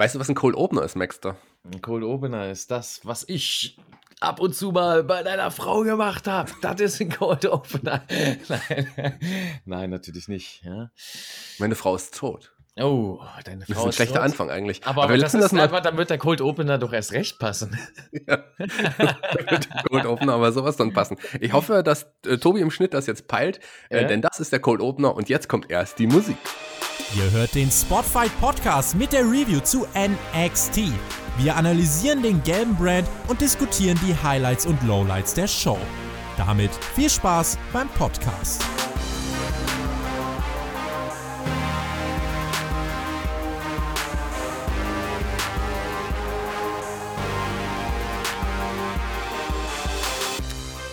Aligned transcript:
Weißt 0.00 0.14
du, 0.14 0.18
was 0.18 0.30
ein 0.30 0.34
Cold 0.34 0.56
Opener 0.56 0.82
ist, 0.82 0.96
Maxter? 0.96 1.36
Ein 1.62 1.82
Cold 1.82 2.04
Opener 2.04 2.50
ist 2.50 2.70
das, 2.70 3.02
was 3.04 3.22
ich 3.28 3.76
ab 4.18 4.40
und 4.40 4.54
zu 4.54 4.72
mal 4.72 5.04
bei 5.04 5.22
deiner 5.22 5.50
Frau 5.50 5.82
gemacht 5.82 6.26
habe. 6.26 6.50
Das 6.62 6.80
ist 6.80 7.02
ein 7.02 7.10
Cold 7.10 7.44
Opener. 7.44 8.02
Nein, 8.48 9.60
Nein 9.66 9.90
natürlich 9.90 10.26
nicht. 10.26 10.62
Ja. 10.64 10.90
Meine 11.58 11.74
Frau 11.74 11.94
ist 11.96 12.16
tot. 12.16 12.50
Oh, 12.76 13.20
deine 13.44 13.66
Frau 13.66 13.72
Das 13.74 13.78
ist 13.78 13.86
ein 13.86 13.92
schlechter. 13.92 14.22
Anfang 14.22 14.50
eigentlich. 14.50 14.86
Aber, 14.86 15.04
aber, 15.04 15.18
das 15.18 15.34
ist 15.34 15.42
das 15.42 15.52
mal... 15.52 15.68
dann 15.68 15.96
wird 15.96 16.10
der 16.10 16.18
Cold 16.18 16.40
Opener 16.40 16.78
doch 16.78 16.92
erst 16.92 17.12
recht 17.12 17.38
passen. 17.38 17.78
Ja, 18.26 18.44
wird 18.58 19.68
der 19.68 19.82
Cold 19.88 20.06
Opener 20.06 20.34
aber 20.34 20.52
sowas 20.52 20.76
dann 20.76 20.92
passen. 20.92 21.16
Ich 21.40 21.52
hoffe, 21.52 21.82
dass 21.82 22.06
äh, 22.26 22.38
Tobi 22.38 22.60
im 22.60 22.70
Schnitt 22.70 22.94
das 22.94 23.06
jetzt 23.06 23.28
peilt, 23.28 23.60
äh, 23.88 24.06
denn 24.06 24.20
das 24.20 24.40
ist 24.40 24.52
der 24.52 24.60
Cold 24.60 24.80
Opener 24.80 25.14
und 25.14 25.28
jetzt 25.28 25.48
kommt 25.48 25.70
erst 25.70 25.98
die 25.98 26.06
Musik. 26.06 26.36
Ihr 27.16 27.30
hört 27.32 27.54
den 27.54 27.70
Spotfight 27.70 28.30
Podcast 28.40 28.94
mit 28.94 29.12
der 29.12 29.22
Review 29.22 29.60
zu 29.60 29.86
NXT. 29.94 30.92
Wir 31.38 31.56
analysieren 31.56 32.22
den 32.22 32.42
gelben 32.44 32.76
Brand 32.76 33.08
und 33.28 33.40
diskutieren 33.40 33.98
die 34.06 34.14
Highlights 34.14 34.66
und 34.66 34.82
Lowlights 34.86 35.34
der 35.34 35.48
Show. 35.48 35.78
Damit 36.36 36.70
viel 36.94 37.10
Spaß 37.10 37.58
beim 37.72 37.88
Podcast. 37.88 38.62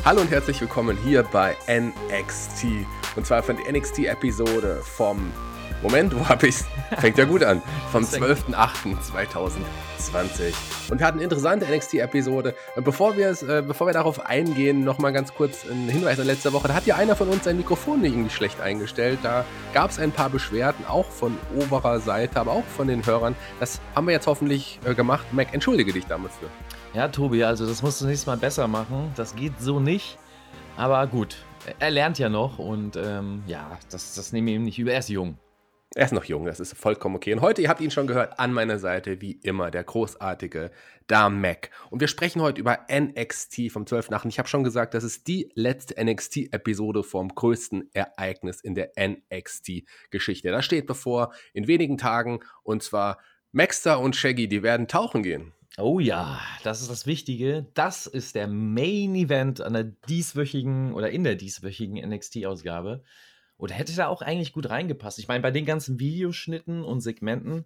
Hallo 0.07 0.21
und 0.21 0.31
herzlich 0.31 0.61
willkommen 0.61 0.97
hier 1.03 1.21
bei 1.21 1.57
NXT. 1.67 2.87
Und 3.17 3.27
zwar 3.27 3.43
von 3.43 3.57
der 3.57 3.69
NXT-Episode 3.73 4.79
vom 4.81 5.33
Moment, 5.83 6.17
wo 6.17 6.29
hab 6.29 6.43
ich's? 6.43 6.63
Fängt 6.99 7.17
ja 7.17 7.25
gut 7.25 7.43
an. 7.43 7.61
Vom 7.91 8.05
12.08.2020. 8.05 10.91
Und 10.91 10.99
wir 10.99 11.05
hatten 11.05 11.17
eine 11.17 11.25
interessante 11.25 11.65
NXT-Episode. 11.65 12.55
Und 12.77 12.85
bevor 12.85 13.17
wir, 13.17 13.31
äh, 13.31 13.61
bevor 13.61 13.87
wir 13.87 13.93
darauf 13.93 14.25
eingehen, 14.25 14.85
nochmal 14.85 15.11
ganz 15.11 15.33
kurz 15.33 15.65
ein 15.69 15.89
Hinweis 15.89 16.21
an 16.21 16.27
letzte 16.27 16.53
Woche. 16.53 16.69
Da 16.69 16.75
hat 16.75 16.85
ja 16.85 16.95
einer 16.95 17.17
von 17.17 17.27
uns 17.27 17.43
sein 17.43 17.57
Mikrofon 17.57 18.01
irgendwie 18.05 18.29
schlecht 18.29 18.61
eingestellt. 18.61 19.19
Da 19.23 19.43
gab 19.73 19.91
es 19.91 19.99
ein 19.99 20.13
paar 20.13 20.29
Beschwerden, 20.29 20.85
auch 20.85 21.11
von 21.11 21.37
oberer 21.53 21.99
Seite, 21.99 22.39
aber 22.39 22.53
auch 22.53 22.65
von 22.77 22.87
den 22.87 23.05
Hörern. 23.05 23.35
Das 23.59 23.81
haben 23.93 24.07
wir 24.07 24.13
jetzt 24.13 24.27
hoffentlich 24.27 24.79
äh, 24.85 24.95
gemacht. 24.95 25.25
Mac, 25.33 25.53
entschuldige 25.53 25.91
dich 25.91 26.05
dafür. 26.05 26.47
Ja, 26.93 27.07
Tobi, 27.07 27.43
also 27.43 27.65
das 27.65 27.83
musst 27.83 28.01
du 28.01 28.05
nächstes 28.05 28.25
Mal 28.27 28.37
besser 28.37 28.67
machen. 28.67 29.11
Das 29.15 29.35
geht 29.35 29.59
so 29.59 29.79
nicht. 29.79 30.17
Aber 30.77 31.05
gut, 31.07 31.37
er 31.79 31.91
lernt 31.91 32.19
ja 32.19 32.29
noch 32.29 32.59
und 32.59 32.95
ähm, 32.95 33.43
ja, 33.47 33.77
das, 33.91 34.15
das 34.15 34.31
nehmen 34.31 34.47
wir 34.47 34.55
ihm 34.55 34.63
nicht 34.63 34.79
über. 34.79 34.93
Er 34.93 34.99
ist 34.99 35.09
jung. 35.09 35.37
Er 35.95 36.05
ist 36.05 36.11
noch 36.11 36.25
jung, 36.25 36.45
das 36.45 36.59
ist 36.59 36.77
vollkommen 36.77 37.15
okay. 37.15 37.33
Und 37.33 37.41
heute, 37.41 37.61
ihr 37.61 37.69
habt 37.69 37.81
ihn 37.81 37.91
schon 37.91 38.07
gehört, 38.07 38.39
an 38.39 38.53
meiner 38.53 38.77
Seite, 38.77 39.21
wie 39.21 39.31
immer, 39.31 39.71
der 39.71 39.83
großartige 39.83 40.69
Darm 41.07 41.39
Mac. 41.41 41.71
Und 41.89 42.01
wir 42.01 42.07
sprechen 42.07 42.41
heute 42.41 42.59
über 42.59 42.79
NXT 42.91 43.71
vom 43.71 43.85
12.8. 43.85 44.27
Ich 44.27 44.37
habe 44.37 44.49
schon 44.49 44.63
gesagt, 44.63 44.93
das 44.93 45.03
ist 45.03 45.27
die 45.27 45.49
letzte 45.55 45.95
NXT-Episode 46.03 47.03
vom 47.03 47.29
größten 47.29 47.89
Ereignis 47.93 48.61
in 48.61 48.75
der 48.75 48.91
NXT-Geschichte. 48.99 50.51
Das 50.51 50.65
steht 50.65 50.87
bevor 50.87 51.33
in 51.53 51.67
wenigen 51.67 51.97
Tagen. 51.97 52.41
Und 52.63 52.83
zwar 52.83 53.19
Maxter 53.51 53.99
und 53.99 54.15
Shaggy, 54.15 54.47
die 54.47 54.61
werden 54.61 54.87
tauchen 54.87 55.23
gehen. 55.23 55.53
Oh 55.79 55.99
ja, 55.99 56.41
das 56.63 56.81
ist 56.81 56.89
das 56.89 57.05
Wichtige. 57.05 57.67
Das 57.75 58.07
ist 58.07 58.33
der 58.33 58.47
Main 58.47 59.13
Event 59.13 59.61
an 59.61 59.73
der 59.73 59.83
dieswöchigen 59.83 60.91
oder 60.93 61.11
in 61.11 61.23
der 61.23 61.35
dieswöchigen 61.35 61.97
NXT-Ausgabe. 61.97 63.03
Oder 63.57 63.75
hätte 63.75 63.95
da 63.95 64.07
auch 64.07 64.23
eigentlich 64.23 64.53
gut 64.53 64.69
reingepasst. 64.69 65.19
Ich 65.19 65.27
meine, 65.27 65.43
bei 65.43 65.51
den 65.51 65.65
ganzen 65.65 65.99
Videoschnitten 65.99 66.83
und 66.83 67.01
Segmenten, 67.01 67.65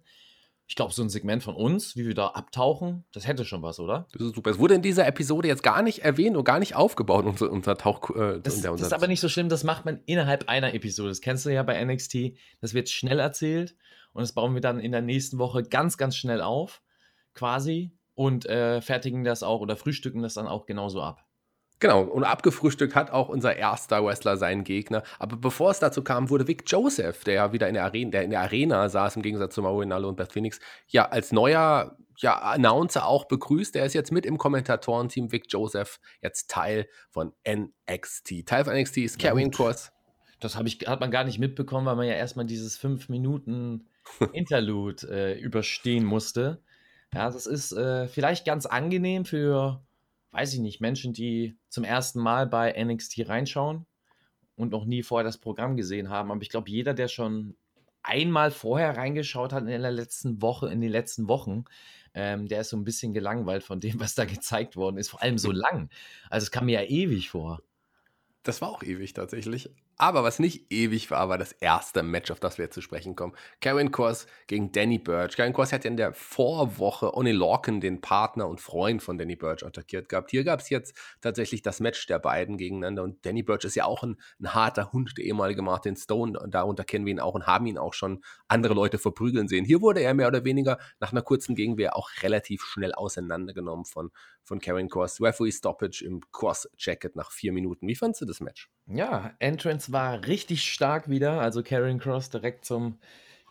ich 0.66 0.76
glaube, 0.76 0.92
so 0.92 1.02
ein 1.02 1.08
Segment 1.08 1.42
von 1.42 1.54
uns, 1.54 1.96
wie 1.96 2.06
wir 2.06 2.14
da 2.14 2.28
abtauchen, 2.28 3.04
das 3.12 3.26
hätte 3.26 3.46
schon 3.46 3.62
was, 3.62 3.80
oder? 3.80 4.06
Das 4.12 4.20
ist 4.20 4.34
super. 4.34 4.50
Es 4.50 4.58
wurde 4.58 4.74
in 4.74 4.82
dieser 4.82 5.06
Episode 5.06 5.48
jetzt 5.48 5.62
gar 5.62 5.82
nicht 5.82 6.00
erwähnt 6.00 6.36
und 6.36 6.44
gar 6.44 6.58
nicht 6.58 6.76
aufgebaut, 6.76 7.24
unser, 7.24 7.50
unser 7.50 7.78
Tauch. 7.78 8.10
Äh, 8.10 8.40
das, 8.42 8.56
unser, 8.56 8.72
das 8.72 8.82
ist 8.82 8.92
aber 8.92 9.08
nicht 9.08 9.20
so 9.20 9.30
schlimm, 9.30 9.48
das 9.48 9.64
macht 9.64 9.86
man 9.86 10.00
innerhalb 10.04 10.50
einer 10.50 10.74
Episode. 10.74 11.08
Das 11.08 11.22
kennst 11.22 11.46
du 11.46 11.50
ja 11.50 11.62
bei 11.62 11.82
NXT. 11.82 12.34
Das 12.60 12.74
wird 12.74 12.90
schnell 12.90 13.20
erzählt 13.20 13.74
und 14.12 14.20
das 14.20 14.32
bauen 14.32 14.52
wir 14.52 14.60
dann 14.60 14.80
in 14.80 14.92
der 14.92 15.02
nächsten 15.02 15.38
Woche 15.38 15.62
ganz, 15.62 15.96
ganz 15.96 16.14
schnell 16.16 16.42
auf, 16.42 16.82
quasi 17.34 17.92
und 18.14 18.46
äh, 18.46 18.80
fertigen 18.80 19.24
das 19.24 19.42
auch 19.42 19.60
oder 19.60 19.76
frühstücken 19.76 20.22
das 20.22 20.34
dann 20.34 20.46
auch 20.46 20.66
genauso 20.66 21.02
ab. 21.02 21.24
Genau, 21.82 22.02
und 22.02 22.22
abgefrühstückt 22.22 22.94
hat 22.94 23.10
auch 23.10 23.28
unser 23.28 23.56
erster 23.56 24.04
Wrestler 24.04 24.36
seinen 24.36 24.62
Gegner. 24.62 25.02
Aber 25.18 25.36
bevor 25.36 25.72
es 25.72 25.80
dazu 25.80 26.04
kam, 26.04 26.30
wurde 26.30 26.46
Vic 26.46 26.62
Joseph, 26.68 27.24
der 27.24 27.34
ja 27.34 27.52
wieder 27.52 27.66
in 27.66 27.74
der 27.74 27.82
Arena, 27.82 28.10
der 28.12 28.22
in 28.22 28.30
der 28.30 28.40
Arena 28.40 28.88
saß, 28.88 29.16
im 29.16 29.22
Gegensatz 29.22 29.56
zu 29.56 29.62
Mauro 29.62 29.82
Inallo 29.82 30.08
und 30.08 30.16
Beth 30.16 30.32
Phoenix, 30.32 30.60
ja, 30.86 31.08
als 31.08 31.32
neuer 31.32 31.96
ja, 32.18 32.38
Announcer 32.38 33.04
auch 33.04 33.24
begrüßt. 33.24 33.74
Der 33.74 33.84
ist 33.84 33.94
jetzt 33.94 34.12
mit 34.12 34.26
im 34.26 34.38
Kommentatorenteam. 34.38 35.32
Vic 35.32 35.46
Joseph, 35.48 35.98
jetzt 36.20 36.48
Teil 36.48 36.86
von 37.10 37.32
NXT. 37.44 38.46
Teil 38.46 38.64
von 38.64 38.74
NXT 38.74 38.98
ist 38.98 39.18
Carrying 39.18 39.50
Cross. 39.50 39.90
Das 40.38 40.56
ich, 40.64 40.86
hat 40.86 41.00
man 41.00 41.10
gar 41.10 41.24
nicht 41.24 41.40
mitbekommen, 41.40 41.86
weil 41.86 41.96
man 41.96 42.06
ja 42.06 42.14
erstmal 42.14 42.46
dieses 42.46 42.76
5 42.76 43.08
Minuten 43.08 43.88
Interlude 44.32 45.08
äh, 45.08 45.40
überstehen 45.40 46.04
musste. 46.04 46.62
Ja, 47.14 47.30
das 47.30 47.46
ist 47.46 47.72
äh, 47.72 48.08
vielleicht 48.08 48.46
ganz 48.46 48.66
angenehm 48.66 49.24
für, 49.24 49.82
weiß 50.30 50.54
ich 50.54 50.60
nicht, 50.60 50.80
Menschen, 50.80 51.12
die 51.12 51.56
zum 51.68 51.84
ersten 51.84 52.20
Mal 52.20 52.46
bei 52.46 52.72
NXT 52.72 53.28
reinschauen 53.28 53.86
und 54.56 54.72
noch 54.72 54.84
nie 54.84 55.02
vorher 55.02 55.24
das 55.24 55.38
Programm 55.38 55.76
gesehen 55.76 56.08
haben. 56.08 56.30
Aber 56.30 56.40
ich 56.40 56.48
glaube, 56.48 56.70
jeder, 56.70 56.94
der 56.94 57.08
schon 57.08 57.56
einmal 58.02 58.50
vorher 58.50 58.96
reingeschaut 58.96 59.52
hat 59.52 59.62
in 59.62 59.68
der 59.68 59.90
letzten 59.90 60.40
Woche, 60.42 60.68
in 60.68 60.80
den 60.80 60.90
letzten 60.90 61.28
Wochen, 61.28 61.64
ähm, 62.14 62.48
der 62.48 62.62
ist 62.62 62.70
so 62.70 62.76
ein 62.76 62.84
bisschen 62.84 63.12
gelangweilt 63.12 63.62
von 63.62 63.80
dem, 63.80 64.00
was 64.00 64.14
da 64.14 64.24
gezeigt 64.24 64.76
worden 64.76 64.96
ist. 64.96 65.10
Vor 65.10 65.22
allem 65.22 65.38
so 65.38 65.50
lang. 65.52 65.90
Also 66.30 66.44
es 66.44 66.50
kam 66.50 66.66
mir 66.66 66.82
ja 66.82 66.88
ewig 66.88 67.30
vor. 67.30 67.62
Das 68.42 68.60
war 68.60 68.70
auch 68.70 68.82
ewig 68.82 69.12
tatsächlich. 69.12 69.70
Aber 70.02 70.24
was 70.24 70.40
nicht 70.40 70.72
ewig 70.72 71.12
war, 71.12 71.28
war 71.28 71.38
das 71.38 71.52
erste 71.52 72.02
Match, 72.02 72.32
auf 72.32 72.40
das 72.40 72.58
wir 72.58 72.64
jetzt 72.64 72.74
zu 72.74 72.80
sprechen 72.80 73.14
kommen. 73.14 73.34
Karen 73.60 73.92
Cross 73.92 74.26
gegen 74.48 74.72
Danny 74.72 74.98
Burch. 74.98 75.36
Karen 75.36 75.52
Cross 75.52 75.72
hat 75.72 75.84
ja 75.84 75.90
in 75.92 75.96
der 75.96 76.12
Vorwoche 76.12 77.14
Oni 77.16 77.30
Lorcan, 77.30 77.80
den 77.80 78.00
Partner 78.00 78.48
und 78.48 78.60
Freund 78.60 79.00
von 79.00 79.16
Danny 79.16 79.36
Burch, 79.36 79.64
attackiert 79.64 80.08
gehabt. 80.08 80.32
Hier 80.32 80.42
gab 80.42 80.58
es 80.58 80.70
jetzt 80.70 80.96
tatsächlich 81.20 81.62
das 81.62 81.78
Match 81.78 82.04
der 82.08 82.18
beiden 82.18 82.56
gegeneinander. 82.56 83.04
Und 83.04 83.24
Danny 83.24 83.44
Burch 83.44 83.62
ist 83.62 83.76
ja 83.76 83.84
auch 83.84 84.02
ein, 84.02 84.16
ein 84.40 84.52
harter 84.52 84.90
Hund, 84.92 85.16
der 85.18 85.24
ehemalige 85.24 85.62
Martin 85.62 85.94
Stone. 85.94 86.36
Und 86.36 86.52
darunter 86.52 86.82
kennen 86.82 87.06
wir 87.06 87.12
ihn 87.12 87.20
auch 87.20 87.34
und 87.34 87.46
haben 87.46 87.66
ihn 87.66 87.78
auch 87.78 87.94
schon 87.94 88.24
andere 88.48 88.74
Leute 88.74 88.98
verprügeln 88.98 89.46
sehen. 89.46 89.64
Hier 89.64 89.82
wurde 89.82 90.00
er 90.00 90.14
mehr 90.14 90.26
oder 90.26 90.44
weniger 90.44 90.78
nach 90.98 91.12
einer 91.12 91.22
kurzen 91.22 91.54
Gegenwehr 91.54 91.94
auch 91.94 92.10
relativ 92.24 92.64
schnell 92.64 92.92
auseinandergenommen 92.92 93.84
von, 93.84 94.10
von 94.44 94.60
Karen 94.60 94.88
Cross. 94.88 95.20
Referee 95.20 95.52
Stoppage 95.52 96.04
im 96.04 96.20
Cross-Jacket 96.32 97.16
nach 97.16 97.30
vier 97.30 97.52
Minuten. 97.52 97.86
Wie 97.86 97.94
fandest 97.94 98.22
du 98.22 98.26
das 98.26 98.40
Match? 98.40 98.70
Ja, 98.86 99.34
Entrance 99.38 99.92
war 99.92 100.26
richtig 100.26 100.64
stark 100.64 101.08
wieder. 101.08 101.40
Also 101.40 101.62
Karen 101.62 101.98
Cross 101.98 102.30
direkt 102.30 102.64
zum 102.64 102.98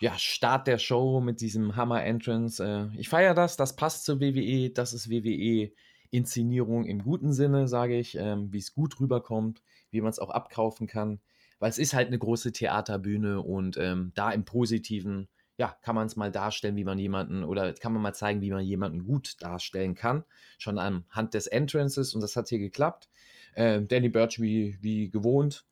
ja, 0.01 0.17
Start 0.17 0.67
der 0.67 0.79
Show 0.79 1.21
mit 1.21 1.41
diesem 1.41 1.75
Hammer-Entrance. 1.75 2.63
Äh, 2.63 2.99
ich 2.99 3.07
feiere 3.07 3.35
das, 3.35 3.55
das 3.55 3.75
passt 3.75 4.03
zur 4.03 4.19
WWE, 4.19 4.71
das 4.71 4.93
ist 4.93 5.09
WWE-Inszenierung 5.09 6.85
im 6.85 7.03
guten 7.03 7.31
Sinne, 7.31 7.67
sage 7.67 7.97
ich, 7.97 8.17
ähm, 8.17 8.51
wie 8.51 8.57
es 8.57 8.73
gut 8.73 8.99
rüberkommt, 8.99 9.61
wie 9.91 10.01
man 10.01 10.09
es 10.09 10.19
auch 10.19 10.31
abkaufen 10.31 10.87
kann. 10.87 11.21
Weil 11.59 11.69
es 11.69 11.77
ist 11.77 11.93
halt 11.93 12.07
eine 12.07 12.17
große 12.17 12.51
Theaterbühne 12.51 13.41
und 13.41 13.77
ähm, 13.77 14.11
da 14.15 14.31
im 14.31 14.43
Positiven, 14.43 15.29
ja, 15.57 15.75
kann 15.81 15.95
man 15.95 16.07
es 16.07 16.15
mal 16.15 16.31
darstellen, 16.31 16.75
wie 16.75 16.83
man 16.83 16.97
jemanden, 16.97 17.43
oder 17.43 17.73
kann 17.73 17.93
man 17.93 18.01
mal 18.01 18.13
zeigen, 18.13 18.41
wie 18.41 18.51
man 18.51 18.63
jemanden 18.63 19.03
gut 19.03 19.41
darstellen 19.41 19.95
kann. 19.95 20.23
Schon 20.57 20.77
anhand 20.77 21.33
des 21.33 21.47
Entrances 21.47 22.15
und 22.15 22.21
das 22.21 22.35
hat 22.35 22.49
hier 22.49 22.59
geklappt. 22.59 23.09
Äh, 23.53 23.81
Danny 23.81 24.09
Birch 24.09 24.39
wie, 24.39 24.77
wie 24.81 25.09
gewohnt. 25.09 25.65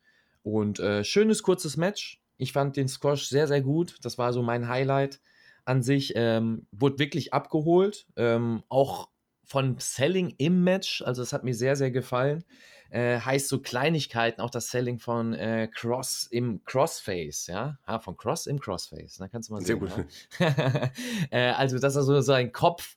Und 0.43 0.79
äh, 0.79 1.03
schönes, 1.03 1.43
kurzes 1.43 1.77
Match. 1.77 2.21
Ich 2.37 2.53
fand 2.53 2.77
den 2.77 2.87
Squash 2.87 3.27
sehr, 3.27 3.47
sehr 3.47 3.61
gut. 3.61 3.97
Das 4.01 4.17
war 4.17 4.33
so 4.33 4.41
mein 4.41 4.67
Highlight 4.67 5.19
an 5.65 5.83
sich. 5.83 6.13
Ähm, 6.15 6.67
wurde 6.71 6.99
wirklich 6.99 7.33
abgeholt. 7.33 8.07
Ähm, 8.15 8.63
auch 8.69 9.09
von 9.43 9.75
Selling 9.79 10.33
im 10.37 10.63
Match. 10.63 11.01
Also, 11.01 11.21
es 11.21 11.33
hat 11.33 11.43
mir 11.43 11.53
sehr, 11.53 11.75
sehr 11.75 11.91
gefallen. 11.91 12.43
Äh, 12.91 13.19
heißt 13.19 13.49
so 13.49 13.59
Kleinigkeiten, 13.59 14.41
auch 14.41 14.49
das 14.49 14.69
Selling 14.69 14.97
von 14.97 15.33
äh, 15.33 15.67
Cross 15.71 16.27
im 16.31 16.63
Crossface, 16.65 17.47
ja, 17.47 17.77
ah, 17.85 17.99
von 17.99 18.17
Cross 18.17 18.47
im 18.47 18.59
Crossface, 18.59 19.17
da 19.17 19.27
kannst 19.27 19.49
du 19.49 19.53
mal 19.53 19.61
sehen. 19.61 19.67
Sehr 19.67 19.75
gut. 19.75 20.07
Ja? 20.39 20.91
äh, 21.29 21.51
also, 21.51 21.77
dass 21.77 21.95
er 21.95 22.21
so, 22.23 22.33
ein 22.33 22.51
Kopf 22.51 22.95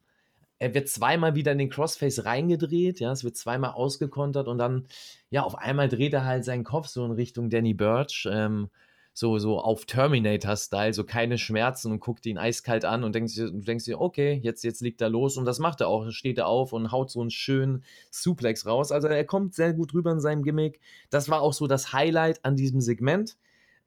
er 0.59 0.75
wird 0.75 0.89
zweimal 0.89 1.35
wieder 1.35 1.51
in 1.51 1.59
den 1.59 1.71
Crossface 1.71 2.25
reingedreht, 2.25 3.01
ja, 3.01 3.11
es 3.11 3.25
wird 3.25 3.37
zweimal 3.37 3.73
ausgekontert 3.73 4.47
und 4.47 4.59
dann, 4.59 4.87
ja, 5.29 5.43
auf 5.43 5.59
einmal 5.59 5.89
dreht 5.89 6.15
er 6.15 6.25
halt 6.25 6.45
seinen 6.45 6.63
Kopf 6.63 6.87
so 6.87 7.05
in 7.05 7.11
Richtung 7.11 7.51
Danny 7.51 7.75
Birch, 7.75 8.29
ähm, 8.31 8.71
so, 9.15 9.39
so 9.39 9.59
auf 9.61 9.85
Terminator-Style, 9.85 10.95
so 10.95 11.05
keine 11.05 11.37
Schmerzen 11.37 11.93
und 11.93 12.01
guckt 12.01 12.25
ihn 12.25 12.39
eiskalt 12.39 12.85
an 12.85 13.05
und 13.05 13.15
denkst, 13.15 13.35
du 13.37 13.51
denkst 13.51 13.85
dir, 13.85 14.01
okay, 14.01 14.41
jetzt, 14.43 14.65
jetzt 14.65 14.81
liegt 14.81 15.01
er 15.01 15.11
los 15.11 15.37
und 15.37 15.45
das 15.45 15.59
macht 15.59 15.81
er 15.81 15.89
auch. 15.89 16.11
Steht 16.11 16.39
er 16.39 16.47
auf 16.47 16.73
und 16.73 16.93
haut 16.93 17.11
so 17.11 17.21
einen 17.21 17.31
schönen 17.31 17.85
Suplex 18.11 18.67
raus. 18.67 18.91
Also 18.91 19.09
er 19.09 19.25
kommt 19.25 19.55
sehr 19.55 19.75
gut 19.75 19.93
rüber 19.93 20.13
in 20.13 20.21
seinem 20.21 20.43
Gimmick. 20.43 20.81
Das 21.11 21.29
war 21.29 21.43
auch 21.43 21.53
so 21.53 21.67
das 21.67 21.93
Highlight 21.93 22.45
an 22.45 22.57
diesem 22.57 22.81
Segment. 22.81 23.37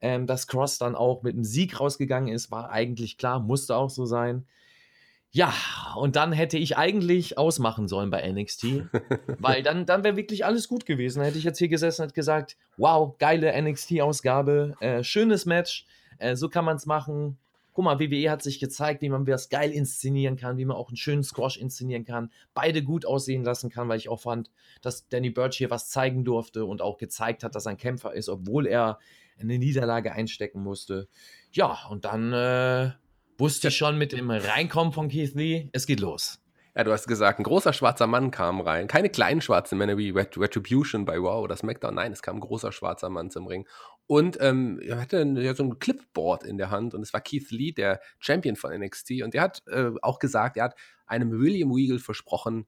Ähm, 0.02 0.26
dass 0.26 0.46
Cross 0.46 0.76
dann 0.76 0.94
auch 0.94 1.22
mit 1.22 1.32
einem 1.32 1.44
Sieg 1.44 1.80
rausgegangen 1.80 2.28
ist, 2.28 2.50
war 2.50 2.68
eigentlich 2.70 3.16
klar, 3.16 3.40
musste 3.40 3.76
auch 3.76 3.88
so 3.88 4.04
sein 4.04 4.44
Ja, 5.32 5.52
und 5.96 6.16
dann 6.16 6.32
hätte 6.32 6.56
ich 6.56 6.76
eigentlich 6.76 7.36
ausmachen 7.36 7.88
sollen 7.88 8.10
bei 8.10 8.26
NXT, 8.30 8.64
weil 9.38 9.62
dann, 9.62 9.84
dann 9.84 10.02
wäre 10.02 10.16
wirklich 10.16 10.44
alles 10.44 10.68
gut 10.68 10.86
gewesen. 10.86 11.18
Dann 11.18 11.26
hätte 11.26 11.38
ich 11.38 11.44
jetzt 11.44 11.58
hier 11.58 11.68
gesessen 11.68 12.02
und 12.02 12.14
gesagt, 12.14 12.56
wow, 12.76 13.16
geile 13.18 13.52
NXT-Ausgabe, 13.60 14.76
äh, 14.80 15.02
schönes 15.02 15.44
Match, 15.44 15.86
äh, 16.18 16.36
so 16.36 16.48
kann 16.48 16.64
man 16.64 16.76
es 16.76 16.86
machen. 16.86 17.38
Guck 17.74 17.84
mal, 17.84 18.00
WWE 18.00 18.30
hat 18.30 18.42
sich 18.42 18.58
gezeigt, 18.58 19.02
wie 19.02 19.10
man 19.10 19.26
das 19.26 19.50
geil 19.50 19.70
inszenieren 19.70 20.36
kann, 20.36 20.56
wie 20.56 20.64
man 20.64 20.78
auch 20.78 20.88
einen 20.88 20.96
schönen 20.96 21.22
Squash 21.22 21.58
inszenieren 21.58 22.06
kann, 22.06 22.32
beide 22.54 22.82
gut 22.82 23.04
aussehen 23.04 23.44
lassen 23.44 23.68
kann, 23.68 23.90
weil 23.90 23.98
ich 23.98 24.08
auch 24.08 24.20
fand, 24.20 24.50
dass 24.80 25.06
Danny 25.08 25.28
Birch 25.28 25.58
hier 25.58 25.68
was 25.68 25.90
zeigen 25.90 26.24
durfte 26.24 26.64
und 26.64 26.80
auch 26.80 26.96
gezeigt 26.96 27.44
hat, 27.44 27.54
dass 27.54 27.66
er 27.66 27.72
ein 27.72 27.76
Kämpfer 27.76 28.14
ist, 28.14 28.30
obwohl 28.30 28.66
er 28.66 28.98
eine 29.38 29.58
Niederlage 29.58 30.12
einstecken 30.12 30.62
musste. 30.62 31.08
Ja, 31.52 31.86
und 31.90 32.06
dann 32.06 32.32
äh, 32.32 32.92
wusste 33.38 33.68
ich 33.68 33.76
schon 33.76 33.98
mit 33.98 34.12
dem 34.12 34.30
Reinkommen 34.30 34.92
von 34.92 35.08
Keith 35.08 35.34
Lee, 35.34 35.68
es 35.72 35.86
geht 35.86 36.00
los. 36.00 36.40
Ja, 36.76 36.84
du 36.84 36.92
hast 36.92 37.06
gesagt, 37.06 37.38
ein 37.38 37.44
großer 37.44 37.72
schwarzer 37.72 38.06
Mann 38.06 38.30
kam 38.30 38.60
rein. 38.60 38.86
Keine 38.86 39.08
kleinen 39.08 39.40
schwarzen 39.40 39.78
Männer 39.78 39.96
wie 39.96 40.10
Ret 40.10 40.36
Retribution 40.36 41.06
bei 41.06 41.18
Wow 41.22 41.42
oder 41.42 41.56
SmackDown. 41.56 41.94
Nein, 41.94 42.12
es 42.12 42.20
kam 42.20 42.36
ein 42.36 42.40
großer 42.40 42.70
schwarzer 42.70 43.08
Mann 43.08 43.30
zum 43.30 43.46
Ring. 43.46 43.66
Und 44.06 44.36
ähm, 44.42 44.78
er 44.82 45.00
hatte 45.00 45.22
ja, 45.38 45.54
so 45.54 45.64
ein 45.64 45.78
Clipboard 45.78 46.44
in 46.44 46.58
der 46.58 46.70
Hand 46.70 46.92
und 46.92 47.00
es 47.00 47.14
war 47.14 47.22
Keith 47.22 47.50
Lee, 47.50 47.72
der 47.72 48.00
Champion 48.18 48.56
von 48.56 48.78
NXT. 48.78 49.22
Und 49.22 49.34
er 49.34 49.40
hat 49.40 49.62
äh, 49.68 49.90
auch 50.02 50.18
gesagt, 50.18 50.58
er 50.58 50.64
hat 50.64 50.74
einem 51.06 51.40
William 51.40 51.72
Regal 51.72 51.98
versprochen, 51.98 52.66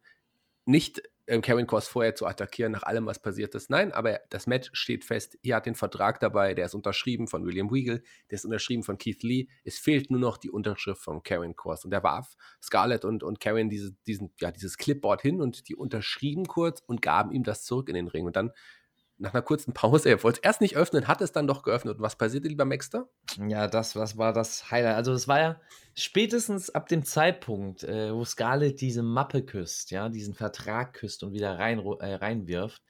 nicht 0.65 1.03
ähm, 1.29 1.43
Karen 1.43 1.67
Cross 1.67 1.89
vorher 1.89 2.15
zu 2.15 2.27
attackieren, 2.27 2.73
nach 2.73 2.83
allem, 2.83 3.07
was 3.07 3.21
passiert 3.21 3.55
ist. 3.55 3.71
Nein, 3.71 3.93
aber 3.93 4.21
das 4.31 4.47
Match 4.47 4.71
steht 4.73 5.05
fest. 5.05 5.39
Ihr 5.43 5.55
hat 5.55 5.67
den 5.67 5.75
Vertrag 5.75 6.21
dabei, 6.21 6.55
der 6.55 6.67
ist 6.67 6.75
unterschrieben 6.75 7.29
von 7.29 7.45
William 7.45 7.71
Weagle, 7.71 8.03
der 8.31 8.37
ist 8.37 8.45
unterschrieben 8.45 8.83
von 8.83 8.99
Keith 8.99 9.23
Lee. 9.23 9.49
Es 9.65 9.79
fehlt 9.79 10.11
nur 10.11 10.21
noch 10.21 10.39
die 10.39 10.51
Unterschrift 10.51 11.03
von 11.03 11.23
Karen 11.23 11.55
Cross. 11.55 11.85
Und 11.85 11.93
er 11.93 12.03
warf 12.03 12.35
Scarlett 12.63 13.05
und, 13.05 13.23
und 13.23 13.41
Karen 13.41 13.69
diese, 13.69 13.93
diesen, 14.07 14.33
ja, 14.41 14.51
dieses 14.51 14.79
Clipboard 14.79 15.23
hin 15.23 15.41
und 15.41 15.69
die 15.69 15.77
unterschrieben 15.77 16.47
kurz 16.47 16.83
und 16.87 17.03
gaben 17.03 17.31
ihm 17.31 17.45
das 17.45 17.65
zurück 17.65 17.89
in 17.89 17.95
den 17.95 18.09
Ring. 18.09 18.27
Und 18.27 18.37
dann 18.37 18.51
nach 19.19 19.35
einer 19.35 19.43
kurzen 19.43 19.73
Pause, 19.73 20.09
er 20.09 20.23
wollte 20.23 20.41
es 20.41 20.45
erst 20.45 20.61
nicht 20.61 20.77
öffnen, 20.77 21.09
hat 21.09 21.21
es 21.21 21.33
dann 21.33 21.47
doch 21.47 21.63
geöffnet. 21.63 21.97
Und 21.97 22.03
was 22.03 22.17
passierte, 22.17 22.49
lieber 22.49 22.65
Maxter? 22.65 23.09
Ja, 23.49 23.67
das 23.67 23.97
was 23.97 24.17
war 24.17 24.33
das 24.33 24.71
Highlight. 24.71 24.97
Also 24.97 25.13
es 25.13 25.29
war 25.29 25.41
ja 25.41 25.61
spätestens 25.95 26.71
ab 26.71 26.89
dem 26.89 27.05
Zeitpunkt, 27.05 27.83
äh, 27.85 28.15
wo 28.15 28.25
Scarlett 28.25 28.81
diese 28.81 29.03
Mappe 29.03 29.43
küsst, 29.43 29.91
ja, 29.91 30.09
diesen 30.09 30.35
Vertrag 30.35 30.95
küsst 30.95 31.23
und 31.23 31.33
wieder 31.33 31.59
rein, 31.59 31.81
äh, 32.01 32.15
reinwirft, 32.15 32.83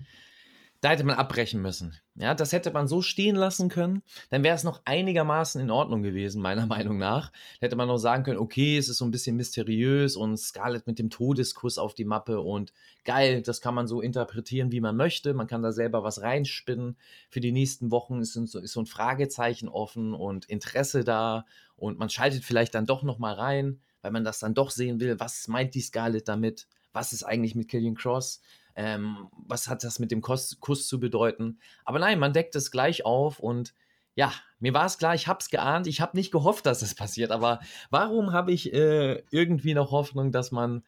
da 0.81 0.91
hätte 0.91 1.05
man 1.05 1.17
abbrechen 1.17 1.61
müssen. 1.61 1.97
Ja, 2.15 2.35
das 2.35 2.53
hätte 2.53 2.71
man 2.71 2.87
so 2.87 3.03
stehen 3.03 3.35
lassen 3.35 3.69
können, 3.69 4.03
dann 4.31 4.45
wäre 4.45 4.55
es 4.55 4.63
noch 4.63 4.81
einigermaßen 4.85 5.61
in 5.61 5.71
Ordnung 5.71 6.03
gewesen, 6.03 6.41
meiner 6.41 6.67
Meinung 6.67 6.99
nach. 6.99 7.33
Da 7.61 7.67
hätte 7.67 7.77
man 7.77 7.89
noch 7.89 7.99
sagen 7.99 8.23
können, 8.23 8.39
okay, 8.39 8.79
es 8.79 8.89
ist 8.89 8.99
so 8.99 9.05
ein 9.05 9.11
bisschen 9.11 9.37
mysteriös 9.37 10.17
und 10.17 10.37
Scarlett 10.37 10.87
mit 10.87 10.99
dem 10.99 11.11
Todeskuss 11.11 11.79
auf 11.79 11.95
die 11.95 12.05
Mappe 12.05 12.41
und 12.41 12.73
geil, 13.05 13.43
das 13.43 13.61
kann 13.61 13.75
man 13.75 13.89
so 13.89 14.01
interpretieren, 14.01 14.71
wie 14.71 14.81
man 14.81 14.97
möchte. 14.97 15.35
Man 15.35 15.49
kann 15.49 15.63
da 15.63 15.73
selber 15.73 16.05
was 16.05 16.23
reinspinnen. 16.23 16.97
Für 17.29 17.41
die 17.41 17.53
nächsten 17.53 17.91
Wochen 17.91 18.21
ist 18.21 18.35
so, 18.35 18.59
ist 18.61 18.73
so 18.73 18.81
ein 18.81 18.87
Fragezeichen 18.87 19.69
offen 19.69 20.15
und 20.15 20.45
Interesse 20.47 21.03
da 21.03 21.45
und 21.77 21.99
man 21.99 22.11
schaltet 22.11 22.45
vielleicht 22.45 22.75
dann 22.75 22.87
doch 22.87 23.03
nochmal 23.03 23.35
rein, 23.35 23.81
weil 24.03 24.13
man 24.13 24.25
das 24.25 24.39
dann 24.39 24.55
doch 24.55 24.71
sehen 24.71 25.01
will. 25.01 25.19
Was 25.19 25.49
meint 25.49 25.75
die 25.75 25.81
Scarlett 25.81 26.29
damit? 26.29 26.69
Was 26.93 27.13
ist 27.13 27.25
eigentlich 27.25 27.55
mit 27.55 27.69
Killian 27.69 27.95
Cross? 27.95 28.41
Ähm, 28.79 29.29
was 29.33 29.67
hat 29.67 29.83
das 29.83 29.99
mit 29.99 30.13
dem 30.13 30.21
Kuss, 30.21 30.61
Kuss 30.61 30.87
zu 30.87 31.01
bedeuten? 31.01 31.59
Aber 31.85 31.99
nein, 31.99 32.21
man 32.21 32.33
deckt 32.33 32.55
es 32.55 32.71
gleich 32.71 33.05
auf 33.05 33.41
und 33.41 33.75
ja, 34.15 34.33
mir 34.61 34.73
war 34.73 34.87
es 34.87 34.99
klar, 34.99 35.17
ich 35.17 35.27
habe 35.27 35.41
es 35.41 35.51
geahnt, 35.51 35.89
ich 35.89 36.01
habe 36.01 36.17
nicht 36.17 36.31
gehofft, 36.31 36.65
dass 36.65 36.83
es 36.83 36.95
passiert, 36.95 37.33
aber 37.33 37.59
warum 37.91 38.33
habe 38.33 38.53
ich 38.53 38.73
äh, 38.73 39.21
irgendwie 39.33 39.75
noch 39.75 39.91
Hoffnung, 39.91 40.31
dass 40.31 40.53
man 40.53 40.85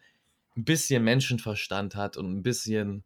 ein 0.57 0.65
bisschen 0.65 1.03
Menschenverstand 1.03 1.97
hat 1.97 2.17
und 2.17 2.33
ein 2.33 2.45
bisschen, 2.45 3.03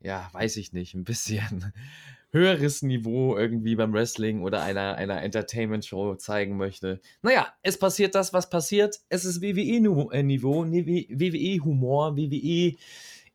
ja, 0.00 0.30
weiß 0.32 0.56
ich 0.58 0.72
nicht, 0.72 0.94
ein 0.94 1.02
bisschen 1.02 1.72
höheres 2.30 2.82
Niveau 2.82 3.36
irgendwie 3.36 3.74
beim 3.74 3.92
Wrestling 3.92 4.42
oder 4.42 4.62
einer, 4.62 4.94
einer 4.94 5.20
Entertainment-Show 5.20 6.14
zeigen 6.14 6.56
möchte. 6.56 7.00
Naja, 7.22 7.52
es 7.62 7.76
passiert 7.76 8.14
das, 8.14 8.32
was 8.32 8.50
passiert. 8.50 9.00
Es 9.08 9.24
ist 9.24 9.42
WWE-Niveau, 9.42 10.64
WWE-Humor, 10.64 12.16
WWE 12.16 12.76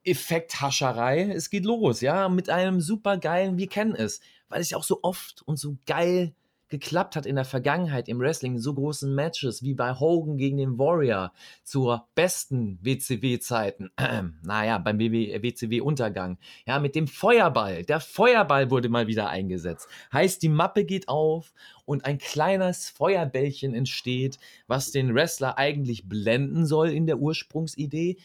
Effekthascherei. 0.07 1.31
Es 1.33 1.49
geht 1.49 1.65
los, 1.65 2.01
ja, 2.01 2.29
mit 2.29 2.49
einem 2.49 2.81
super 2.81 3.17
geilen, 3.17 3.57
wir 3.57 3.67
kennen 3.67 3.95
es, 3.95 4.21
weil 4.49 4.61
es 4.61 4.69
ja 4.69 4.77
auch 4.77 4.83
so 4.83 4.99
oft 5.03 5.43
und 5.45 5.57
so 5.57 5.77
geil 5.85 6.33
geklappt 6.69 7.15
hat 7.15 7.25
in 7.25 7.35
der 7.35 7.45
Vergangenheit 7.45 8.09
im 8.09 8.19
Wrestling, 8.19 8.55
in 8.55 8.59
so 8.59 8.73
großen 8.73 9.13
Matches 9.13 9.63
wie 9.63 9.73
bei 9.73 9.93
Hogan 9.93 10.37
gegen 10.37 10.57
den 10.57 10.77
Warrior 10.77 11.31
zur 11.63 12.07
besten 12.15 12.77
WCW-Zeiten. 12.81 13.89
naja, 14.43 14.77
beim 14.77 14.99
WCW-Untergang. 14.99 16.37
Ja, 16.65 16.79
mit 16.79 16.95
dem 16.95 17.07
Feuerball. 17.07 17.83
Der 17.83 17.99
Feuerball 17.99 18.69
wurde 18.69 18.89
mal 18.89 19.07
wieder 19.07 19.29
eingesetzt. 19.29 19.87
Heißt, 20.11 20.41
die 20.41 20.49
Mappe 20.49 20.83
geht 20.83 21.07
auf 21.07 21.53
und 21.85 22.05
ein 22.05 22.17
kleines 22.17 22.89
Feuerbällchen 22.89 23.73
entsteht, 23.73 24.37
was 24.67 24.91
den 24.91 25.15
Wrestler 25.15 25.57
eigentlich 25.57 26.09
blenden 26.09 26.65
soll 26.65 26.89
in 26.89 27.07
der 27.07 27.19
Ursprungsidee. 27.19 28.17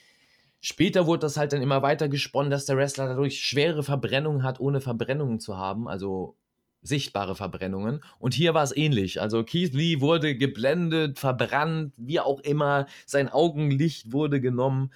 Später 0.64 1.06
wurde 1.08 1.22
das 1.22 1.36
halt 1.36 1.52
dann 1.52 1.60
immer 1.60 1.82
weiter 1.82 2.08
gesponnen, 2.08 2.52
dass 2.52 2.66
der 2.66 2.76
Wrestler 2.76 3.08
dadurch 3.08 3.44
schwere 3.44 3.82
Verbrennungen 3.82 4.44
hat, 4.44 4.60
ohne 4.60 4.80
Verbrennungen 4.80 5.40
zu 5.40 5.58
haben, 5.58 5.88
also 5.88 6.36
sichtbare 6.82 7.34
Verbrennungen. 7.34 8.00
Und 8.20 8.32
hier 8.32 8.54
war 8.54 8.62
es 8.62 8.76
ähnlich. 8.76 9.20
Also 9.20 9.42
Keith 9.42 9.74
Lee 9.74 10.00
wurde 10.00 10.36
geblendet, 10.36 11.18
verbrannt, 11.18 11.92
wie 11.96 12.20
auch 12.20 12.38
immer. 12.40 12.86
Sein 13.06 13.28
Augenlicht 13.28 14.12
wurde 14.12 14.40
genommen. 14.40 14.92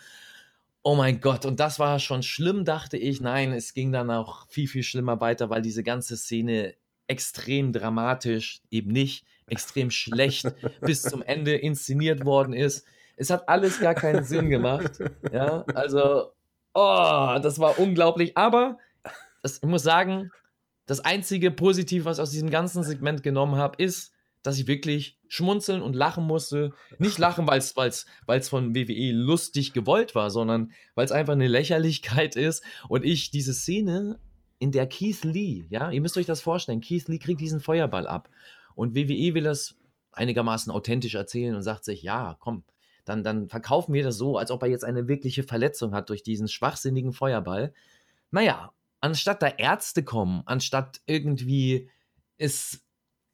Oh 0.84 0.94
mein 0.94 1.20
Gott, 1.20 1.44
und 1.44 1.58
das 1.58 1.80
war 1.80 1.98
schon 1.98 2.22
schlimm, 2.22 2.64
dachte 2.64 2.96
ich. 2.96 3.20
Nein, 3.20 3.52
es 3.52 3.74
ging 3.74 3.90
dann 3.90 4.08
auch 4.08 4.46
viel, 4.48 4.68
viel 4.68 4.84
schlimmer 4.84 5.20
weiter, 5.20 5.50
weil 5.50 5.62
diese 5.62 5.82
ganze 5.82 6.16
Szene 6.16 6.74
extrem 7.08 7.72
dramatisch, 7.72 8.60
eben 8.70 8.92
nicht 8.92 9.24
extrem 9.48 9.90
schlecht 9.90 10.46
bis 10.80 11.02
zum 11.02 11.22
Ende 11.22 11.56
inszeniert 11.56 12.24
worden 12.24 12.52
ist. 12.52 12.86
Es 13.16 13.30
hat 13.30 13.48
alles 13.48 13.80
gar 13.80 13.94
keinen 13.94 14.24
Sinn 14.24 14.50
gemacht. 14.50 14.98
Ja, 15.32 15.64
also, 15.74 16.32
oh, 16.74 17.38
das 17.42 17.58
war 17.58 17.78
unglaublich. 17.78 18.36
Aber 18.36 18.78
das, 19.42 19.58
ich 19.62 19.68
muss 19.68 19.82
sagen, 19.82 20.30
das 20.86 21.00
einzige 21.00 21.50
Positiv, 21.50 22.04
was 22.04 22.18
ich 22.18 22.22
aus 22.22 22.30
diesem 22.30 22.50
ganzen 22.50 22.84
Segment 22.84 23.22
genommen 23.22 23.56
habe, 23.56 23.82
ist, 23.82 24.12
dass 24.42 24.58
ich 24.58 24.68
wirklich 24.68 25.18
schmunzeln 25.26 25.82
und 25.82 25.96
lachen 25.96 26.24
musste. 26.24 26.72
Nicht 26.98 27.18
lachen, 27.18 27.48
weil 27.48 27.58
es 27.58 28.48
von 28.48 28.74
WWE 28.74 29.12
lustig 29.12 29.72
gewollt 29.72 30.14
war, 30.14 30.30
sondern 30.30 30.70
weil 30.94 31.04
es 31.04 31.12
einfach 31.12 31.32
eine 31.32 31.48
Lächerlichkeit 31.48 32.36
ist 32.36 32.62
und 32.88 33.04
ich 33.04 33.30
diese 33.30 33.52
Szene, 33.52 34.20
in 34.58 34.72
der 34.72 34.86
Keith 34.86 35.22
Lee, 35.24 35.66
ja, 35.68 35.90
ihr 35.90 36.00
müsst 36.00 36.16
euch 36.16 36.26
das 36.26 36.40
vorstellen, 36.40 36.80
Keith 36.80 37.08
Lee 37.08 37.18
kriegt 37.18 37.40
diesen 37.40 37.60
Feuerball 37.60 38.06
ab 38.06 38.30
und 38.74 38.94
WWE 38.94 39.34
will 39.34 39.44
das 39.44 39.76
einigermaßen 40.12 40.72
authentisch 40.72 41.14
erzählen 41.14 41.54
und 41.54 41.62
sagt 41.62 41.84
sich, 41.84 42.02
ja, 42.02 42.36
komm, 42.40 42.64
dann, 43.06 43.22
dann 43.22 43.48
verkaufen 43.48 43.94
wir 43.94 44.02
das 44.02 44.18
so, 44.18 44.36
als 44.36 44.50
ob 44.50 44.62
er 44.62 44.68
jetzt 44.68 44.84
eine 44.84 45.08
wirkliche 45.08 45.44
Verletzung 45.44 45.94
hat 45.94 46.10
durch 46.10 46.22
diesen 46.22 46.48
schwachsinnigen 46.48 47.12
Feuerball. 47.12 47.72
Naja, 48.30 48.72
anstatt 49.00 49.42
da 49.42 49.46
Ärzte 49.46 50.02
kommen, 50.02 50.42
anstatt 50.44 51.00
irgendwie 51.06 51.88
es 52.36 52.82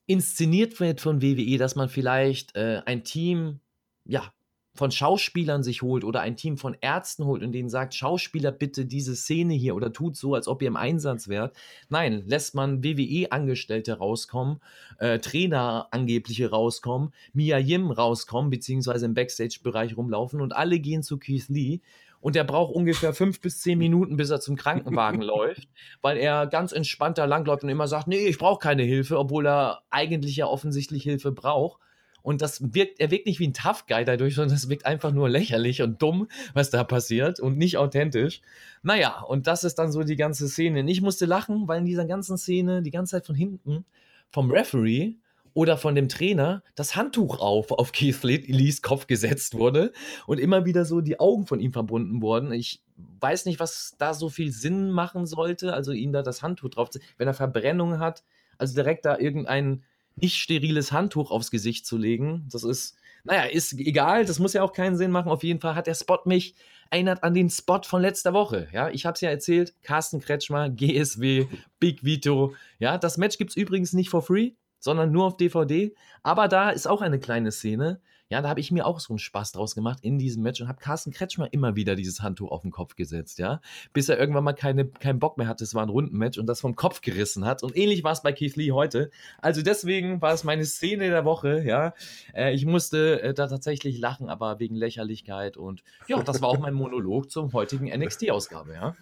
inszeniert 0.06 0.78
wird 0.78 1.00
von 1.00 1.22
WWE, 1.22 1.58
dass 1.58 1.74
man 1.74 1.88
vielleicht 1.88 2.54
äh, 2.54 2.82
ein 2.84 3.02
Team, 3.02 3.60
ja, 4.04 4.32
von 4.74 4.90
Schauspielern 4.90 5.62
sich 5.62 5.82
holt 5.82 6.04
oder 6.04 6.20
ein 6.20 6.36
Team 6.36 6.56
von 6.56 6.76
Ärzten 6.80 7.24
holt 7.24 7.42
und 7.42 7.52
denen 7.52 7.68
sagt, 7.68 7.94
Schauspieler 7.94 8.52
bitte 8.52 8.86
diese 8.86 9.14
Szene 9.14 9.54
hier 9.54 9.74
oder 9.74 9.92
tut 9.92 10.16
so, 10.16 10.34
als 10.34 10.48
ob 10.48 10.62
ihr 10.62 10.68
im 10.68 10.76
Einsatz 10.76 11.28
wärt. 11.28 11.54
Nein, 11.88 12.22
lässt 12.26 12.54
man 12.54 12.82
WWE-Angestellte 12.82 13.98
rauskommen, 13.98 14.60
äh, 14.98 15.18
Trainer 15.18 15.88
angebliche 15.90 16.50
rauskommen, 16.50 17.12
Mia 17.32 17.58
Yim 17.58 17.90
rauskommen, 17.90 18.50
beziehungsweise 18.50 19.06
im 19.06 19.14
Backstage-Bereich 19.14 19.96
rumlaufen 19.96 20.40
und 20.40 20.56
alle 20.56 20.78
gehen 20.78 21.02
zu 21.02 21.18
Keith 21.18 21.48
Lee 21.48 21.80
und 22.22 22.36
der 22.36 22.44
braucht 22.44 22.72
ungefähr 22.72 23.12
fünf 23.12 23.40
bis 23.40 23.60
zehn 23.60 23.78
Minuten, 23.78 24.16
bis 24.16 24.30
er 24.30 24.40
zum 24.40 24.56
Krankenwagen 24.56 25.20
läuft, 25.22 25.68
weil 26.00 26.16
er 26.16 26.46
ganz 26.46 26.72
entspannt 26.72 27.18
da 27.18 27.24
langläuft 27.24 27.64
und 27.64 27.68
immer 27.68 27.88
sagt, 27.88 28.06
nee, 28.06 28.26
ich 28.26 28.38
brauche 28.38 28.60
keine 28.60 28.84
Hilfe, 28.84 29.18
obwohl 29.18 29.46
er 29.46 29.82
eigentlich 29.90 30.36
ja 30.36 30.46
offensichtlich 30.46 31.02
Hilfe 31.02 31.32
braucht. 31.32 31.80
Und 32.22 32.42
das 32.42 32.74
wirkt, 32.74 33.00
er 33.00 33.10
wirkt 33.10 33.26
nicht 33.26 33.40
wie 33.40 33.48
ein 33.48 33.54
Tough 33.54 33.86
Guy 33.86 34.04
dadurch, 34.04 34.34
sondern 34.34 34.56
es 34.56 34.68
wirkt 34.68 34.86
einfach 34.86 35.12
nur 35.12 35.28
lächerlich 35.28 35.82
und 35.82 36.00
dumm, 36.00 36.28
was 36.54 36.70
da 36.70 36.84
passiert 36.84 37.40
und 37.40 37.58
nicht 37.58 37.78
authentisch. 37.78 38.40
Naja, 38.82 39.20
und 39.22 39.46
das 39.46 39.64
ist 39.64 39.76
dann 39.76 39.92
so 39.92 40.02
die 40.02 40.16
ganze 40.16 40.48
Szene. 40.48 40.80
Und 40.80 40.88
ich 40.88 41.02
musste 41.02 41.26
lachen, 41.26 41.68
weil 41.68 41.80
in 41.80 41.86
dieser 41.86 42.06
ganzen 42.06 42.38
Szene 42.38 42.82
die 42.82 42.90
ganze 42.90 43.12
Zeit 43.12 43.26
von 43.26 43.34
hinten 43.34 43.84
vom 44.30 44.50
Referee 44.50 45.16
oder 45.54 45.76
von 45.76 45.94
dem 45.94 46.08
Trainer 46.08 46.62
das 46.74 46.96
Handtuch 46.96 47.38
auf 47.40 47.70
auf 47.72 47.92
Keith 47.92 48.22
Lees 48.22 48.82
Kopf 48.82 49.06
gesetzt 49.06 49.54
wurde 49.54 49.92
und 50.26 50.40
immer 50.40 50.64
wieder 50.64 50.84
so 50.84 51.00
die 51.00 51.20
Augen 51.20 51.46
von 51.46 51.60
ihm 51.60 51.72
verbunden 51.72 52.22
wurden. 52.22 52.52
Ich 52.52 52.82
weiß 53.20 53.46
nicht, 53.46 53.60
was 53.60 53.94
da 53.98 54.14
so 54.14 54.28
viel 54.28 54.50
Sinn 54.50 54.90
machen 54.90 55.26
sollte, 55.26 55.74
also 55.74 55.92
ihm 55.92 56.12
da 56.12 56.22
das 56.22 56.42
Handtuch 56.42 56.70
drauf, 56.70 56.90
zu, 56.90 57.00
wenn 57.18 57.28
er 57.28 57.34
Verbrennungen 57.34 57.98
hat, 57.98 58.24
also 58.58 58.74
direkt 58.74 59.04
da 59.04 59.18
irgendein 59.18 59.82
nicht 60.16 60.36
steriles 60.36 60.92
Handtuch 60.92 61.30
aufs 61.30 61.50
Gesicht 61.50 61.86
zu 61.86 61.96
legen. 61.96 62.46
Das 62.50 62.64
ist, 62.64 62.96
Naja, 63.24 63.44
ist 63.44 63.72
egal, 63.74 64.24
das 64.24 64.38
muss 64.38 64.52
ja 64.52 64.62
auch 64.62 64.72
keinen 64.72 64.96
Sinn 64.96 65.10
machen. 65.10 65.30
Auf 65.30 65.42
jeden 65.44 65.60
Fall 65.60 65.74
hat 65.74 65.86
der 65.86 65.94
Spot 65.94 66.20
mich 66.24 66.54
erinnert 66.90 67.22
an 67.22 67.34
den 67.34 67.48
Spot 67.50 67.80
von 67.84 68.02
letzter 68.02 68.32
Woche. 68.32 68.68
Ja, 68.72 68.90
ich 68.90 69.06
habe 69.06 69.14
es 69.14 69.20
ja 69.20 69.30
erzählt, 69.30 69.74
Carsten 69.82 70.20
Kretschmer, 70.20 70.68
GSW, 70.70 71.46
Big 71.80 72.04
Vito. 72.04 72.54
Ja, 72.78 72.98
das 72.98 73.16
Match 73.18 73.38
gibt 73.38 73.50
es 73.50 73.56
übrigens 73.56 73.92
nicht 73.92 74.10
for 74.10 74.22
free, 74.22 74.52
sondern 74.78 75.12
nur 75.12 75.24
auf 75.24 75.36
DVD. 75.36 75.94
Aber 76.22 76.48
da 76.48 76.70
ist 76.70 76.86
auch 76.86 77.00
eine 77.00 77.18
kleine 77.18 77.52
Szene. 77.52 78.00
Ja, 78.32 78.40
da 78.40 78.48
habe 78.48 78.60
ich 78.60 78.72
mir 78.72 78.86
auch 78.86 78.98
so 78.98 79.12
einen 79.12 79.18
Spaß 79.18 79.52
draus 79.52 79.74
gemacht 79.74 79.98
in 80.00 80.18
diesem 80.18 80.42
Match 80.42 80.62
und 80.62 80.66
habe 80.66 80.80
Carsten 80.80 81.10
Kretschmer 81.10 81.52
immer 81.52 81.76
wieder 81.76 81.96
dieses 81.96 82.22
Handtuch 82.22 82.50
auf 82.50 82.62
den 82.62 82.70
Kopf 82.70 82.96
gesetzt, 82.96 83.38
ja, 83.38 83.60
bis 83.92 84.08
er 84.08 84.18
irgendwann 84.18 84.42
mal 84.42 84.54
keine, 84.54 84.86
keinen 84.86 85.18
Bock 85.18 85.36
mehr 85.36 85.48
hatte. 85.48 85.64
Es 85.64 85.74
war 85.74 85.82
ein 85.82 85.90
Rundenmatch 85.90 86.38
und 86.38 86.46
das 86.46 86.62
vom 86.62 86.74
Kopf 86.74 87.02
gerissen 87.02 87.44
hat. 87.44 87.62
Und 87.62 87.76
ähnlich 87.76 88.04
war 88.04 88.12
es 88.12 88.22
bei 88.22 88.32
Keith 88.32 88.56
Lee 88.56 88.72
heute. 88.72 89.10
Also 89.42 89.60
deswegen 89.60 90.22
war 90.22 90.32
es 90.32 90.44
meine 90.44 90.64
Szene 90.64 91.10
der 91.10 91.26
Woche, 91.26 91.62
ja. 91.62 91.92
Äh, 92.34 92.54
ich 92.54 92.64
musste 92.64 93.20
äh, 93.20 93.34
da 93.34 93.48
tatsächlich 93.48 93.98
lachen, 93.98 94.30
aber 94.30 94.58
wegen 94.58 94.76
Lächerlichkeit 94.76 95.58
und 95.58 95.84
ja, 96.06 96.22
das 96.22 96.40
war 96.40 96.48
auch 96.48 96.58
mein 96.58 96.72
Monolog 96.72 97.30
zum 97.30 97.52
heutigen 97.52 97.88
NXT-Ausgabe, 97.94 98.72
ja. 98.72 98.96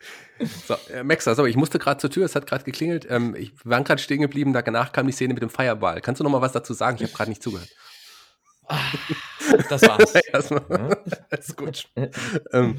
so, 0.66 0.74
äh, 0.92 1.04
Max, 1.04 1.28
also 1.28 1.46
ich 1.46 1.54
musste 1.54 1.78
gerade 1.78 2.00
zur 2.00 2.10
Tür, 2.10 2.24
es 2.24 2.34
hat 2.34 2.48
gerade 2.48 2.64
geklingelt. 2.64 3.06
Ähm, 3.08 3.36
ich 3.36 3.52
war 3.62 3.80
gerade 3.84 4.02
stehen 4.02 4.22
geblieben, 4.22 4.52
danach 4.52 4.90
kam 4.90 5.06
die 5.06 5.12
Szene 5.12 5.34
mit 5.34 5.42
dem 5.44 5.50
Fireball. 5.50 6.00
Kannst 6.00 6.18
du 6.18 6.24
noch 6.24 6.32
mal 6.32 6.40
was 6.40 6.50
dazu 6.50 6.74
sagen? 6.74 6.96
Ich 6.96 7.04
habe 7.04 7.12
gerade 7.12 7.30
nicht 7.30 7.44
zugehört. 7.44 7.68
Das 9.68 9.82
war's. 9.82 10.14
Erstmal. 10.32 11.02
Ist 11.30 11.56
gut. 11.56 11.88
ähm, 12.52 12.76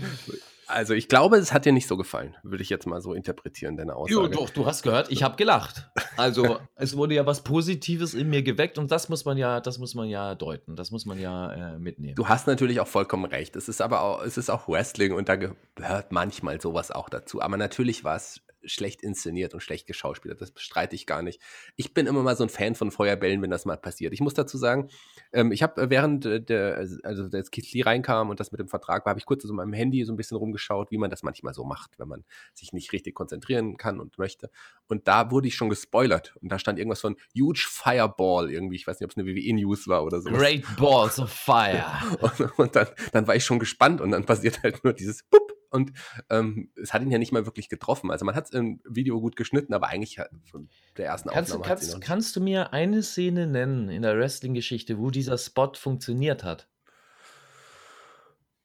also 0.67 0.93
ich 0.93 1.07
glaube, 1.07 1.37
es 1.37 1.53
hat 1.53 1.65
dir 1.65 1.73
nicht 1.73 1.87
so 1.87 1.97
gefallen, 1.97 2.35
würde 2.43 2.63
ich 2.63 2.69
jetzt 2.69 2.87
mal 2.87 3.01
so 3.01 3.13
interpretieren, 3.13 3.77
deine 3.77 3.95
Aussage. 3.95 4.13
Jo, 4.13 4.27
doch, 4.27 4.49
du 4.49 4.65
hast 4.65 4.81
gehört, 4.83 5.11
ich 5.11 5.23
habe 5.23 5.35
gelacht. 5.35 5.89
Also 6.17 6.59
es 6.75 6.95
wurde 6.95 7.15
ja 7.15 7.25
was 7.25 7.43
Positives 7.43 8.13
in 8.13 8.29
mir 8.29 8.43
geweckt 8.43 8.77
und 8.77 8.91
das 8.91 9.09
muss 9.09 9.25
man 9.25 9.37
ja, 9.37 9.59
das 9.59 9.77
muss 9.77 9.93
man 9.93 10.07
ja 10.07 10.35
deuten, 10.35 10.75
das 10.75 10.91
muss 10.91 11.05
man 11.05 11.19
ja 11.19 11.75
äh, 11.75 11.79
mitnehmen. 11.79 12.15
Du 12.15 12.27
hast 12.27 12.47
natürlich 12.47 12.79
auch 12.79 12.87
vollkommen 12.87 13.25
recht. 13.25 13.55
Es 13.55 13.67
ist 13.67 13.81
aber 13.81 14.01
auch, 14.01 14.23
es 14.23 14.37
ist 14.37 14.49
auch 14.49 14.67
Wrestling 14.67 15.13
und 15.13 15.29
da 15.29 15.35
gehört 15.35 16.11
manchmal 16.11 16.61
sowas 16.61 16.91
auch 16.91 17.09
dazu. 17.09 17.41
Aber 17.41 17.57
natürlich 17.57 18.03
war 18.03 18.15
es 18.15 18.41
schlecht 18.65 19.01
inszeniert 19.01 19.53
und 19.53 19.61
schlecht 19.61 19.87
geschauspielert. 19.87 20.41
Das 20.41 20.51
bestreite 20.51 20.95
ich 20.95 21.05
gar 21.05 21.21
nicht. 21.21 21.41
Ich 21.75 21.93
bin 21.93 22.07
immer 22.07 22.23
mal 22.23 22.35
so 22.35 22.43
ein 22.43 22.49
Fan 22.49 22.75
von 22.75 22.91
Feuerbällen, 22.91 23.41
wenn 23.41 23.49
das 23.49 23.65
mal 23.65 23.77
passiert. 23.77 24.13
Ich 24.13 24.21
muss 24.21 24.33
dazu 24.33 24.57
sagen, 24.57 24.89
ähm, 25.31 25.51
ich 25.51 25.63
habe 25.63 25.81
äh, 25.81 25.89
während 25.89 26.25
äh, 26.25 26.41
der, 26.41 26.77
also 27.03 27.23
als 27.31 27.51
Keith 27.51 27.71
Lee 27.73 27.83
reinkam 27.83 28.29
und 28.29 28.39
das 28.39 28.51
mit 28.51 28.59
dem 28.59 28.67
Vertrag 28.67 29.05
war, 29.05 29.11
habe 29.11 29.19
ich 29.19 29.25
kurz 29.25 29.43
so 29.43 29.53
meinem 29.53 29.73
Handy 29.73 30.03
so 30.05 30.13
ein 30.13 30.17
bisschen 30.17 30.37
rumgeschaut, 30.37 30.91
wie 30.91 30.97
man 30.97 31.09
das 31.09 31.23
manchmal 31.23 31.53
so 31.53 31.63
macht, 31.63 31.99
wenn 31.99 32.07
man 32.07 32.23
sich 32.53 32.73
nicht 32.73 32.91
richtig 32.93 33.15
konzentrieren 33.15 33.77
kann 33.77 33.99
und 33.99 34.17
möchte. 34.17 34.49
Und 34.87 35.07
da 35.07 35.31
wurde 35.31 35.47
ich 35.47 35.55
schon 35.55 35.69
gespoilert. 35.69 36.35
Und 36.41 36.51
da 36.51 36.59
stand 36.59 36.79
irgendwas 36.79 37.01
von 37.01 37.15
Huge 37.37 37.67
Fireball 37.69 38.51
irgendwie. 38.51 38.75
Ich 38.75 38.87
weiß 38.87 38.99
nicht, 38.99 39.05
ob 39.05 39.11
es 39.11 39.17
eine 39.17 39.27
WWE-News 39.27 39.87
war 39.87 40.03
oder 40.03 40.21
so. 40.21 40.29
Great 40.29 40.63
Balls 40.77 41.19
of 41.19 41.31
Fire. 41.31 41.85
und, 42.21 42.59
und 42.59 42.75
dann, 42.75 42.87
dann 43.11 43.27
war 43.27 43.35
ich 43.35 43.43
schon 43.43 43.59
gespannt 43.59 44.01
und 44.01 44.11
dann 44.11 44.25
passiert 44.25 44.63
halt 44.63 44.83
nur 44.83 44.93
dieses 44.93 45.23
Bup 45.23 45.42
und 45.73 45.91
ähm, 46.29 46.69
es 46.81 46.93
hat 46.93 47.01
ihn 47.01 47.09
ja 47.09 47.17
nicht 47.17 47.31
mal 47.31 47.45
wirklich 47.45 47.67
getroffen. 47.67 48.11
Also 48.11 48.25
man 48.25 48.35
hat 48.35 48.45
es 48.45 48.51
im 48.51 48.79
Video 48.87 49.19
gut 49.19 49.35
geschnitten, 49.35 49.73
aber 49.73 49.87
eigentlich 49.87 50.19
von 50.49 50.69
der 50.97 51.07
ersten 51.07 51.29
kannst, 51.29 51.51
Aufnahme 51.51 51.67
kannst, 51.67 52.01
kannst 52.01 52.35
du 52.35 52.41
mir 52.41 52.73
eine 52.73 53.01
Szene 53.01 53.47
nennen 53.47 53.89
in 53.89 54.03
der 54.03 54.15
Wrestling-Geschichte, 54.17 54.99
wo 54.99 55.09
dieser 55.09 55.37
Spot 55.37 55.71
funktioniert 55.73 56.43
hat? 56.43 56.67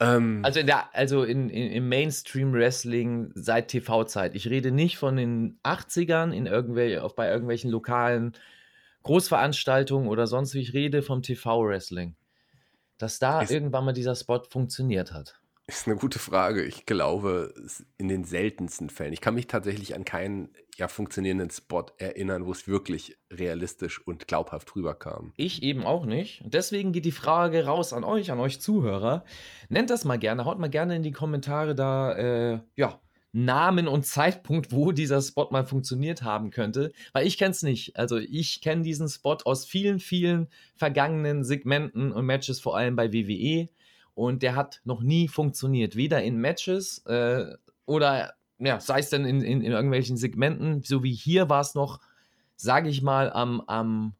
Ähm, 0.00 0.42
also 0.44 0.60
in 0.60 0.66
der, 0.66 0.94
also 0.94 1.24
in, 1.24 1.48
in, 1.48 1.72
im 1.72 1.88
Mainstream-Wrestling 1.88 3.32
seit 3.34 3.68
TV-Zeit. 3.68 4.34
Ich 4.34 4.48
rede 4.48 4.70
nicht 4.70 4.98
von 4.98 5.16
den 5.16 5.58
80ern 5.64 6.32
in 6.32 6.44
irgendwel, 6.44 6.98
auf, 7.00 7.14
bei 7.14 7.28
irgendwelchen 7.30 7.70
lokalen 7.70 8.32
Großveranstaltungen 9.02 10.08
oder 10.08 10.26
sonst 10.26 10.52
wie. 10.52 10.60
Ich 10.60 10.74
rede 10.74 11.00
vom 11.02 11.22
TV-Wrestling. 11.22 12.16
Dass 12.98 13.18
da 13.18 13.42
irgendwann 13.42 13.86
mal 13.86 13.92
dieser 13.92 14.14
Spot 14.14 14.42
funktioniert 14.42 15.12
hat. 15.12 15.40
Ist 15.70 15.86
eine 15.86 15.96
gute 15.96 16.18
Frage. 16.18 16.64
Ich 16.64 16.86
glaube, 16.86 17.52
in 17.98 18.08
den 18.08 18.24
seltensten 18.24 18.88
Fällen. 18.88 19.12
Ich 19.12 19.20
kann 19.20 19.34
mich 19.34 19.48
tatsächlich 19.48 19.94
an 19.94 20.06
keinen 20.06 20.48
ja, 20.78 20.88
funktionierenden 20.88 21.50
Spot 21.50 21.84
erinnern, 21.98 22.46
wo 22.46 22.52
es 22.52 22.66
wirklich 22.66 23.18
realistisch 23.30 24.00
und 24.06 24.26
glaubhaft 24.26 24.74
rüberkam. 24.74 25.34
Ich 25.36 25.62
eben 25.62 25.84
auch 25.84 26.06
nicht. 26.06 26.42
Deswegen 26.46 26.92
geht 26.92 27.04
die 27.04 27.12
Frage 27.12 27.66
raus 27.66 27.92
an 27.92 28.02
euch, 28.02 28.30
an 28.30 28.40
euch 28.40 28.62
Zuhörer. 28.62 29.26
Nennt 29.68 29.90
das 29.90 30.06
mal 30.06 30.18
gerne, 30.18 30.46
haut 30.46 30.58
mal 30.58 30.70
gerne 30.70 30.96
in 30.96 31.02
die 31.02 31.12
Kommentare 31.12 31.74
da, 31.74 32.14
äh, 32.14 32.60
ja, 32.76 32.98
Namen 33.32 33.88
und 33.88 34.06
Zeitpunkt, 34.06 34.72
wo 34.72 34.92
dieser 34.92 35.20
Spot 35.20 35.48
mal 35.50 35.66
funktioniert 35.66 36.22
haben 36.22 36.50
könnte, 36.50 36.92
weil 37.12 37.26
ich 37.26 37.36
kenne 37.36 37.50
es 37.50 37.62
nicht. 37.62 37.94
Also 37.94 38.16
ich 38.16 38.62
kenne 38.62 38.80
diesen 38.80 39.06
Spot 39.06 39.36
aus 39.44 39.66
vielen, 39.66 40.00
vielen 40.00 40.48
vergangenen 40.76 41.44
Segmenten 41.44 42.10
und 42.10 42.24
Matches, 42.24 42.58
vor 42.58 42.74
allem 42.74 42.96
bei 42.96 43.12
WWE 43.12 43.68
und 44.18 44.42
der 44.42 44.56
hat 44.56 44.80
noch 44.82 45.00
nie 45.00 45.28
funktioniert. 45.28 45.94
Weder 45.94 46.24
in 46.24 46.40
Matches 46.40 47.06
äh, 47.06 47.54
oder 47.86 48.34
ja, 48.58 48.80
sei 48.80 48.98
es 48.98 49.10
denn 49.10 49.24
in, 49.24 49.42
in, 49.42 49.62
in, 49.62 49.70
irgendwelchen 49.70 50.16
Segmenten, 50.16 50.82
so 50.82 51.04
wie 51.04 51.14
hier 51.14 51.48
war 51.48 51.60
es 51.60 51.76
noch, 51.76 52.00
sage 52.56 52.88
ich 52.88 53.00
mal, 53.00 53.32
am, 53.32 53.60
am 53.68 54.14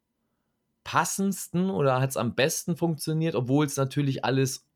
passendsten 0.84 1.68
oder 1.68 2.00
hat 2.00 2.10
es 2.10 2.16
am 2.16 2.36
besten 2.36 2.76
funktioniert, 2.76 3.34
obwohl 3.34 3.66
es 3.66 3.76
natürlich 3.76 4.24
alles 4.24 4.68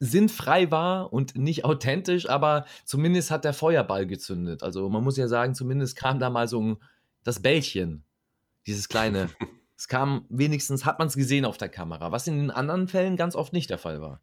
sinnfrei 0.00 0.72
war 0.72 1.12
und 1.12 1.36
nicht 1.36 1.64
authentisch, 1.64 2.28
aber 2.28 2.66
zumindest 2.84 3.30
hat 3.30 3.44
der 3.44 3.54
Feuerball 3.54 4.08
gezündet. 4.08 4.64
Also 4.64 4.88
man 4.90 5.04
muss 5.04 5.16
ja 5.16 5.28
sagen, 5.28 5.54
zumindest 5.54 5.94
kam 5.94 6.18
da 6.18 6.30
mal 6.30 6.48
so 6.48 6.60
ein, 6.60 6.76
das 7.22 7.40
Bällchen, 7.40 8.02
dieses 8.66 8.88
kleine. 8.88 9.30
Es 9.76 9.88
kam 9.88 10.24
wenigstens, 10.28 10.84
hat 10.84 10.98
man 10.98 11.08
es 11.08 11.16
gesehen 11.16 11.44
auf 11.44 11.58
der 11.58 11.68
Kamera, 11.68 12.12
was 12.12 12.26
in 12.26 12.38
den 12.38 12.50
anderen 12.50 12.88
Fällen 12.88 13.16
ganz 13.16 13.36
oft 13.36 13.52
nicht 13.52 13.70
der 13.70 13.78
Fall 13.78 14.00
war. 14.00 14.20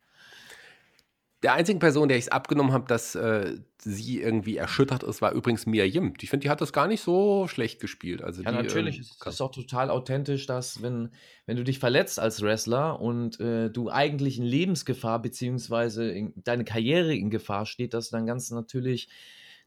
Der 1.44 1.54
einzigen 1.54 1.80
Person, 1.80 2.08
der 2.08 2.18
ich 2.18 2.26
es 2.26 2.32
abgenommen 2.32 2.72
habe, 2.72 2.88
dass 2.88 3.16
äh, 3.16 3.58
sie 3.78 4.22
irgendwie 4.22 4.56
erschüttert 4.56 5.04
ist, 5.04 5.22
war 5.22 5.34
übrigens 5.34 5.66
Mia 5.66 5.84
Yim. 5.84 6.14
Ich 6.22 6.30
finde, 6.30 6.46
die 6.46 6.50
hat 6.50 6.62
das 6.62 6.72
gar 6.72 6.88
nicht 6.88 7.02
so 7.02 7.50
schlecht 7.50 7.82
gespielt. 7.82 8.24
Also 8.24 8.42
ja, 8.42 8.52
die, 8.52 8.58
natürlich. 8.58 8.96
Ähm, 8.96 9.06
es 9.26 9.34
ist 9.34 9.42
auch 9.42 9.52
total 9.52 9.90
authentisch, 9.90 10.46
dass, 10.46 10.82
wenn, 10.82 11.10
wenn 11.46 11.58
du 11.58 11.66
dich 11.66 11.80
verletzt 11.80 12.18
als 12.18 12.42
Wrestler 12.42 13.02
und 13.02 13.42
äh, 13.42 13.70
du 13.70 13.90
eigentlich 13.90 14.40
in 14.40 14.46
Lebensgefahr 14.46 15.22
beziehungsweise 15.22 16.32
deine 16.38 16.64
Karriere 16.64 17.14
in 17.14 17.30
Gefahr 17.30 17.66
steht, 17.66 17.94
dass 17.94 18.10
du 18.10 18.16
dann 18.16 18.26
ganz 18.26 18.50
natürlich 18.50 19.10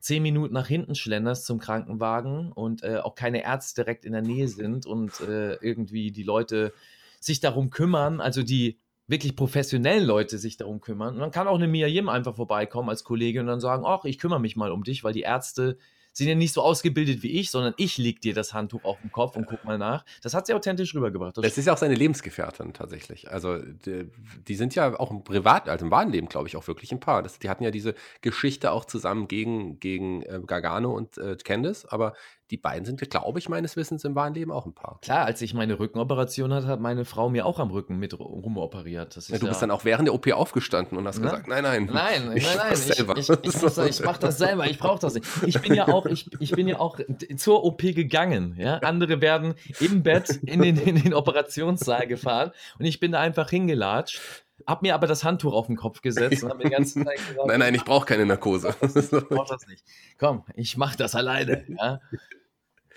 zehn 0.00 0.22
Minuten 0.22 0.54
nach 0.54 0.66
hinten 0.66 0.94
schlenderst 0.94 1.46
zum 1.46 1.58
Krankenwagen 1.58 2.52
und 2.52 2.82
äh, 2.82 2.98
auch 2.98 3.14
keine 3.14 3.44
Ärzte 3.44 3.82
direkt 3.82 4.04
in 4.04 4.12
der 4.12 4.22
Nähe 4.22 4.48
sind 4.48 4.86
und 4.86 5.20
äh, 5.20 5.54
irgendwie 5.54 6.12
die 6.12 6.22
Leute 6.22 6.72
sich 7.20 7.40
darum 7.40 7.70
kümmern, 7.70 8.20
also 8.20 8.42
die 8.42 8.78
wirklich 9.08 9.36
professionellen 9.36 10.04
Leute 10.04 10.38
sich 10.38 10.56
darum 10.56 10.80
kümmern. 10.80 11.14
Und 11.14 11.20
dann 11.20 11.30
kann 11.30 11.48
auch 11.48 11.56
eine 11.56 11.68
Mia 11.68 11.86
Yim 11.86 12.08
einfach 12.08 12.34
vorbeikommen 12.34 12.88
als 12.88 13.04
Kollege 13.04 13.40
und 13.40 13.46
dann 13.46 13.60
sagen, 13.60 13.84
ach, 13.86 14.04
ich 14.04 14.18
kümmere 14.18 14.40
mich 14.40 14.56
mal 14.56 14.72
um 14.72 14.82
dich, 14.82 15.04
weil 15.04 15.12
die 15.12 15.22
Ärzte 15.22 15.78
sind 16.16 16.28
ja 16.28 16.34
nicht 16.34 16.54
so 16.54 16.62
ausgebildet 16.62 17.22
wie 17.22 17.32
ich, 17.32 17.50
sondern 17.50 17.74
ich 17.76 17.98
leg 17.98 18.22
dir 18.22 18.32
das 18.32 18.54
Handtuch 18.54 18.84
auf 18.84 18.98
den 19.02 19.12
Kopf 19.12 19.36
und 19.36 19.46
guck 19.46 19.64
mal 19.64 19.76
nach. 19.76 20.02
Das 20.22 20.32
hat 20.32 20.46
sie 20.46 20.54
authentisch 20.54 20.94
rübergebracht. 20.94 21.36
Das, 21.36 21.44
das 21.44 21.58
ist 21.58 21.66
ja 21.66 21.74
auch 21.74 21.78
seine 21.78 21.94
Lebensgefährtin 21.94 22.72
tatsächlich. 22.72 23.30
Also 23.30 23.58
die, 23.58 24.10
die, 24.48 24.54
sind 24.54 24.74
ja 24.74 24.98
auch 24.98 25.10
im 25.10 25.24
Privat, 25.24 25.68
also 25.68 25.84
im 25.84 25.90
wahren 25.90 26.10
Leben, 26.10 26.28
glaube 26.28 26.48
ich, 26.48 26.56
auch 26.56 26.66
wirklich 26.68 26.90
ein 26.90 27.00
Paar. 27.00 27.22
Das, 27.22 27.38
die 27.38 27.50
hatten 27.50 27.64
ja 27.64 27.70
diese 27.70 27.94
Geschichte 28.22 28.72
auch 28.72 28.86
zusammen 28.86 29.28
gegen, 29.28 29.78
gegen 29.78 30.22
äh, 30.22 30.40
Gargano 30.46 30.94
und 30.94 31.18
äh, 31.18 31.36
Candice, 31.36 31.84
aber 31.84 32.14
die 32.50 32.56
beiden 32.56 32.84
sind, 32.84 33.00
glaube 33.10 33.38
ich, 33.38 33.48
meines 33.48 33.76
Wissens 33.76 34.04
im 34.04 34.14
wahren 34.14 34.34
Leben 34.34 34.52
auch 34.52 34.66
ein 34.66 34.74
Paar. 34.74 34.98
Klar, 35.02 35.24
als 35.24 35.42
ich 35.42 35.52
meine 35.52 35.78
Rückenoperation 35.78 36.52
hatte, 36.54 36.68
hat 36.68 36.80
meine 36.80 37.04
Frau 37.04 37.28
mir 37.28 37.44
auch 37.44 37.58
am 37.58 37.70
Rücken 37.70 37.98
mit 37.98 38.18
rumoperiert. 38.18 39.16
Ja, 39.28 39.38
du 39.38 39.48
bist 39.48 39.62
dann 39.62 39.70
auch 39.70 39.84
während 39.84 40.06
der 40.06 40.14
OP 40.14 40.30
aufgestanden 40.32 40.96
und 40.96 41.06
hast 41.06 41.18
Na? 41.18 41.30
gesagt, 41.30 41.48
nein, 41.48 41.64
nein. 41.64 41.90
Nein, 41.92 42.36
ich 42.36 42.44
nein, 42.44 42.56
nein. 42.56 42.72
Ich, 42.72 42.78
selber. 42.78 43.16
ich, 43.16 43.28
ich, 43.28 43.42
ich, 43.42 43.78
ich 43.78 44.04
mache 44.04 44.20
das 44.20 44.38
selber, 44.38 44.66
ich 44.66 44.78
brauche 44.78 45.00
das 45.00 45.14
nicht. 45.14 45.26
Ich 45.44 45.60
bin 45.60 45.74
ja 45.74 45.88
auch, 45.88 46.06
ich, 46.06 46.30
ich 46.38 46.52
bin 46.52 46.68
ja 46.68 46.78
auch 46.78 47.00
zur 47.36 47.64
OP 47.64 47.78
gegangen. 47.78 48.54
Ja? 48.58 48.78
Andere 48.78 49.20
werden 49.20 49.54
im 49.80 50.02
Bett 50.02 50.30
in 50.44 50.62
den, 50.62 50.76
in 50.78 51.02
den 51.02 51.14
Operationssaal 51.14 52.06
gefahren 52.06 52.52
und 52.78 52.84
ich 52.84 53.00
bin 53.00 53.12
da 53.12 53.20
einfach 53.20 53.50
hingelatscht 53.50 54.45
hab 54.66 54.82
mir 54.82 54.94
aber 54.94 55.06
das 55.06 55.24
Handtuch 55.24 55.52
auf 55.52 55.66
den 55.66 55.76
Kopf 55.76 56.00
gesetzt 56.00 56.42
und 56.42 56.50
hab 56.50 56.58
mir 56.58 56.64
die 56.64 56.70
ganze 56.70 57.04
Zeit 57.04 57.16
gesagt, 57.16 57.38
nein, 57.46 57.60
nein, 57.60 57.74
ich 57.74 57.84
brauche 57.84 58.06
keine 58.06 58.26
Narkose. 58.26 58.74
ich 58.82 59.10
brauch 59.28 59.48
das 59.48 59.66
nicht. 59.66 59.84
Komm, 60.18 60.44
ich 60.54 60.76
mach 60.76 60.96
das 60.96 61.14
alleine. 61.14 61.64
Ja? 61.68 62.00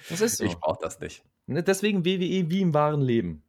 Das 0.10 0.22
ist 0.22 0.38
so. 0.38 0.46
Ich 0.46 0.56
brauche 0.56 0.80
das 0.82 1.00
nicht. 1.00 1.24
Ne, 1.48 1.64
deswegen 1.64 2.06
WWE 2.06 2.50
wie 2.50 2.62
im 2.62 2.74
wahren 2.74 3.02
Leben. 3.02 3.44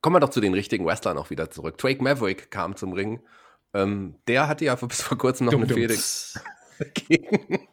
Kommen 0.00 0.16
wir 0.16 0.20
doch 0.20 0.30
zu 0.30 0.40
den 0.40 0.54
richtigen 0.54 0.86
Wrestlern 0.86 1.18
auch 1.18 1.30
wieder 1.30 1.50
zurück. 1.50 1.76
Drake 1.76 2.02
Maverick 2.02 2.50
kam 2.50 2.76
zum 2.76 2.92
Ring. 2.92 3.20
Ähm, 3.74 4.14
der 4.28 4.48
hatte 4.48 4.64
ja 4.64 4.74
bis 4.76 5.02
vor 5.02 5.18
kurzem 5.18 5.46
noch 5.46 5.52
Dumm 5.52 5.64
eine 5.64 5.74
Fehde 5.74 5.96
gegen, 6.94 7.68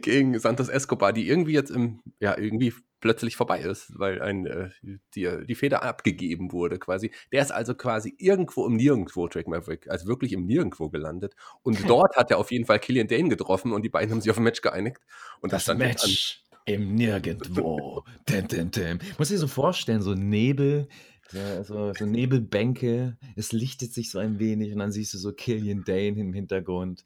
gegen 0.00 0.38
Santos 0.38 0.68
Escobar, 0.68 1.12
die 1.12 1.28
irgendwie 1.28 1.52
jetzt 1.52 1.70
im, 1.70 2.00
ja, 2.18 2.36
irgendwie 2.36 2.72
plötzlich 3.06 3.36
vorbei 3.36 3.60
ist, 3.60 3.96
weil 3.96 4.20
ein, 4.20 4.46
äh, 4.46 4.70
die, 5.14 5.30
die 5.46 5.54
Feder 5.54 5.84
abgegeben 5.84 6.50
wurde 6.50 6.76
quasi. 6.80 7.12
Der 7.30 7.40
ist 7.40 7.52
also 7.52 7.76
quasi 7.76 8.12
irgendwo 8.18 8.66
im 8.66 8.74
Nirgendwo, 8.74 9.28
Drake 9.28 9.48
Maverick, 9.48 9.88
also 9.88 10.08
wirklich 10.08 10.32
im 10.32 10.44
Nirgendwo 10.44 10.88
gelandet. 10.88 11.36
Und 11.62 11.78
dort 11.88 12.16
hat 12.16 12.32
er 12.32 12.38
auf 12.38 12.50
jeden 12.50 12.66
Fall 12.66 12.80
Killian 12.80 13.06
Dane 13.06 13.28
getroffen 13.28 13.72
und 13.72 13.82
die 13.82 13.88
beiden 13.88 14.10
haben 14.10 14.20
sich 14.20 14.30
auf 14.30 14.38
ein 14.38 14.42
Match 14.42 14.60
geeinigt. 14.60 14.98
Und 15.40 15.52
das, 15.52 15.66
das 15.66 15.78
Match 15.78 16.42
im 16.64 16.96
Nirgendwo. 16.96 18.02
dim, 18.28 18.48
dim, 18.48 18.70
dim. 18.72 18.98
Muss 19.18 19.30
ich 19.30 19.38
so 19.38 19.46
vorstellen, 19.46 20.02
so 20.02 20.14
Nebel, 20.14 20.88
So, 21.30 21.62
so, 21.62 21.92
so, 21.94 22.06
Nebelbänke, 22.06 23.18
es 23.36 23.52
lichtet 23.52 23.92
sich 23.92 24.10
so 24.10 24.18
ein 24.18 24.40
wenig 24.40 24.72
und 24.72 24.80
dann 24.80 24.90
siehst 24.90 25.14
du 25.14 25.18
so 25.18 25.32
Killian 25.32 25.84
Dane 25.84 26.18
im 26.20 26.32
Hintergrund. 26.32 27.04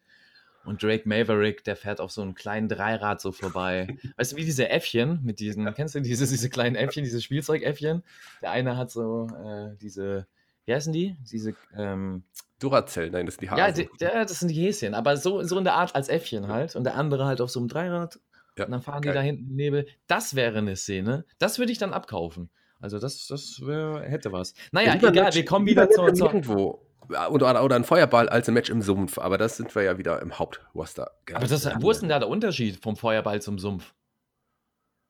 Und 0.64 0.82
Drake 0.82 1.08
Maverick, 1.08 1.64
der 1.64 1.74
fährt 1.74 2.00
auf 2.00 2.10
so 2.10 2.22
einem 2.22 2.34
kleinen 2.34 2.68
Dreirad 2.68 3.20
so 3.20 3.32
vorbei. 3.32 3.96
Weißt 4.16 4.32
du, 4.32 4.36
wie 4.36 4.44
diese 4.44 4.68
Äffchen 4.68 5.20
mit 5.22 5.40
diesen, 5.40 5.64
ja. 5.64 5.72
kennst 5.72 5.94
du 5.94 6.00
diese, 6.00 6.26
diese 6.26 6.50
kleinen 6.50 6.76
Äffchen, 6.76 7.02
diese 7.02 7.22
Spielzeugäffchen? 7.22 8.02
Der 8.42 8.50
eine 8.50 8.76
hat 8.76 8.90
so 8.90 9.26
äh, 9.28 9.76
diese, 9.80 10.26
wie 10.66 10.74
heißen 10.74 10.92
die? 10.92 11.16
Diese, 11.30 11.54
ähm, 11.76 12.24
Duracell, 12.58 13.10
nein, 13.10 13.24
das 13.24 13.36
sind 13.36 13.42
die 13.42 13.50
Hasen. 13.50 13.58
Ja, 13.58 13.72
die, 13.72 13.88
ja, 14.04 14.24
das 14.24 14.38
sind 14.38 14.48
die 14.48 14.62
Häschen, 14.62 14.94
aber 14.94 15.16
so, 15.16 15.42
so 15.42 15.56
in 15.56 15.64
der 15.64 15.74
Art 15.74 15.94
als 15.94 16.10
Äffchen 16.10 16.48
halt. 16.48 16.76
Und 16.76 16.84
der 16.84 16.94
andere 16.94 17.24
halt 17.24 17.40
auf 17.40 17.50
so 17.50 17.58
einem 17.58 17.68
Dreirad. 17.68 18.20
Ja, 18.58 18.66
und 18.66 18.72
dann 18.72 18.82
fahren 18.82 19.00
geil. 19.00 19.12
die 19.12 19.16
da 19.16 19.22
hinten 19.22 19.48
im 19.48 19.56
Nebel. 19.56 19.86
Das 20.06 20.34
wäre 20.34 20.58
eine 20.58 20.76
Szene. 20.76 21.24
Das 21.38 21.58
würde 21.58 21.72
ich 21.72 21.78
dann 21.78 21.94
abkaufen. 21.94 22.50
Also 22.78 22.98
das, 22.98 23.26
das 23.26 23.60
wär, 23.64 24.02
hätte 24.02 24.32
was. 24.32 24.52
Naja, 24.72 24.94
ja, 24.94 25.08
egal, 25.08 25.34
wir 25.34 25.44
kommen 25.46 25.66
wieder 25.66 25.88
zur, 25.88 26.08
irgendwo 26.08 26.82
oder, 27.08 27.64
oder 27.64 27.76
ein 27.76 27.84
Feuerball 27.84 28.28
als 28.28 28.48
ein 28.48 28.54
Match 28.54 28.70
im 28.70 28.82
Sumpf, 28.82 29.18
aber 29.18 29.38
das 29.38 29.56
sind 29.56 29.74
wir 29.74 29.82
ja 29.82 29.98
wieder 29.98 30.20
im 30.22 30.38
Hauptroster. 30.38 31.10
Aber 31.32 31.46
das, 31.46 31.68
wo 31.80 31.90
ist 31.90 32.02
denn 32.02 32.08
da 32.08 32.18
der 32.18 32.28
Unterschied 32.28 32.82
vom 32.82 32.96
Feuerball 32.96 33.42
zum 33.42 33.58
Sumpf? 33.58 33.94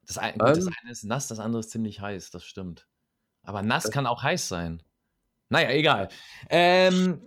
Das, 0.07 0.19
ein, 0.19 0.33
gut, 0.33 0.49
das 0.49 0.67
ähm. 0.67 0.73
eine 0.83 0.93
ist 0.93 1.05
nass, 1.05 1.29
das 1.29 1.39
andere 1.39 1.61
ist 1.61 1.71
ziemlich 1.71 2.01
heiß, 2.01 2.31
das 2.31 2.45
stimmt. 2.45 2.87
Aber 3.43 3.63
nass 3.63 3.91
kann 3.91 4.07
auch 4.07 4.23
heiß 4.23 4.49
sein. 4.49 4.83
Naja, 5.49 5.71
egal. 5.71 6.09
Ähm, 6.49 7.27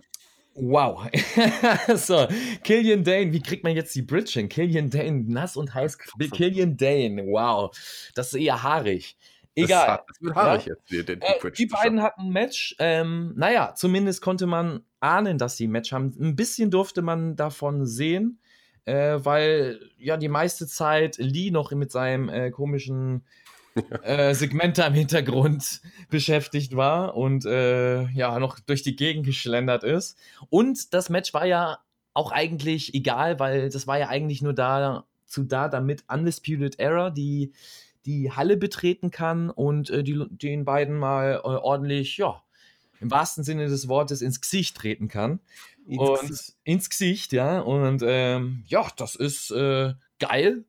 wow. 0.54 1.08
so, 1.94 2.26
Killian 2.62 3.04
Dane, 3.04 3.32
wie 3.32 3.40
kriegt 3.40 3.64
man 3.64 3.74
jetzt 3.74 3.94
die 3.94 4.02
Bridge 4.02 4.32
hin? 4.34 4.48
Killian 4.48 4.90
Dane, 4.90 5.24
nass 5.26 5.56
und 5.56 5.74
heiß. 5.74 5.98
Killian 6.32 6.76
Dane, 6.76 7.24
wow. 7.26 7.76
Das 8.14 8.32
ist 8.32 8.40
eher 8.40 8.62
haarig. 8.62 9.16
Egal. 9.54 10.02
Das, 10.06 10.18
das 10.20 10.36
ja. 10.36 10.56
ich 10.56 10.66
jetzt, 10.66 10.90
die, 10.90 11.04
die, 11.04 11.12
äh, 11.12 11.50
die 11.52 11.66
beiden 11.66 12.02
hatten 12.02 12.22
ein 12.22 12.30
Match. 12.30 12.74
Ähm, 12.78 13.34
naja, 13.36 13.74
zumindest 13.74 14.20
konnte 14.20 14.46
man 14.46 14.80
ahnen, 15.00 15.38
dass 15.38 15.56
sie 15.56 15.66
ein 15.66 15.70
Match 15.70 15.92
haben. 15.92 16.12
Ein 16.20 16.36
bisschen 16.36 16.70
durfte 16.70 17.02
man 17.02 17.36
davon 17.36 17.86
sehen, 17.86 18.40
äh, 18.84 19.18
weil 19.18 19.80
ja 19.96 20.16
die 20.16 20.28
meiste 20.28 20.66
Zeit 20.66 21.16
Lee 21.18 21.50
noch 21.50 21.70
mit 21.72 21.92
seinem 21.92 22.28
äh, 22.28 22.50
komischen 22.50 23.24
äh, 24.02 24.34
Segment 24.34 24.78
da 24.78 24.86
im 24.88 24.94
Hintergrund 24.94 25.80
beschäftigt 26.10 26.76
war 26.76 27.16
und 27.16 27.44
äh, 27.44 28.06
ja 28.08 28.38
noch 28.38 28.58
durch 28.60 28.82
die 28.82 28.96
Gegend 28.96 29.26
geschlendert 29.26 29.84
ist. 29.84 30.18
Und 30.50 30.94
das 30.94 31.10
Match 31.10 31.32
war 31.32 31.46
ja 31.46 31.78
auch 32.12 32.30
eigentlich 32.32 32.94
egal, 32.94 33.38
weil 33.40 33.68
das 33.68 33.86
war 33.86 33.98
ja 33.98 34.08
eigentlich 34.08 34.42
nur 34.42 34.52
da 34.52 35.04
zu 35.26 35.42
da, 35.42 35.68
damit 35.68 36.04
Undisputed 36.08 36.78
Error, 36.78 37.10
die 37.10 37.52
die 38.06 38.32
Halle 38.32 38.56
betreten 38.56 39.10
kann 39.10 39.50
und 39.50 39.90
äh, 39.90 40.02
die, 40.02 40.24
den 40.30 40.64
beiden 40.64 40.96
mal 40.96 41.34
äh, 41.34 41.38
ordentlich, 41.38 42.16
ja, 42.18 42.42
im 43.00 43.10
wahrsten 43.10 43.44
Sinne 43.44 43.66
des 43.66 43.88
Wortes 43.88 44.22
ins 44.22 44.40
Gesicht 44.40 44.76
treten 44.76 45.08
kann. 45.08 45.40
Ins 45.86 46.00
und 46.00 46.20
Gesicht. 46.28 46.56
ins 46.64 46.90
Gesicht, 46.90 47.32
ja. 47.32 47.60
Und 47.60 48.02
ähm, 48.06 48.64
ja, 48.66 48.86
das 48.96 49.14
ist 49.14 49.50
äh, 49.50 49.94
geil. 50.18 50.64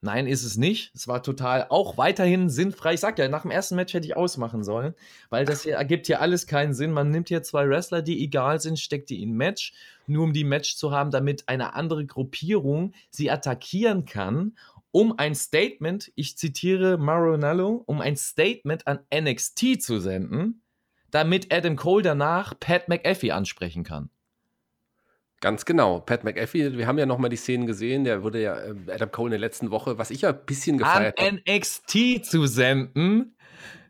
Nein, 0.00 0.28
ist 0.28 0.44
es 0.44 0.56
nicht. 0.56 0.92
Es 0.94 1.08
war 1.08 1.24
total 1.24 1.66
auch 1.70 1.98
weiterhin 1.98 2.50
sinnfrei. 2.50 2.94
Ich 2.94 3.00
sag 3.00 3.18
ja, 3.18 3.28
nach 3.28 3.42
dem 3.42 3.50
ersten 3.50 3.74
Match 3.74 3.94
hätte 3.94 4.06
ich 4.06 4.16
ausmachen 4.16 4.62
sollen, 4.62 4.94
weil 5.28 5.44
das 5.44 5.62
hier 5.62 5.74
ergibt 5.74 6.06
hier 6.06 6.20
alles 6.20 6.46
keinen 6.46 6.72
Sinn. 6.72 6.92
Man 6.92 7.10
nimmt 7.10 7.28
hier 7.28 7.42
zwei 7.42 7.68
Wrestler, 7.68 8.00
die 8.00 8.22
egal 8.22 8.60
sind, 8.60 8.78
steckt 8.78 9.10
die 9.10 9.22
in 9.22 9.32
Match, 9.32 9.72
nur 10.06 10.22
um 10.22 10.32
die 10.32 10.44
Match 10.44 10.76
zu 10.76 10.92
haben, 10.92 11.10
damit 11.10 11.48
eine 11.48 11.74
andere 11.74 12.06
Gruppierung 12.06 12.92
sie 13.10 13.28
attackieren 13.28 14.04
kann 14.04 14.52
um 14.90 15.18
ein 15.18 15.34
Statement, 15.34 16.10
ich 16.14 16.36
zitiere 16.36 16.98
Maronello, 16.98 17.82
um 17.86 18.00
ein 18.00 18.16
Statement 18.16 18.86
an 18.86 19.00
NXT 19.14 19.82
zu 19.82 20.00
senden, 20.00 20.62
damit 21.10 21.52
Adam 21.52 21.76
Cole 21.76 22.02
danach 22.02 22.58
Pat 22.58 22.88
McAfee 22.88 23.32
ansprechen 23.32 23.84
kann. 23.84 24.10
Ganz 25.40 25.64
genau. 25.64 26.00
Pat 26.00 26.24
McAfee, 26.24 26.76
wir 26.76 26.86
haben 26.86 26.98
ja 26.98 27.06
nochmal 27.06 27.30
die 27.30 27.36
Szenen 27.36 27.66
gesehen, 27.66 28.04
der 28.04 28.24
wurde 28.24 28.42
ja 28.42 28.58
äh, 28.58 28.74
Adam 28.88 29.10
Cole 29.10 29.28
in 29.28 29.40
der 29.40 29.40
letzten 29.40 29.70
Woche, 29.70 29.96
was 29.98 30.10
ich 30.10 30.22
ja 30.22 30.30
ein 30.30 30.44
bisschen 30.46 30.78
gefeiert 30.78 31.18
habe. 31.20 31.30
An 31.30 31.40
NXT 31.48 32.24
zu 32.24 32.46
senden, 32.46 33.36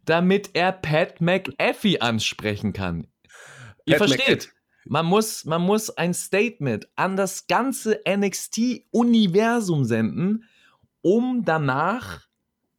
damit 0.04 0.50
er 0.54 0.72
Pat 0.72 1.20
McAfee 1.20 2.00
ansprechen 2.00 2.72
kann. 2.72 3.06
Ihr 3.86 3.96
Pat 3.96 4.10
versteht. 4.10 4.52
Man 4.84 5.06
muss, 5.06 5.44
man 5.44 5.62
muss 5.62 5.90
ein 5.90 6.14
Statement 6.14 6.88
an 6.96 7.16
das 7.16 7.46
ganze 7.46 8.00
NXT-Universum 8.08 9.84
senden, 9.84 10.44
um 11.02 11.44
danach 11.44 12.26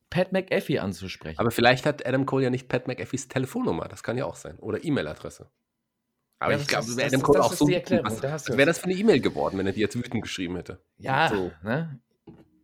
Pat 0.09 0.31
McAfee 0.31 0.79
anzusprechen. 0.79 1.39
Aber 1.39 1.51
vielleicht 1.51 1.85
hat 1.85 2.05
Adam 2.05 2.25
Cole 2.25 2.45
ja 2.45 2.49
nicht 2.49 2.67
Pat 2.67 2.87
McAfees 2.87 3.27
Telefonnummer, 3.27 3.87
das 3.87 4.03
kann 4.03 4.17
ja 4.17 4.25
auch 4.25 4.35
sein. 4.35 4.57
Oder 4.57 4.83
E-Mail-Adresse. 4.83 5.49
Aber 6.39 6.53
ja, 6.53 6.59
ich 6.59 6.67
glaube, 6.67 6.85
Adam 6.91 7.11
das, 7.11 7.21
Cole 7.21 7.37
das 7.37 7.47
auch 7.47 7.53
so. 7.53 7.67
Was, 7.67 8.23
was 8.23 8.47
wäre 8.49 8.65
das 8.65 8.79
für 8.79 8.85
eine 8.85 8.93
E-Mail 8.93 9.19
geworden, 9.19 9.57
wenn 9.57 9.67
er 9.67 9.73
die 9.73 9.81
jetzt 9.81 9.95
wütend 9.95 10.23
geschrieben 10.23 10.55
hätte? 10.55 10.81
Ja, 10.97 11.29
so. 11.29 11.51
ne? 11.63 11.99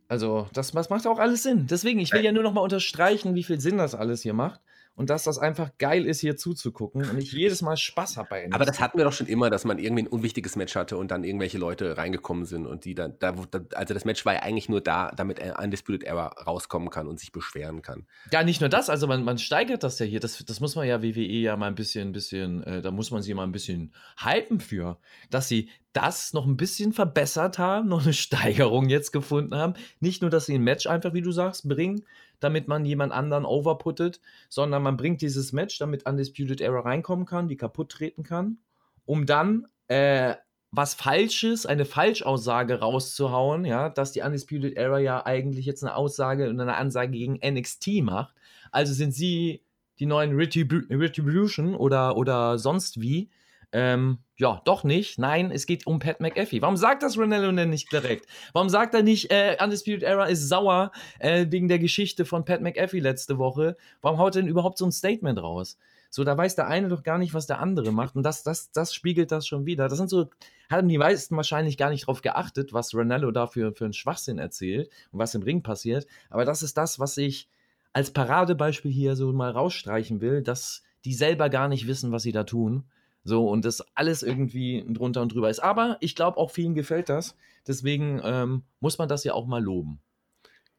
Also, 0.08 0.48
das, 0.52 0.72
das 0.72 0.88
macht 0.88 1.06
auch 1.06 1.18
alles 1.18 1.42
Sinn. 1.42 1.66
Deswegen, 1.66 1.98
ich 1.98 2.12
will 2.12 2.24
ja 2.24 2.32
nur 2.32 2.42
noch 2.42 2.52
mal 2.52 2.60
unterstreichen, 2.60 3.34
wie 3.34 3.42
viel 3.42 3.60
Sinn 3.60 3.78
das 3.78 3.94
alles 3.94 4.22
hier 4.22 4.34
macht 4.34 4.60
und 4.96 5.10
dass 5.10 5.24
das 5.24 5.38
einfach 5.38 5.70
geil 5.78 6.06
ist, 6.06 6.20
hier 6.20 6.36
zuzugucken 6.36 7.08
und 7.08 7.18
ich 7.18 7.30
jedes 7.30 7.60
Mal 7.60 7.76
Spaß 7.76 8.16
habe 8.16 8.28
bei 8.30 8.46
NXT. 8.46 8.54
Aber 8.54 8.64
das 8.64 8.80
hatten 8.80 8.98
wir 8.98 9.04
doch 9.04 9.12
schon 9.12 9.26
immer, 9.26 9.50
dass 9.50 9.64
man 9.64 9.78
irgendwie 9.78 10.04
ein 10.04 10.08
unwichtiges 10.08 10.56
Match 10.56 10.74
hatte 10.74 10.96
und 10.96 11.10
dann 11.10 11.22
irgendwelche 11.22 11.58
Leute 11.58 11.98
reingekommen 11.98 12.46
sind 12.46 12.66
und 12.66 12.86
die 12.86 12.94
dann, 12.94 13.14
da, 13.18 13.34
also 13.74 13.94
das 13.94 14.04
Match 14.06 14.24
war 14.24 14.34
ja 14.34 14.40
eigentlich 14.40 14.70
nur 14.70 14.80
da, 14.80 15.12
damit 15.14 15.40
Undisputed 15.62 16.02
Era 16.02 16.28
rauskommen 16.28 16.88
kann 16.88 17.06
und 17.06 17.20
sich 17.20 17.30
beschweren 17.30 17.82
kann. 17.82 18.06
Ja, 18.32 18.42
nicht 18.42 18.60
nur 18.60 18.70
das, 18.70 18.88
also 18.88 19.06
man, 19.06 19.22
man 19.22 19.38
steigert 19.38 19.82
das 19.82 19.98
ja 19.98 20.06
hier, 20.06 20.20
das, 20.20 20.42
das 20.44 20.60
muss 20.60 20.74
man 20.74 20.88
ja 20.88 21.02
WWE 21.02 21.20
ja 21.20 21.56
mal 21.56 21.66
ein 21.66 21.74
bisschen, 21.74 22.12
bisschen, 22.12 22.62
äh, 22.64 22.80
da 22.80 22.90
muss 22.90 23.10
man 23.10 23.20
sie 23.20 23.34
mal 23.34 23.44
ein 23.44 23.52
bisschen 23.52 23.92
hypen 24.18 24.60
für, 24.60 24.98
dass 25.30 25.46
sie 25.46 25.68
das 25.92 26.34
noch 26.34 26.46
ein 26.46 26.58
bisschen 26.58 26.92
verbessert 26.92 27.58
haben, 27.58 27.88
noch 27.88 28.02
eine 28.02 28.12
Steigerung 28.14 28.88
jetzt 28.88 29.12
gefunden 29.12 29.54
haben. 29.54 29.74
Nicht 30.00 30.20
nur, 30.22 30.30
dass 30.30 30.46
sie 30.46 30.54
ein 30.54 30.62
Match 30.62 30.86
einfach, 30.86 31.14
wie 31.14 31.22
du 31.22 31.32
sagst, 31.32 31.68
bringen, 31.68 32.04
damit 32.40 32.68
man 32.68 32.84
jemand 32.84 33.12
anderen 33.12 33.44
overputtet, 33.44 34.20
sondern 34.48 34.82
man 34.82 34.96
bringt 34.96 35.22
dieses 35.22 35.52
Match, 35.52 35.78
damit 35.78 36.06
Undisputed 36.06 36.60
Era 36.60 36.80
reinkommen 36.80 37.26
kann, 37.26 37.48
die 37.48 37.56
kaputt 37.56 37.90
treten 37.90 38.22
kann, 38.22 38.58
um 39.04 39.26
dann 39.26 39.66
äh, 39.88 40.34
was 40.70 40.94
Falsches, 40.94 41.64
eine 41.64 41.84
Falschaussage 41.84 42.80
rauszuhauen, 42.80 43.64
ja, 43.64 43.88
dass 43.88 44.12
die 44.12 44.22
Undisputed 44.22 44.76
Era 44.76 44.98
ja 44.98 45.24
eigentlich 45.24 45.64
jetzt 45.64 45.82
eine 45.82 45.94
Aussage 45.94 46.50
und 46.50 46.60
eine 46.60 46.76
Ansage 46.76 47.12
gegen 47.12 47.40
NXT 47.42 48.02
macht. 48.02 48.34
Also 48.72 48.92
sind 48.92 49.14
sie 49.14 49.62
die 49.98 50.06
neuen 50.06 50.34
Retribu 50.34 50.82
Retribution 50.90 51.74
oder, 51.74 52.16
oder 52.16 52.58
sonst 52.58 53.00
wie. 53.00 53.30
Ähm, 53.76 54.20
ja, 54.38 54.62
doch 54.64 54.84
nicht. 54.84 55.18
Nein, 55.18 55.50
es 55.50 55.66
geht 55.66 55.86
um 55.86 55.98
Pat 55.98 56.18
McAfee. 56.18 56.62
Warum 56.62 56.78
sagt 56.78 57.02
das 57.02 57.18
Ronaldo 57.18 57.52
denn 57.52 57.68
nicht 57.68 57.92
direkt? 57.92 58.26
Warum 58.54 58.70
sagt 58.70 58.94
er 58.94 59.02
nicht, 59.02 59.30
äh, 59.30 59.58
Undisputed 59.62 60.02
Era 60.02 60.24
ist 60.24 60.48
sauer 60.48 60.92
äh, 61.18 61.44
wegen 61.50 61.68
der 61.68 61.78
Geschichte 61.78 62.24
von 62.24 62.46
Pat 62.46 62.62
McAfee 62.62 63.00
letzte 63.00 63.36
Woche? 63.36 63.76
Warum 64.00 64.18
haut 64.18 64.34
er 64.34 64.40
denn 64.40 64.50
überhaupt 64.50 64.78
so 64.78 64.86
ein 64.86 64.92
Statement 64.92 65.38
raus? 65.42 65.76
So, 66.08 66.24
da 66.24 66.38
weiß 66.38 66.56
der 66.56 66.68
eine 66.68 66.88
doch 66.88 67.02
gar 67.02 67.18
nicht, 67.18 67.34
was 67.34 67.46
der 67.46 67.60
andere 67.60 67.92
macht. 67.92 68.16
Und 68.16 68.22
das, 68.22 68.42
das, 68.42 68.72
das 68.72 68.94
spiegelt 68.94 69.30
das 69.30 69.46
schon 69.46 69.66
wieder. 69.66 69.88
Das 69.88 69.98
sind 69.98 70.08
so, 70.08 70.30
haben 70.70 70.88
die 70.88 70.96
meisten 70.96 71.36
wahrscheinlich 71.36 71.76
gar 71.76 71.90
nicht 71.90 72.06
drauf 72.06 72.22
geachtet, 72.22 72.72
was 72.72 72.94
Ronaldo 72.94 73.30
dafür 73.30 73.74
für 73.74 73.84
einen 73.84 73.92
Schwachsinn 73.92 74.38
erzählt 74.38 74.88
und 75.12 75.18
was 75.18 75.34
im 75.34 75.42
Ring 75.42 75.62
passiert. 75.62 76.06
Aber 76.30 76.46
das 76.46 76.62
ist 76.62 76.78
das, 76.78 76.98
was 76.98 77.18
ich 77.18 77.50
als 77.92 78.10
Paradebeispiel 78.10 78.90
hier 78.90 79.16
so 79.16 79.34
mal 79.34 79.50
rausstreichen 79.50 80.22
will, 80.22 80.42
dass 80.42 80.82
die 81.04 81.12
selber 81.12 81.50
gar 81.50 81.68
nicht 81.68 81.86
wissen, 81.86 82.10
was 82.10 82.22
sie 82.22 82.32
da 82.32 82.44
tun 82.44 82.84
so, 83.26 83.48
und 83.48 83.64
das 83.64 83.84
alles 83.96 84.22
irgendwie 84.22 84.84
drunter 84.88 85.20
und 85.20 85.34
drüber 85.34 85.50
ist. 85.50 85.58
Aber 85.58 85.96
ich 85.98 86.14
glaube, 86.14 86.38
auch 86.38 86.52
vielen 86.52 86.74
gefällt 86.74 87.08
das. 87.08 87.34
Deswegen 87.66 88.20
ähm, 88.22 88.62
muss 88.78 88.98
man 88.98 89.08
das 89.08 89.24
ja 89.24 89.34
auch 89.34 89.46
mal 89.46 89.60
loben. 89.60 90.00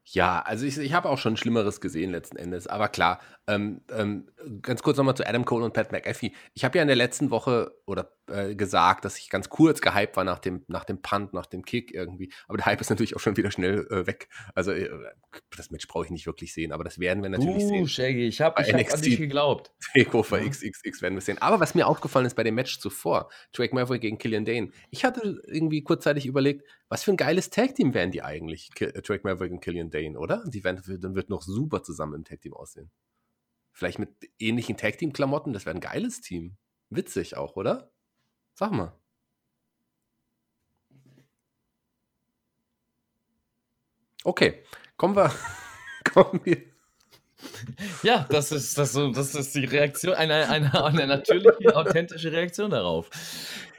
Ja, 0.04 0.40
also 0.40 0.64
ich, 0.64 0.78
ich 0.78 0.94
habe 0.94 1.10
auch 1.10 1.18
schon 1.18 1.36
Schlimmeres 1.36 1.82
gesehen 1.82 2.10
letzten 2.10 2.38
Endes. 2.38 2.66
Aber 2.66 2.88
klar, 2.88 3.20
ähm, 3.46 3.82
ähm, 3.90 4.28
ganz 4.62 4.82
kurz 4.82 4.96
nochmal 4.96 5.14
zu 5.14 5.26
Adam 5.26 5.44
Cole 5.44 5.62
und 5.62 5.74
Pat 5.74 5.92
McAfee. 5.92 6.32
Ich 6.54 6.64
habe 6.64 6.78
ja 6.78 6.82
in 6.82 6.88
der 6.88 6.96
letzten 6.96 7.30
Woche 7.30 7.74
oder 7.84 8.12
äh, 8.28 8.54
gesagt, 8.54 9.04
dass 9.04 9.18
ich 9.18 9.30
ganz 9.30 9.48
kurz 9.48 9.80
gehypt 9.80 10.16
war 10.16 10.24
nach 10.24 10.38
dem, 10.38 10.64
nach 10.68 10.84
dem 10.84 11.02
Punt, 11.02 11.32
nach 11.32 11.46
dem 11.46 11.64
Kick 11.64 11.92
irgendwie. 11.94 12.32
Aber 12.46 12.58
der 12.58 12.66
Hype 12.66 12.80
ist 12.80 12.90
natürlich 12.90 13.16
auch 13.16 13.20
schon 13.20 13.36
wieder 13.36 13.50
schnell 13.50 13.86
äh, 13.90 14.06
weg. 14.06 14.28
Also 14.54 14.72
äh, 14.72 14.90
das 15.56 15.70
Match 15.70 15.86
brauche 15.88 16.04
ich 16.06 16.10
nicht 16.10 16.26
wirklich 16.26 16.52
sehen, 16.52 16.72
aber 16.72 16.84
das 16.84 16.98
werden 16.98 17.22
wir 17.22 17.30
natürlich 17.30 17.64
uh, 17.64 17.68
sehen. 17.68 17.88
Shaggy, 17.88 18.26
ich 18.26 18.40
habe 18.40 18.62
hab 18.62 18.94
an 18.94 19.02
dich 19.02 19.18
geglaubt. 19.18 19.72
Takeover 19.94 20.40
ja. 20.40 20.48
XXX 20.48 21.02
werden 21.02 21.14
wir 21.14 21.20
sehen. 21.20 21.38
Aber 21.40 21.60
was 21.60 21.74
mir 21.74 21.86
aufgefallen 21.86 22.26
ist 22.26 22.34
bei 22.34 22.44
dem 22.44 22.54
Match 22.54 22.78
zuvor, 22.78 23.30
Drake 23.52 23.74
Maverick 23.74 24.02
gegen 24.02 24.18
Killian 24.18 24.44
Dane, 24.44 24.70
ich 24.90 25.04
hatte 25.04 25.42
irgendwie 25.46 25.82
kurzzeitig 25.82 26.26
überlegt, 26.26 26.64
was 26.88 27.04
für 27.04 27.12
ein 27.12 27.16
geiles 27.16 27.50
Tag-Team 27.50 27.94
wären 27.94 28.10
die 28.10 28.22
eigentlich, 28.22 28.70
äh, 28.80 29.02
Drake 29.02 29.20
Maverick 29.24 29.52
und 29.52 29.60
Killian 29.60 29.90
Dane, 29.90 30.18
oder? 30.18 30.44
Die 30.46 30.64
werden, 30.64 30.82
dann 31.00 31.14
wird 31.14 31.28
noch 31.28 31.42
super 31.42 31.82
zusammen 31.82 32.14
im 32.14 32.24
Tag-Team 32.24 32.54
aussehen. 32.54 32.90
Vielleicht 33.72 33.98
mit 33.98 34.10
ähnlichen 34.38 34.76
Tag-Team-Klamotten, 34.76 35.52
das 35.52 35.66
wäre 35.66 35.76
ein 35.76 35.80
geiles 35.80 36.20
Team. 36.20 36.56
Witzig 36.90 37.36
auch, 37.36 37.56
oder? 37.56 37.92
Sag 38.58 38.72
mal. 38.72 38.92
Okay, 44.24 44.64
kommen 44.96 45.14
wir, 45.14 45.30
kommen 46.12 46.40
wir, 46.44 46.64
Ja, 48.02 48.26
das 48.30 48.52
ist, 48.52 48.76
das, 48.78 48.92
so, 48.92 49.12
das 49.12 49.34
ist 49.34 49.54
die 49.54 49.64
Reaktion, 49.64 50.14
eine, 50.14 50.48
eine, 50.48 50.84
eine 50.84 51.06
natürliche, 51.06 51.74
authentische 51.76 52.32
Reaktion 52.32 52.70
darauf. 52.70 53.10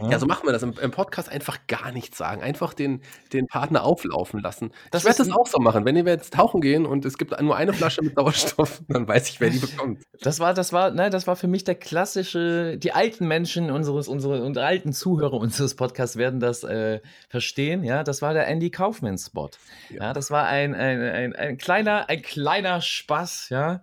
Ja, 0.02 0.18
so 0.18 0.26
machen 0.26 0.48
wir 0.48 0.54
das 0.54 0.64
im, 0.64 0.74
im 0.82 0.92
Podcast 0.92 1.30
einfach 1.30 1.58
gar 1.68 1.92
nichts 1.92 2.18
sagen. 2.18 2.42
Einfach 2.42 2.74
den, 2.74 3.02
den 3.34 3.48
Partner 3.48 3.84
auflaufen 3.84 4.40
lassen. 4.40 4.72
Das 4.92 5.02
ich 5.02 5.08
werde 5.08 5.18
das 5.18 5.32
auch 5.32 5.48
so 5.48 5.60
machen. 5.60 5.84
Wenn 5.84 5.96
wir 5.96 6.14
jetzt 6.14 6.34
tauchen 6.34 6.62
gehen 6.62 6.86
und 6.86 7.04
es 7.04 7.18
gibt 7.18 7.40
nur 7.42 7.56
eine 7.56 7.74
Flasche 7.74 8.02
mit 8.02 8.16
Sauerstoff, 8.16 8.82
dann 8.88 9.08
weiß 9.08 9.30
ich, 9.30 9.42
wer 9.42 9.50
die 9.50 9.60
bekommt. 9.60 10.02
Das 10.22 10.40
war, 10.40 10.54
das 10.54 10.72
war, 10.72 10.92
ne, 10.92 11.10
das 11.10 11.28
war 11.28 11.36
für 11.36 11.48
mich 11.48 11.66
der 11.66 11.76
klassische, 11.76 12.78
die 12.78 12.94
alten 12.94 13.28
Menschen 13.28 13.72
unseres, 13.72 14.08
unsere, 14.08 14.42
unsere 14.44 14.66
alten 14.66 14.94
Zuhörer 14.94 15.34
unseres 15.34 15.76
Podcasts 15.76 16.16
werden 16.16 16.40
das 16.40 16.64
äh, 16.64 17.02
verstehen, 17.28 17.84
ja. 17.84 18.04
Das 18.04 18.22
war 18.22 18.34
der 18.34 18.48
Andy 18.48 18.70
Kaufman-Spot. 18.70 19.50
Ja. 19.90 20.00
Ja. 20.00 20.14
das 20.14 20.32
war 20.32 20.46
ein, 20.48 20.76
ein, 20.76 21.02
ein, 21.02 21.36
ein 21.36 21.58
kleiner, 21.58 22.08
ein 22.08 22.22
kleiner 22.22 22.82
Spaß, 22.82 23.49
ja, 23.50 23.82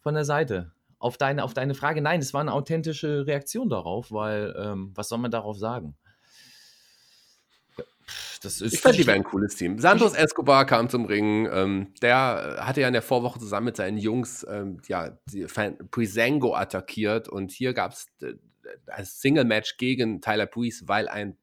von 0.00 0.14
der 0.14 0.24
Seite. 0.24 0.72
Auf 0.98 1.16
deine, 1.16 1.42
auf 1.42 1.54
deine 1.54 1.74
Frage, 1.74 2.00
nein, 2.00 2.20
es 2.20 2.32
war 2.32 2.40
eine 2.40 2.52
authentische 2.52 3.26
Reaktion 3.26 3.68
darauf, 3.68 4.12
weil, 4.12 4.54
ähm, 4.56 4.92
was 4.94 5.08
soll 5.08 5.18
man 5.18 5.32
darauf 5.32 5.58
sagen? 5.58 5.96
Pff, 7.76 8.38
Das 8.40 8.60
ist 8.60 8.74
Ich 8.74 8.80
fand, 8.80 8.96
die 8.96 9.06
wären 9.06 9.16
ein 9.16 9.24
cooles 9.24 9.56
Team. 9.56 9.78
Santos 9.78 10.14
Escobar 10.14 10.64
kam 10.64 10.88
zum 10.88 11.06
Ring. 11.06 11.48
Ähm, 11.52 11.92
der 12.02 12.58
hatte 12.60 12.80
ja 12.80 12.86
in 12.86 12.92
der 12.92 13.02
Vorwoche 13.02 13.40
zusammen 13.40 13.66
mit 13.66 13.76
seinen 13.76 13.98
Jungs 13.98 14.46
ähm, 14.48 14.80
ja, 14.86 15.18
Breezango 15.90 16.54
attackiert. 16.54 17.28
Und 17.28 17.50
hier 17.50 17.74
gab 17.74 17.92
es 17.92 18.06
äh, 18.20 18.34
ein 18.86 19.04
Single-Match 19.04 19.76
gegen 19.76 20.20
Tyler 20.20 20.46
Breeze, 20.46 20.86
weil 20.86 21.08
ein, 21.08 21.36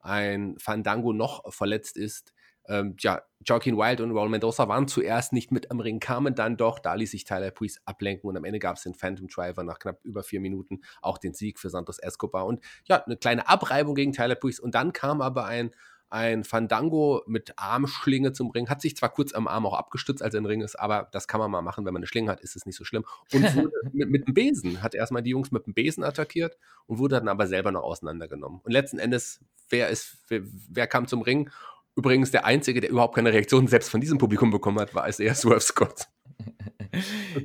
ein 0.00 0.56
Fandango 0.58 1.12
noch 1.12 1.52
verletzt 1.52 1.96
ist. 1.96 2.32
Ähm, 2.70 2.94
ja, 3.00 3.22
Joaquin 3.44 3.76
Wild 3.76 4.00
und 4.00 4.12
Raul 4.12 4.28
Mendoza 4.28 4.68
waren 4.68 4.86
zuerst 4.86 5.32
nicht 5.32 5.50
mit 5.50 5.70
am 5.70 5.80
Ring, 5.80 5.98
kamen 5.98 6.34
dann 6.34 6.56
doch. 6.56 6.78
Da 6.78 6.94
ließ 6.94 7.10
sich 7.10 7.24
Tyler 7.24 7.50
Breeze 7.50 7.80
ablenken 7.84 8.28
und 8.28 8.36
am 8.36 8.44
Ende 8.44 8.60
gab 8.60 8.76
es 8.76 8.84
den 8.84 8.94
Phantom 8.94 9.26
Driver 9.26 9.64
nach 9.64 9.80
knapp 9.80 9.98
über 10.04 10.22
vier 10.22 10.40
Minuten 10.40 10.80
auch 11.02 11.18
den 11.18 11.34
Sieg 11.34 11.58
für 11.58 11.68
Santos 11.68 11.98
Escobar. 11.98 12.46
Und 12.46 12.62
ja, 12.84 13.02
eine 13.02 13.16
kleine 13.16 13.48
Abreibung 13.48 13.96
gegen 13.96 14.12
Tyler 14.12 14.36
Breeze. 14.36 14.62
Und 14.62 14.74
dann 14.74 14.92
kam 14.92 15.20
aber 15.20 15.46
ein 15.46 15.72
ein 16.10 16.42
Fandango 16.42 17.22
mit 17.26 17.52
Armschlinge 17.56 18.32
zum 18.32 18.50
Ring. 18.50 18.68
Hat 18.68 18.82
sich 18.82 18.96
zwar 18.96 19.10
kurz 19.10 19.32
am 19.32 19.46
Arm 19.46 19.64
auch 19.64 19.74
abgestützt, 19.74 20.22
als 20.22 20.34
er 20.34 20.38
im 20.38 20.46
Ring 20.46 20.60
ist, 20.60 20.74
aber 20.74 21.08
das 21.12 21.28
kann 21.28 21.38
man 21.38 21.50
mal 21.50 21.62
machen, 21.62 21.86
wenn 21.86 21.94
man 21.94 22.00
eine 22.00 22.08
Schlinge 22.08 22.30
hat, 22.30 22.40
ist 22.40 22.56
es 22.56 22.66
nicht 22.66 22.76
so 22.76 22.84
schlimm. 22.84 23.04
Und 23.32 23.42
wurde 23.56 23.72
mit, 23.92 24.10
mit 24.10 24.26
dem 24.26 24.34
Besen, 24.34 24.82
hat 24.82 24.94
erstmal 24.94 25.22
die 25.22 25.30
Jungs 25.30 25.52
mit 25.52 25.66
dem 25.66 25.74
Besen 25.74 26.02
attackiert 26.02 26.58
und 26.86 26.98
wurde 26.98 27.16
dann 27.16 27.28
aber 27.28 27.46
selber 27.46 27.70
noch 27.70 27.84
auseinandergenommen. 27.84 28.60
Und 28.62 28.72
letzten 28.72 28.98
Endes, 28.98 29.40
wer 29.68 29.88
ist, 29.88 30.18
wer, 30.28 30.42
wer 30.42 30.88
kam 30.88 31.06
zum 31.06 31.22
Ring? 31.22 31.48
Übrigens, 31.96 32.30
der 32.30 32.44
Einzige, 32.44 32.80
der 32.80 32.90
überhaupt 32.90 33.14
keine 33.14 33.32
Reaktion 33.32 33.66
selbst 33.66 33.90
von 33.90 34.00
diesem 34.00 34.18
Publikum 34.18 34.50
bekommen 34.50 34.78
hat, 34.80 34.94
war 34.94 35.06
es 35.08 35.18
eher 35.20 35.34
Swerve 35.34 35.60
Scott. 35.60 36.06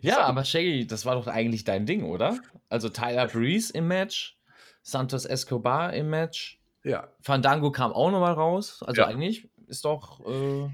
Ja, 0.01 0.21
aber 0.21 0.43
Shaggy, 0.45 0.87
das 0.87 1.05
war 1.05 1.15
doch 1.15 1.27
eigentlich 1.27 1.63
dein 1.65 1.85
Ding, 1.85 2.03
oder? 2.03 2.39
Also 2.69 2.89
Tyler 2.89 3.27
Breeze 3.27 3.71
im 3.73 3.87
Match, 3.87 4.39
Santos 4.81 5.25
Escobar 5.25 5.93
im 5.93 6.09
Match, 6.09 6.59
Ja, 6.83 7.09
Fandango 7.21 7.71
kam 7.71 7.91
auch 7.91 8.09
nochmal 8.09 8.33
raus. 8.33 8.81
Also 8.85 9.01
Ja. 9.01 9.07
eigentlich 9.07 9.47
ist 9.67 9.85
doch 9.85 10.19
äh, 10.25 10.69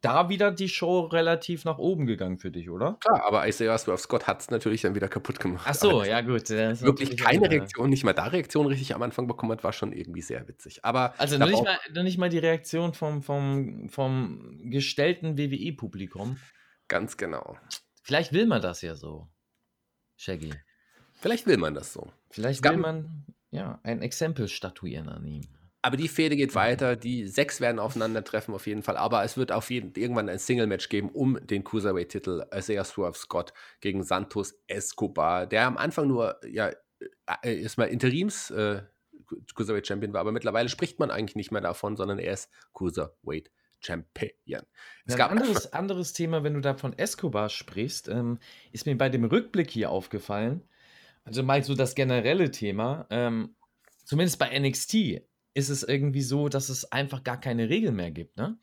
da 0.00 0.28
wieder 0.28 0.50
die 0.50 0.68
Show 0.68 1.00
relativ 1.00 1.64
nach 1.64 1.78
oben 1.78 2.06
gegangen 2.06 2.38
für 2.38 2.50
dich, 2.50 2.70
oder? 2.70 2.96
klar, 3.00 3.22
aber 3.26 3.46
Isaiah 3.46 3.76
Swerve 3.76 4.00
Scott 4.00 4.26
hat 4.26 4.40
es 4.40 4.50
natürlich 4.50 4.82
dann 4.82 4.94
wieder 4.94 5.08
kaputt 5.08 5.38
gemacht. 5.40 5.66
Ach 5.68 5.74
so, 5.74 6.02
ja 6.04 6.20
gut. 6.22 6.48
Wirklich 6.48 7.16
keine 7.16 7.44
äh, 7.46 7.48
Reaktion, 7.48 7.90
nicht 7.90 8.04
mal 8.04 8.14
da 8.14 8.24
Reaktion 8.24 8.66
richtig 8.66 8.94
am 8.94 9.02
Anfang 9.02 9.26
bekommen 9.26 9.52
hat, 9.52 9.62
war 9.62 9.72
schon 9.72 9.92
irgendwie 9.92 10.22
sehr 10.22 10.48
witzig. 10.48 10.84
Aber 10.84 11.14
Also 11.18 11.36
noch 11.38 11.46
nicht, 11.48 11.62
mal, 11.62 11.78
noch 11.92 12.02
nicht 12.02 12.18
mal 12.18 12.30
die 12.30 12.38
Reaktion 12.38 12.94
vom, 12.94 13.22
vom, 13.22 13.88
vom 13.88 14.58
gestellten 14.70 15.36
WWE-Publikum. 15.36 16.38
ganz 16.88 17.16
genau. 17.16 17.56
Vielleicht 18.02 18.32
will 18.32 18.46
man 18.46 18.62
das 18.62 18.82
ja 18.82 18.94
so, 18.94 19.28
Shaggy. 20.16 20.52
Vielleicht 21.12 21.46
will 21.46 21.58
man 21.58 21.74
das 21.74 21.92
so. 21.92 22.10
Vielleicht 22.30 22.64
will 22.64 22.78
man 22.78 23.26
ja 23.50 23.78
ein 23.82 24.00
Exempel 24.00 24.48
statuieren 24.48 25.08
an 25.08 25.26
ihm. 25.26 25.42
Aber 25.82 25.96
die 25.96 26.08
Fehde 26.08 26.36
geht 26.36 26.54
weiter. 26.54 26.94
Die 26.96 27.26
sechs 27.26 27.60
werden 27.60 27.78
aufeinandertreffen 27.78 28.54
auf 28.54 28.66
jeden 28.66 28.82
Fall. 28.82 28.96
Aber 28.96 29.24
es 29.24 29.36
wird 29.36 29.50
auf 29.50 29.70
jeden 29.70 29.94
irgendwann 29.94 30.28
ein 30.28 30.38
Single-Match 30.38 30.88
geben 30.88 31.08
um 31.08 31.38
den 31.46 31.64
Cruiserweight-Titel 31.64 32.44
Isaiah 32.54 32.84
Swerve 32.84 33.16
Scott 33.16 33.54
gegen 33.80 34.02
Santos 34.04 34.54
Escobar, 34.66 35.46
der 35.46 35.66
am 35.66 35.76
Anfang 35.76 36.06
nur 36.06 36.38
ja 36.46 36.70
äh, 37.42 37.62
erstmal 37.62 37.88
Interims 37.88 38.50
äh, 38.50 38.82
Cruiserweight 39.54 39.86
Champion 39.86 40.12
war, 40.12 40.20
aber 40.20 40.32
mittlerweile 40.32 40.68
spricht 40.68 40.98
man 40.98 41.10
eigentlich 41.10 41.36
nicht 41.36 41.52
mehr 41.52 41.60
davon, 41.60 41.96
sondern 41.96 42.18
er 42.18 42.32
ist 42.32 42.50
Cruiserweight 42.74 43.50
Champion. 43.80 44.62
Es 45.06 45.12
Ja, 45.12 45.16
gab 45.16 45.30
ein 45.30 45.38
anderes, 45.38 45.72
anderes 45.72 46.12
Thema, 46.12 46.42
wenn 46.42 46.54
du 46.54 46.60
da 46.60 46.74
von 46.74 46.98
Escobar 46.98 47.48
sprichst, 47.48 48.08
ähm, 48.08 48.38
ist 48.72 48.86
mir 48.86 48.96
bei 48.96 49.08
dem 49.08 49.24
Rückblick 49.24 49.70
hier 49.70 49.90
aufgefallen. 49.90 50.62
Also 51.24 51.42
mal 51.42 51.62
so 51.62 51.74
das 51.74 51.94
generelle 51.94 52.50
Thema. 52.50 53.06
Ähm, 53.10 53.54
zumindest 54.04 54.38
bei 54.38 54.58
NXT 54.58 55.22
ist 55.54 55.68
es 55.68 55.82
irgendwie 55.82 56.22
so, 56.22 56.48
dass 56.48 56.68
es 56.68 56.90
einfach 56.92 57.24
gar 57.24 57.40
keine 57.40 57.68
Regeln 57.68 57.96
mehr 57.96 58.10
gibt, 58.10 58.36
ne? 58.36 58.56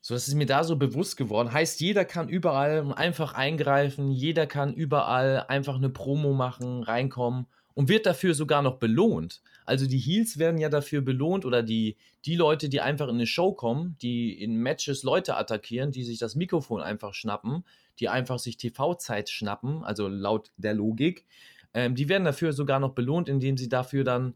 So, 0.00 0.12
das 0.12 0.28
ist 0.28 0.34
mir 0.34 0.44
da 0.44 0.64
so 0.64 0.76
bewusst 0.76 1.16
geworden. 1.16 1.50
Heißt, 1.50 1.80
jeder 1.80 2.04
kann 2.04 2.28
überall 2.28 2.92
einfach 2.92 3.32
eingreifen, 3.32 4.10
jeder 4.10 4.46
kann 4.46 4.74
überall 4.74 5.46
einfach 5.48 5.76
eine 5.76 5.88
Promo 5.88 6.34
machen, 6.34 6.82
reinkommen 6.82 7.46
und 7.72 7.88
wird 7.88 8.04
dafür 8.04 8.34
sogar 8.34 8.60
noch 8.60 8.76
belohnt. 8.76 9.40
Also 9.64 9.86
die 9.86 9.98
Heels 9.98 10.38
werden 10.38 10.58
ja 10.58 10.68
dafür 10.68 11.00
belohnt 11.00 11.46
oder 11.46 11.62
die, 11.62 11.96
die 12.26 12.36
Leute, 12.36 12.68
die 12.68 12.82
einfach 12.82 13.08
in 13.08 13.14
eine 13.14 13.26
Show 13.26 13.52
kommen, 13.52 13.96
die 14.02 14.38
in 14.38 14.56
Matches 14.56 15.04
Leute 15.04 15.38
attackieren, 15.38 15.90
die 15.90 16.04
sich 16.04 16.18
das 16.18 16.34
Mikrofon 16.34 16.82
einfach 16.82 17.14
schnappen, 17.14 17.64
die 17.98 18.10
einfach 18.10 18.38
sich 18.38 18.58
TV-Zeit 18.58 19.30
schnappen, 19.30 19.84
also 19.84 20.08
laut 20.08 20.50
der 20.58 20.74
Logik, 20.74 21.24
ähm, 21.72 21.94
die 21.94 22.10
werden 22.10 22.24
dafür 22.24 22.52
sogar 22.52 22.78
noch 22.78 22.92
belohnt, 22.92 23.28
indem 23.28 23.56
sie 23.56 23.70
dafür 23.70 24.04
dann 24.04 24.34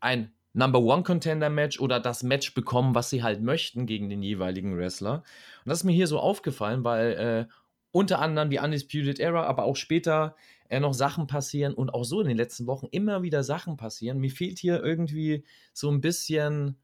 ein 0.00 0.32
Number 0.52 0.80
One 0.80 1.02
Contender 1.02 1.50
Match 1.50 1.78
oder 1.78 2.00
das 2.00 2.22
Match 2.22 2.54
bekommen, 2.54 2.94
was 2.94 3.10
sie 3.10 3.22
halt 3.22 3.42
möchten 3.42 3.86
gegen 3.86 4.08
den 4.08 4.22
jeweiligen 4.22 4.76
Wrestler. 4.76 5.22
Und 5.64 5.68
das 5.70 5.78
ist 5.78 5.84
mir 5.84 5.92
hier 5.92 6.06
so 6.06 6.18
aufgefallen, 6.18 6.84
weil 6.84 7.12
äh, 7.48 7.52
unter 7.92 8.20
anderem 8.20 8.50
die 8.50 8.58
Undisputed 8.58 9.20
Era, 9.20 9.44
aber 9.44 9.64
auch 9.64 9.76
später 9.76 10.36
äh, 10.68 10.80
noch 10.80 10.94
Sachen 10.94 11.26
passieren 11.26 11.74
und 11.74 11.90
auch 11.90 12.04
so 12.04 12.20
in 12.20 12.28
den 12.28 12.36
letzten 12.36 12.66
Wochen 12.66 12.86
immer 12.90 13.22
wieder 13.22 13.42
Sachen 13.44 13.76
passieren. 13.76 14.18
Mir 14.18 14.30
fehlt 14.30 14.58
hier 14.58 14.82
irgendwie 14.82 15.44
so 15.72 15.90
ein 15.90 16.00
bisschen 16.00 16.76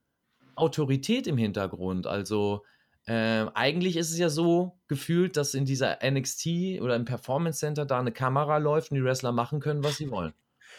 Autorität 0.56 1.26
im 1.26 1.36
Hintergrund. 1.36 2.06
Also 2.06 2.64
äh, 3.06 3.46
eigentlich 3.54 3.96
ist 3.96 4.10
es 4.10 4.18
ja 4.18 4.30
so 4.30 4.78
gefühlt, 4.88 5.36
dass 5.36 5.54
in 5.54 5.66
dieser 5.66 5.98
NXT 6.02 6.80
oder 6.80 6.96
im 6.96 7.04
Performance 7.04 7.58
Center 7.58 7.84
da 7.84 7.98
eine 7.98 8.12
Kamera 8.12 8.58
läuft 8.58 8.90
und 8.90 8.96
die 8.96 9.04
Wrestler 9.04 9.32
machen 9.32 9.60
können, 9.60 9.84
was 9.84 9.96
sie 9.96 10.10
wollen. 10.10 10.32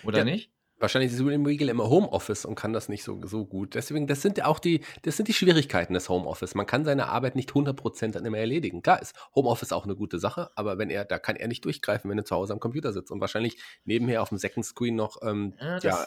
Oder 0.04 0.20
Ja. 0.20 0.24
nicht? 0.26 0.52
Wahrscheinlich 0.86 1.14
ist 1.14 1.26
William 1.26 1.44
Regal 1.44 1.70
immer 1.70 1.90
Homeoffice 1.90 2.46
und 2.46 2.54
kann 2.54 2.72
das 2.72 2.90
nicht 2.90 3.04
so, 3.04 3.20
so 3.26 3.44
gut. 3.44 3.74
Deswegen, 3.74 4.06
das 4.06 4.22
sind 4.22 4.38
ja 4.38 4.46
auch 4.46 4.60
die, 4.60 4.82
das 5.02 5.18
sind 5.18 5.28
die 5.28 5.34
Schwierigkeiten 5.34 5.96
des 5.96 6.10
Homeoffice. 6.10 6.54
Man 6.54 6.68
kann 6.68 6.86
seine 6.86 7.08
Arbeit 7.08 7.36
nicht 7.36 7.50
100% 7.50 8.12
dann 8.12 8.24
immer 8.24 8.38
erledigen. 8.38 8.84
Klar 8.84 9.02
ist 9.02 9.16
Homeoffice 9.34 9.72
auch 9.72 9.86
eine 9.86 9.96
gute 9.96 10.20
Sache, 10.20 10.52
aber 10.54 10.78
wenn 10.78 10.92
er, 10.92 11.04
da 11.04 11.18
kann 11.18 11.38
er 11.38 11.48
nicht 11.48 11.66
durchgreifen, 11.66 12.08
wenn 12.12 12.20
er 12.20 12.26
zu 12.26 12.36
Hause 12.36 12.54
am 12.54 12.60
Computer 12.60 12.94
sitzt 12.94 13.10
und 13.10 13.20
wahrscheinlich 13.20 13.58
nebenher 13.84 14.22
auf 14.22 14.30
dem 14.30 14.38
Second 14.38 14.64
Screen 14.64 14.96
noch 14.96 15.24
ähm, 15.24 15.56
Ja, 15.60 15.80
das, 15.80 15.84
ja, 15.84 16.06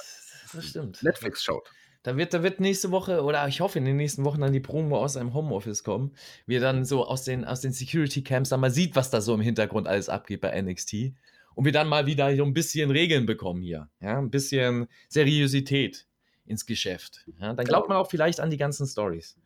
das 0.54 0.64
stimmt. 0.64 1.02
Netflix 1.02 1.42
schaut. 1.42 1.68
Da 2.04 2.16
wird, 2.16 2.32
da 2.32 2.44
wird 2.44 2.60
nächste 2.60 2.92
Woche, 2.92 3.24
oder 3.24 3.48
ich 3.48 3.60
hoffe 3.60 3.80
in 3.80 3.84
den 3.84 3.96
nächsten 3.96 4.24
Wochen 4.24 4.40
dann 4.40 4.52
die 4.52 4.60
Promo 4.60 4.98
aus 4.98 5.16
einem 5.16 5.34
Homeoffice 5.34 5.82
kommen, 5.82 6.14
wie 6.46 6.54
er 6.54 6.60
dann 6.60 6.84
so 6.84 7.04
aus 7.04 7.24
den, 7.24 7.44
aus 7.44 7.62
den 7.62 7.72
Security 7.72 8.22
Camps 8.22 8.50
dann 8.50 8.60
mal 8.60 8.70
sieht, 8.70 8.94
was 8.94 9.10
da 9.10 9.20
so 9.20 9.34
im 9.34 9.40
Hintergrund 9.40 9.88
alles 9.88 10.08
abgeht 10.08 10.40
bei 10.40 10.62
NXT. 10.62 11.14
Und 11.58 11.64
wir 11.64 11.72
dann 11.72 11.88
mal 11.88 12.06
wieder 12.06 12.36
so 12.36 12.44
ein 12.44 12.54
bisschen 12.54 12.92
Regeln 12.92 13.26
bekommen 13.26 13.62
hier. 13.62 13.90
Ja, 14.00 14.16
ein 14.16 14.30
bisschen 14.30 14.86
Seriosität 15.08 16.06
ins 16.46 16.66
Geschäft. 16.66 17.26
Ja, 17.40 17.52
dann 17.52 17.66
glaubt 17.66 17.88
man 17.88 17.98
auch 17.98 18.08
vielleicht 18.08 18.38
an 18.38 18.48
die 18.48 18.56
ganzen 18.56 18.86
Stories. 18.86 19.36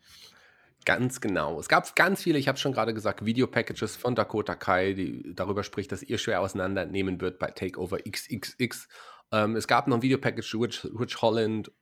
Ganz 0.85 1.23
genau. 1.23 1.59
Es 1.59 1.71
gab 1.71 1.97
ganz 1.97 2.23
viele, 2.23 2.39
ich 2.39 2.49
habe 2.49 2.59
schon 2.59 2.75
gerade 2.75 2.93
gesagt, 2.93 3.25
Video-Packages 3.25 3.97
von 3.97 4.15
Dakota 4.15 4.55
Kai, 4.55 4.93
die 4.93 5.35
darüber 5.35 5.65
spricht, 5.65 5.91
dass 5.91 6.03
ihr 6.03 6.19
schwer 6.19 6.43
auseinandernehmen 6.43 7.19
wird 7.19 7.39
bei 7.39 7.47
Takeover 7.47 7.97
XXX. 8.07 8.89
Ähm, 9.33 9.57
es 9.57 9.67
gab 9.67 9.89
noch 9.89 9.97
ein 9.97 10.03
Video-Package 10.03 10.55
Rich, 10.57 10.89
Rich 11.01 11.23
Holland. 11.23 11.73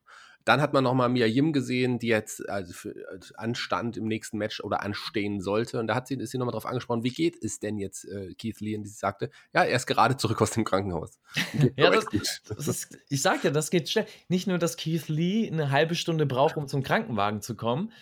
Dann 0.44 0.60
hat 0.60 0.72
man 0.72 0.84
nochmal 0.84 1.08
Mia 1.10 1.26
Yim 1.26 1.52
gesehen, 1.52 1.98
die 1.98 2.06
jetzt 2.08 2.48
also 2.48 2.72
für, 2.72 2.94
also 3.10 3.34
anstand 3.36 3.96
im 3.96 4.06
nächsten 4.06 4.38
Match 4.38 4.60
oder 4.60 4.82
anstehen 4.82 5.40
sollte. 5.40 5.78
Und 5.78 5.86
da 5.86 5.94
hat 5.94 6.08
sie, 6.08 6.14
ist 6.14 6.30
sie 6.30 6.38
nochmal 6.38 6.52
drauf 6.52 6.66
angesprochen, 6.66 7.04
wie 7.04 7.10
geht 7.10 7.42
es 7.42 7.60
denn 7.60 7.78
jetzt 7.78 8.04
äh, 8.06 8.34
Keith 8.34 8.60
Lee? 8.60 8.76
Und 8.76 8.84
sie 8.84 8.94
sagte, 8.94 9.30
ja, 9.52 9.64
er 9.64 9.76
ist 9.76 9.86
gerade 9.86 10.16
zurück 10.16 10.40
aus 10.40 10.50
dem 10.52 10.64
Krankenhaus. 10.64 11.18
Ja, 11.76 11.90
das-. 11.90 12.06
Das 12.48 12.68
ist, 12.68 12.98
ich 13.08 13.22
sag 13.22 13.44
ja, 13.44 13.50
das 13.50 13.70
geht 13.70 13.88
schnell. 13.88 14.06
Nicht 14.28 14.46
nur, 14.46 14.58
dass 14.58 14.76
Keith 14.76 15.08
Lee 15.08 15.48
eine 15.50 15.70
halbe 15.70 15.94
Stunde 15.94 16.26
braucht, 16.26 16.56
um 16.56 16.68
zum 16.68 16.82
Krankenwagen 16.82 17.42
zu 17.42 17.54
kommen. 17.54 17.92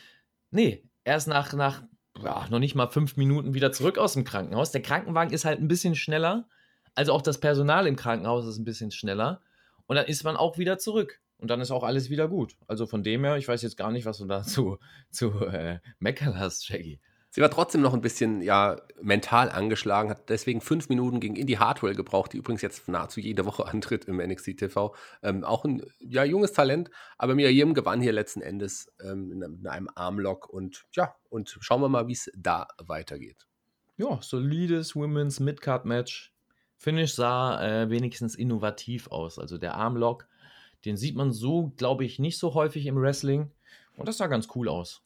Nee, 0.50 0.84
er 1.04 1.16
ist 1.16 1.26
nach, 1.26 1.52
nach 1.52 1.82
ja, 2.22 2.46
noch 2.50 2.58
nicht 2.58 2.74
mal 2.74 2.88
fünf 2.88 3.16
Minuten 3.16 3.54
wieder 3.54 3.72
zurück 3.72 3.98
aus 3.98 4.14
dem 4.14 4.24
Krankenhaus. 4.24 4.72
Der 4.72 4.82
Krankenwagen 4.82 5.32
ist 5.32 5.44
halt 5.44 5.60
ein 5.60 5.68
bisschen 5.68 5.94
schneller. 5.94 6.48
Also 6.94 7.12
auch 7.12 7.22
das 7.22 7.38
Personal 7.38 7.86
im 7.86 7.96
Krankenhaus 7.96 8.46
ist 8.46 8.58
ein 8.58 8.64
bisschen 8.64 8.90
schneller. 8.90 9.40
Und 9.86 9.96
dann 9.96 10.06
ist 10.06 10.24
man 10.24 10.36
auch 10.36 10.58
wieder 10.58 10.78
zurück. 10.78 11.20
Und 11.38 11.48
dann 11.50 11.60
ist 11.60 11.70
auch 11.70 11.84
alles 11.84 12.10
wieder 12.10 12.28
gut. 12.28 12.56
Also 12.66 12.86
von 12.86 13.02
dem 13.02 13.24
her, 13.24 13.36
ich 13.36 13.48
weiß 13.48 13.62
jetzt 13.62 13.76
gar 13.76 13.92
nicht, 13.92 14.04
was 14.06 14.18
du 14.18 14.26
da 14.26 14.42
zu, 14.44 14.78
zu 15.10 15.46
äh, 15.46 15.78
meckern 15.98 16.38
hast, 16.38 16.66
Shaggy. 16.66 17.00
Sie 17.30 17.42
war 17.42 17.50
trotzdem 17.50 17.82
noch 17.82 17.92
ein 17.92 18.00
bisschen 18.00 18.40
ja, 18.40 18.80
mental 19.02 19.50
angeschlagen, 19.50 20.08
hat 20.08 20.30
deswegen 20.30 20.62
fünf 20.62 20.88
Minuten 20.88 21.20
gegen 21.20 21.36
Indy 21.36 21.54
Hartwell 21.54 21.94
gebraucht, 21.94 22.32
die 22.32 22.38
übrigens 22.38 22.62
jetzt 22.62 22.88
nahezu 22.88 23.20
jede 23.20 23.44
Woche 23.44 23.66
antritt 23.68 24.06
im 24.06 24.16
NXT 24.16 24.56
TV. 24.56 24.94
Ähm, 25.22 25.44
auch 25.44 25.64
ein 25.64 25.82
ja, 26.00 26.24
junges 26.24 26.52
Talent, 26.52 26.90
aber 27.18 27.34
Mia 27.34 27.50
Yim 27.50 27.74
gewann 27.74 28.00
hier 28.00 28.12
letzten 28.12 28.40
Endes 28.40 28.90
ähm, 29.04 29.30
in, 29.30 29.42
in 29.42 29.66
einem 29.66 29.88
Armlock 29.94 30.48
und 30.48 30.86
ja, 30.92 31.14
und 31.28 31.58
schauen 31.60 31.82
wir 31.82 31.88
mal, 31.88 32.08
wie 32.08 32.14
es 32.14 32.30
da 32.34 32.66
weitergeht. 32.78 33.46
Ja, 33.98 34.20
solides 34.22 34.96
Women's 34.96 35.38
Midcard 35.38 35.84
Match. 35.84 36.32
Finish 36.76 37.14
sah 37.14 37.60
äh, 37.60 37.90
wenigstens 37.90 38.36
innovativ 38.36 39.08
aus. 39.08 39.38
Also 39.38 39.58
der 39.58 39.74
Armlock, 39.74 40.28
den 40.84 40.96
sieht 40.96 41.16
man 41.16 41.32
so, 41.32 41.72
glaube 41.76 42.04
ich, 42.04 42.18
nicht 42.18 42.38
so 42.38 42.54
häufig 42.54 42.86
im 42.86 42.96
Wrestling. 43.00 43.50
Und 43.96 44.06
das 44.08 44.18
sah 44.18 44.26
ganz 44.28 44.48
cool 44.54 44.68
aus. 44.68 45.02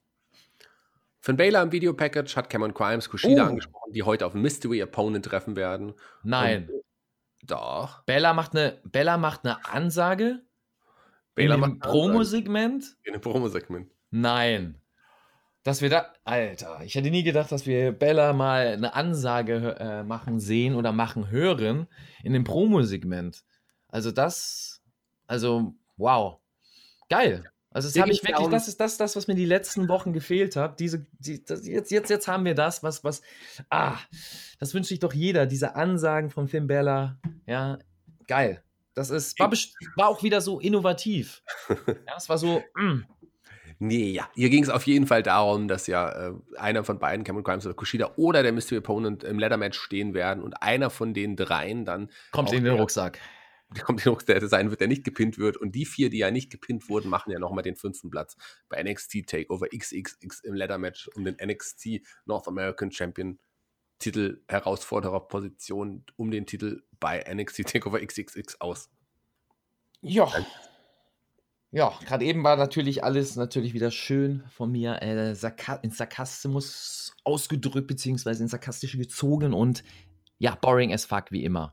Finn 1.20 1.36
Baylor 1.36 1.62
im 1.62 1.72
Videopackage 1.72 2.36
hat 2.36 2.50
Cameron 2.50 2.74
Crimes 2.74 3.08
Kushida 3.08 3.44
Oh. 3.44 3.48
angesprochen, 3.50 3.92
die 3.92 4.02
heute 4.02 4.26
auf 4.26 4.34
Mystery 4.34 4.82
Opponent 4.82 5.24
treffen 5.24 5.56
werden. 5.56 5.94
Nein. 6.24 6.68
Und, 6.68 6.82
doch. 7.48 8.02
Bella 8.04 8.34
macht 8.34 8.56
eine 8.56 8.80
Bella 8.84 9.16
macht 9.18 9.44
eine 9.44 9.64
Ansage 9.66 10.42
Baylor 11.34 11.54
in 11.54 11.60
macht 11.60 11.70
dem 11.72 11.78
Promo-Segment. 11.80 12.96
in 13.04 13.14
einem 13.14 13.22
Promo-Segment. 13.22 13.90
Nein. 14.10 14.78
Dass 15.64 15.80
wir 15.80 15.90
da, 15.90 16.12
Alter, 16.24 16.80
ich 16.84 16.96
hätte 16.96 17.10
nie 17.10 17.22
gedacht, 17.22 17.52
dass 17.52 17.66
wir 17.66 17.92
Bella 17.92 18.32
mal 18.32 18.66
eine 18.66 18.94
Ansage 18.94 19.76
äh, 19.78 20.02
machen 20.02 20.40
sehen 20.40 20.74
oder 20.74 20.90
machen 20.92 21.30
hören 21.30 21.86
in 22.24 22.32
dem 22.32 22.42
Promo-Segment. 22.44 23.44
Also 23.88 24.10
das, 24.10 24.71
also 25.32 25.74
wow, 25.96 26.40
geil. 27.08 27.50
Also 27.70 27.88
das 27.88 27.98
habe 27.98 28.12
ich 28.12 28.22
wirklich, 28.22 28.48
das 28.48 28.68
ist 28.68 28.78
das, 28.80 28.98
das, 28.98 29.16
was 29.16 29.28
mir 29.28 29.34
die 29.34 29.46
letzten 29.46 29.88
Wochen 29.88 30.12
gefehlt 30.12 30.56
hat. 30.56 30.78
Diese, 30.78 31.06
die, 31.20 31.42
das, 31.42 31.66
jetzt, 31.66 31.90
jetzt, 31.90 32.10
jetzt 32.10 32.28
haben 32.28 32.44
wir 32.44 32.54
das, 32.54 32.82
was, 32.82 33.02
was, 33.02 33.22
ah, 33.70 33.96
das 34.58 34.74
wünscht 34.74 34.90
sich 34.90 34.98
doch 34.98 35.14
jeder. 35.14 35.46
Diese 35.46 35.74
Ansagen 35.74 36.28
von 36.28 36.48
Finn 36.48 36.66
Bella, 36.66 37.18
ja, 37.46 37.78
geil. 38.26 38.62
Das 38.92 39.08
ist, 39.08 39.40
war, 39.40 39.50
war 39.96 40.08
auch 40.08 40.22
wieder 40.22 40.42
so 40.42 40.60
innovativ. 40.60 41.42
Ja, 42.06 42.14
es 42.18 42.28
war 42.28 42.36
so, 42.36 42.62
mm, 42.74 43.04
Nee, 43.78 44.10
ja. 44.10 44.28
Hier 44.34 44.50
ging 44.50 44.62
es 44.62 44.68
auf 44.68 44.86
jeden 44.86 45.06
Fall 45.06 45.22
darum, 45.22 45.66
dass 45.66 45.86
ja 45.86 46.28
äh, 46.28 46.32
einer 46.58 46.84
von 46.84 46.98
beiden, 46.98 47.24
Cameron 47.24 47.42
Grimes 47.42 47.64
oder 47.64 47.74
Kushida 47.74 48.12
oder 48.16 48.42
der 48.42 48.52
Mystery 48.52 48.78
Opponent 48.78 49.24
im 49.24 49.38
Ladder-Match 49.38 49.78
stehen 49.78 50.12
werden 50.12 50.42
und 50.42 50.62
einer 50.62 50.90
von 50.90 51.14
den 51.14 51.36
dreien 51.36 51.86
dann 51.86 52.10
kommt 52.32 52.52
in 52.52 52.64
den 52.64 52.74
Rucksack. 52.74 53.18
der 53.76 53.84
kommt 53.84 54.04
in 54.06 54.16
der 54.26 54.48
sein 54.48 54.70
wird, 54.70 54.80
der 54.80 54.88
nicht 54.88 55.04
gepinnt 55.04 55.38
wird. 55.38 55.56
Und 55.56 55.74
die 55.74 55.86
vier, 55.86 56.10
die 56.10 56.18
ja 56.18 56.30
nicht 56.30 56.50
gepinnt 56.50 56.88
wurden, 56.88 57.08
machen 57.08 57.30
ja 57.30 57.38
nochmal 57.38 57.62
den 57.62 57.76
fünften 57.76 58.10
Platz 58.10 58.36
bei 58.68 58.82
NXT 58.82 59.26
Takeover 59.26 59.68
XXX 59.68 60.40
im 60.42 60.54
Ladder-Match 60.54 61.08
um 61.14 61.24
den 61.24 61.36
NXT 61.42 62.00
North 62.26 62.48
American 62.48 62.90
Champion 62.90 63.38
Titel 63.98 64.42
Herausfordererposition 64.48 66.04
um 66.16 66.30
den 66.30 66.46
Titel 66.46 66.82
bei 66.98 67.24
NXT 67.32 67.66
Takeover 67.66 68.04
XXX 68.04 68.60
aus. 68.60 68.90
Ja. 70.00 70.30
Ja, 71.70 71.98
gerade 72.04 72.24
eben 72.26 72.44
war 72.44 72.56
natürlich 72.56 73.02
alles 73.02 73.36
natürlich 73.36 73.72
wieder 73.72 73.90
schön 73.90 74.44
von 74.50 74.70
mir 74.70 75.00
äh, 75.00 75.34
Sarka 75.34 75.76
in 75.76 75.90
Sarkasmus 75.90 77.14
ausgedrückt, 77.24 77.86
beziehungsweise 77.86 78.42
in 78.42 78.48
sarkastische 78.48 78.98
gezogen 78.98 79.54
und 79.54 79.82
ja, 80.38 80.54
boring 80.56 80.92
as 80.92 81.06
fuck, 81.06 81.30
wie 81.30 81.44
immer. 81.44 81.72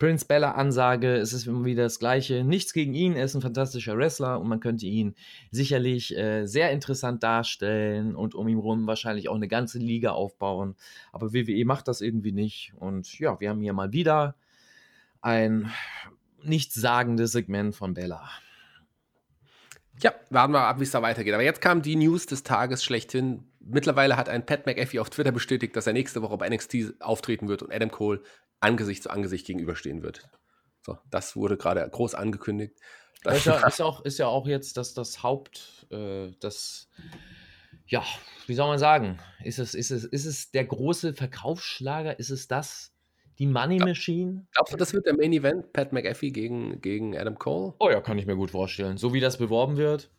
Prince 0.00 0.24
Bella 0.24 0.52
Ansage, 0.52 1.16
es 1.16 1.34
ist 1.34 1.46
immer 1.46 1.66
wieder 1.66 1.82
das 1.82 1.98
Gleiche. 1.98 2.42
Nichts 2.42 2.72
gegen 2.72 2.94
ihn, 2.94 3.16
er 3.16 3.26
ist 3.26 3.34
ein 3.34 3.42
fantastischer 3.42 3.98
Wrestler 3.98 4.40
und 4.40 4.48
man 4.48 4.58
könnte 4.58 4.86
ihn 4.86 5.14
sicherlich 5.50 6.16
äh, 6.16 6.46
sehr 6.46 6.70
interessant 6.70 7.22
darstellen 7.22 8.16
und 8.16 8.34
um 8.34 8.48
ihn 8.48 8.56
rum 8.56 8.86
wahrscheinlich 8.86 9.28
auch 9.28 9.34
eine 9.34 9.46
ganze 9.46 9.78
Liga 9.78 10.12
aufbauen. 10.12 10.74
Aber 11.12 11.34
WWE 11.34 11.66
macht 11.66 11.86
das 11.86 12.00
irgendwie 12.00 12.32
nicht. 12.32 12.72
Und 12.76 13.18
ja, 13.18 13.38
wir 13.40 13.50
haben 13.50 13.60
hier 13.60 13.74
mal 13.74 13.92
wieder 13.92 14.36
ein 15.20 15.70
nichtssagendes 16.42 17.32
Segment 17.32 17.76
von 17.76 17.92
Bella. 17.92 18.26
Ja, 20.02 20.14
warten 20.30 20.54
wir 20.54 20.62
ab, 20.62 20.80
wie 20.80 20.84
es 20.84 20.92
da 20.92 21.02
weitergeht. 21.02 21.34
Aber 21.34 21.42
jetzt 21.42 21.60
kam 21.60 21.82
die 21.82 21.96
News 21.96 22.24
des 22.24 22.42
Tages 22.42 22.82
schlechthin. 22.82 23.44
Mittlerweile 23.60 24.16
hat 24.16 24.30
ein 24.30 24.46
Pat 24.46 24.64
McAfee 24.64 25.00
auf 25.00 25.10
Twitter 25.10 25.30
bestätigt, 25.30 25.76
dass 25.76 25.86
er 25.86 25.92
nächste 25.92 26.22
Woche 26.22 26.38
bei 26.38 26.48
NXT 26.48 26.94
auftreten 27.00 27.48
wird 27.48 27.62
und 27.62 27.70
Adam 27.70 27.90
Cole 27.90 28.22
Angesicht 28.60 29.02
zu 29.02 29.10
Angesicht 29.10 29.46
gegenüberstehen 29.46 30.02
wird. 30.02 30.28
So, 30.82 30.98
das 31.10 31.36
wurde 31.36 31.56
gerade 31.56 31.86
groß 31.88 32.14
angekündigt. 32.14 32.74
Das 33.22 33.38
ist 33.38 33.46
ja, 33.46 33.56
ist 33.66 33.80
auch, 33.82 34.04
ist 34.04 34.18
ja 34.18 34.26
auch 34.26 34.46
jetzt 34.46 34.76
das, 34.76 34.94
das 34.94 35.22
Haupt, 35.22 35.86
äh, 35.90 36.32
das, 36.40 36.88
ja, 37.86 38.02
wie 38.46 38.54
soll 38.54 38.68
man 38.68 38.78
sagen? 38.78 39.18
Ist 39.44 39.58
es, 39.58 39.74
ist, 39.74 39.90
es, 39.90 40.04
ist 40.04 40.24
es 40.24 40.50
der 40.50 40.64
große 40.64 41.12
Verkaufsschlager? 41.12 42.18
Ist 42.18 42.30
es 42.30 42.48
das? 42.48 42.92
Die 43.38 43.46
Money 43.46 43.78
Machine? 43.78 44.46
Glaubst 44.52 44.74
du, 44.74 44.76
das 44.76 44.92
wird 44.92 45.06
der 45.06 45.16
Main 45.16 45.32
Event? 45.32 45.72
Pat 45.72 45.92
McAfee 45.92 46.30
gegen, 46.30 46.80
gegen 46.82 47.16
Adam 47.16 47.38
Cole? 47.38 47.74
Oh 47.78 47.88
ja, 47.88 48.00
kann 48.00 48.18
ich 48.18 48.26
mir 48.26 48.36
gut 48.36 48.50
vorstellen. 48.50 48.98
So 48.98 49.14
wie 49.14 49.20
das 49.20 49.38
beworben 49.38 49.78
wird, 49.78 50.10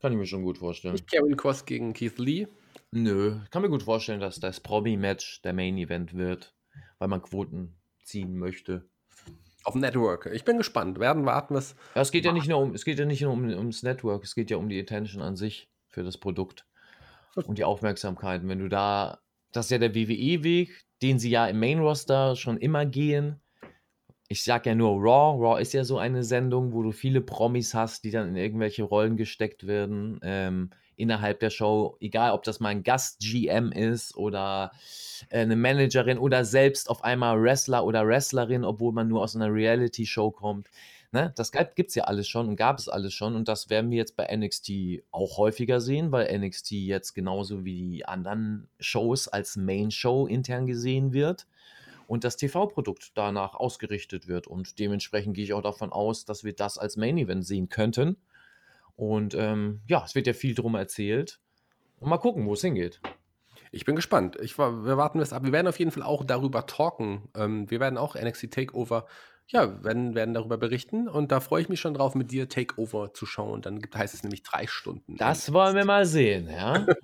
kann 0.00 0.12
ich 0.12 0.18
mir 0.18 0.26
schon 0.26 0.42
gut 0.42 0.58
vorstellen. 0.58 0.94
Nicht 0.94 1.10
Karen 1.10 1.36
Cross 1.36 1.66
gegen 1.66 1.92
Keith 1.92 2.18
Lee? 2.18 2.46
Nö, 2.92 3.38
kann 3.50 3.62
mir 3.62 3.68
gut 3.68 3.82
vorstellen, 3.82 4.20
dass 4.20 4.40
das 4.40 4.60
Promi-Match 4.60 5.42
der 5.42 5.52
Main 5.52 5.76
Event 5.76 6.14
wird, 6.16 6.54
weil 6.98 7.08
man 7.08 7.22
Quoten 7.22 7.76
ziehen 8.04 8.36
möchte. 8.36 8.88
Auf 9.64 9.74
Network. 9.74 10.30
Ich 10.32 10.44
bin 10.44 10.56
gespannt. 10.56 10.98
Werden 10.98 11.26
warten, 11.26 11.54
was. 11.54 11.76
Ja, 11.94 12.02
es 12.02 12.12
geht 12.12 12.24
ja 12.24 12.32
nicht 12.32 12.48
nur 12.48 12.58
um, 12.58 12.74
es 12.74 12.84
geht 12.84 12.98
ja 12.98 13.04
nicht 13.04 13.22
nur 13.22 13.32
um, 13.32 13.44
ums 13.44 13.82
Network, 13.82 14.24
es 14.24 14.34
geht 14.34 14.50
ja 14.50 14.56
um 14.56 14.68
die 14.68 14.80
Attention 14.80 15.22
an 15.22 15.36
sich 15.36 15.70
für 15.88 16.02
das 16.02 16.16
Produkt 16.16 16.66
und 17.34 17.58
die 17.58 17.64
Aufmerksamkeit. 17.64 18.42
Und 18.42 18.48
wenn 18.48 18.58
du 18.58 18.68
da, 18.68 19.20
das 19.52 19.66
ist 19.66 19.70
ja 19.70 19.78
der 19.78 19.94
WWE-Weg, 19.94 20.84
den 21.02 21.18
sie 21.18 21.30
ja 21.30 21.46
im 21.46 21.60
Main-Roster 21.60 22.36
schon 22.36 22.56
immer 22.58 22.86
gehen. 22.86 23.40
Ich 24.28 24.44
sag 24.44 24.64
ja 24.66 24.74
nur 24.74 24.92
Raw. 24.92 25.38
Raw 25.38 25.60
ist 25.60 25.72
ja 25.72 25.84
so 25.84 25.98
eine 25.98 26.22
Sendung, 26.22 26.72
wo 26.72 26.82
du 26.82 26.92
viele 26.92 27.20
Promis 27.20 27.74
hast, 27.74 28.04
die 28.04 28.10
dann 28.10 28.28
in 28.28 28.36
irgendwelche 28.36 28.84
Rollen 28.84 29.16
gesteckt 29.16 29.66
werden 29.66 30.20
ähm, 30.22 30.70
innerhalb 31.00 31.40
der 31.40 31.50
Show. 31.50 31.96
Egal, 32.00 32.32
ob 32.32 32.42
das 32.42 32.60
mal 32.60 32.68
ein 32.68 32.82
Gast-GM 32.82 33.72
ist 33.72 34.16
oder 34.16 34.72
äh, 35.30 35.40
eine 35.40 35.56
Managerin 35.56 36.18
oder 36.18 36.44
selbst 36.44 36.88
auf 36.90 37.02
einmal 37.04 37.42
Wrestler 37.42 37.84
oder 37.84 38.06
Wrestlerin, 38.06 38.64
obwohl 38.64 38.92
man 38.92 39.08
nur 39.08 39.22
aus 39.22 39.34
einer 39.34 39.52
Reality-Show 39.52 40.30
kommt. 40.30 40.68
Ne? 41.12 41.32
Das 41.36 41.50
gibt 41.50 41.88
es 41.88 41.94
ja 41.96 42.04
alles 42.04 42.28
schon 42.28 42.48
und 42.48 42.56
gab 42.56 42.78
es 42.78 42.88
alles 42.88 43.12
schon 43.12 43.34
und 43.34 43.48
das 43.48 43.68
werden 43.68 43.90
wir 43.90 43.98
jetzt 43.98 44.16
bei 44.16 44.28
NXT 44.34 45.02
auch 45.10 45.38
häufiger 45.38 45.80
sehen, 45.80 46.12
weil 46.12 46.38
NXT 46.38 46.70
jetzt 46.72 47.14
genauso 47.14 47.64
wie 47.64 47.90
die 47.90 48.06
anderen 48.06 48.68
Shows 48.78 49.26
als 49.26 49.56
Main-Show 49.56 50.26
intern 50.28 50.66
gesehen 50.66 51.12
wird 51.12 51.48
und 52.06 52.22
das 52.22 52.36
TV-Produkt 52.36 53.10
danach 53.14 53.54
ausgerichtet 53.54 54.28
wird 54.28 54.46
und 54.46 54.78
dementsprechend 54.78 55.34
gehe 55.34 55.44
ich 55.44 55.52
auch 55.52 55.62
davon 55.62 55.90
aus, 55.90 56.26
dass 56.26 56.44
wir 56.44 56.52
das 56.52 56.78
als 56.78 56.96
Main-Event 56.96 57.44
sehen 57.44 57.68
könnten 57.68 58.16
und 59.00 59.34
ähm, 59.34 59.80
ja, 59.86 60.04
es 60.04 60.14
wird 60.14 60.26
ja 60.26 60.34
viel 60.34 60.54
drum 60.54 60.74
erzählt 60.74 61.40
und 62.00 62.10
mal 62.10 62.18
gucken, 62.18 62.44
wo 62.44 62.52
es 62.52 62.60
hingeht. 62.60 63.00
Ich 63.72 63.86
bin 63.86 63.96
gespannt. 63.96 64.36
Ich, 64.42 64.58
wir 64.58 64.96
warten 64.98 65.20
das 65.20 65.32
ab. 65.32 65.42
Wir 65.42 65.52
werden 65.52 65.68
auf 65.68 65.78
jeden 65.78 65.90
Fall 65.90 66.02
auch 66.02 66.22
darüber 66.22 66.66
talken. 66.66 67.30
Ähm, 67.34 67.70
wir 67.70 67.80
werden 67.80 67.96
auch 67.96 68.14
NXT 68.14 68.50
Takeover, 68.50 69.06
ja, 69.46 69.82
werden, 69.82 70.14
werden 70.14 70.34
darüber 70.34 70.58
berichten. 70.58 71.08
Und 71.08 71.32
da 71.32 71.40
freue 71.40 71.62
ich 71.62 71.70
mich 71.70 71.80
schon 71.80 71.94
drauf, 71.94 72.14
mit 72.14 72.30
dir 72.30 72.50
Takeover 72.50 73.14
zu 73.14 73.24
schauen. 73.24 73.62
Dann 73.62 73.80
gibt, 73.80 73.96
heißt 73.96 74.12
es 74.12 74.22
nämlich 74.22 74.42
drei 74.42 74.66
Stunden. 74.66 75.16
Das 75.16 75.50
wollen 75.50 75.76
wir 75.76 75.86
mal 75.86 76.04
sehen, 76.04 76.50
ja. 76.50 76.86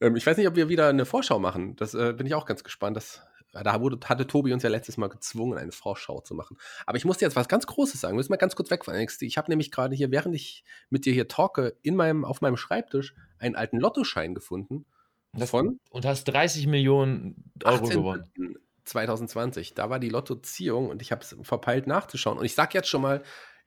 Ähm, 0.00 0.14
ich 0.14 0.24
weiß 0.24 0.36
nicht, 0.36 0.46
ob 0.46 0.54
wir 0.54 0.68
wieder 0.68 0.88
eine 0.88 1.06
Vorschau 1.06 1.40
machen. 1.40 1.74
Das 1.74 1.92
äh, 1.92 2.12
bin 2.12 2.24
ich 2.24 2.34
auch 2.34 2.46
ganz 2.46 2.62
gespannt. 2.62 2.96
Das, 2.96 3.26
da 3.62 3.80
wurde, 3.80 3.98
hatte 4.08 4.26
Tobi 4.26 4.52
uns 4.52 4.62
ja 4.62 4.68
letztes 4.70 4.96
Mal 4.96 5.08
gezwungen, 5.08 5.58
eine 5.58 5.72
Vorschau 5.72 6.20
zu 6.20 6.34
machen. 6.34 6.56
Aber 6.86 6.96
ich 6.96 7.04
muss 7.04 7.18
dir 7.18 7.26
jetzt 7.26 7.36
was 7.36 7.48
ganz 7.48 7.66
Großes 7.66 8.00
sagen. 8.00 8.14
Wir 8.14 8.18
müssen 8.18 8.32
mal 8.32 8.36
ganz 8.36 8.56
kurz 8.56 8.70
weg 8.70 8.84
von 8.84 8.94
NXT. 8.94 9.22
Ich 9.22 9.38
habe 9.38 9.50
nämlich 9.50 9.70
gerade 9.70 9.94
hier, 9.94 10.10
während 10.10 10.34
ich 10.34 10.64
mit 10.90 11.04
dir 11.04 11.12
hier 11.12 11.28
talke, 11.28 11.76
in 11.82 11.94
meinem, 11.96 12.24
auf 12.24 12.40
meinem 12.40 12.56
Schreibtisch 12.56 13.14
einen 13.38 13.54
alten 13.54 13.78
Lottoschein 13.78 14.34
gefunden. 14.34 14.86
Das- 15.32 15.50
von 15.50 15.80
Und 15.90 16.04
hast 16.06 16.24
30 16.24 16.66
Millionen 16.66 17.50
Euro 17.64 17.86
gewonnen. 17.88 18.30
2020. 18.84 19.74
Da 19.74 19.90
war 19.90 19.98
die 19.98 20.08
Lottoziehung 20.08 20.88
und 20.88 21.02
ich 21.02 21.10
habe 21.12 21.22
es 21.22 21.36
verpeilt 21.42 21.86
nachzuschauen. 21.86 22.38
Und 22.38 22.44
ich 22.44 22.54
sag 22.54 22.74
jetzt 22.74 22.88
schon 22.88 23.02
mal, 23.02 23.22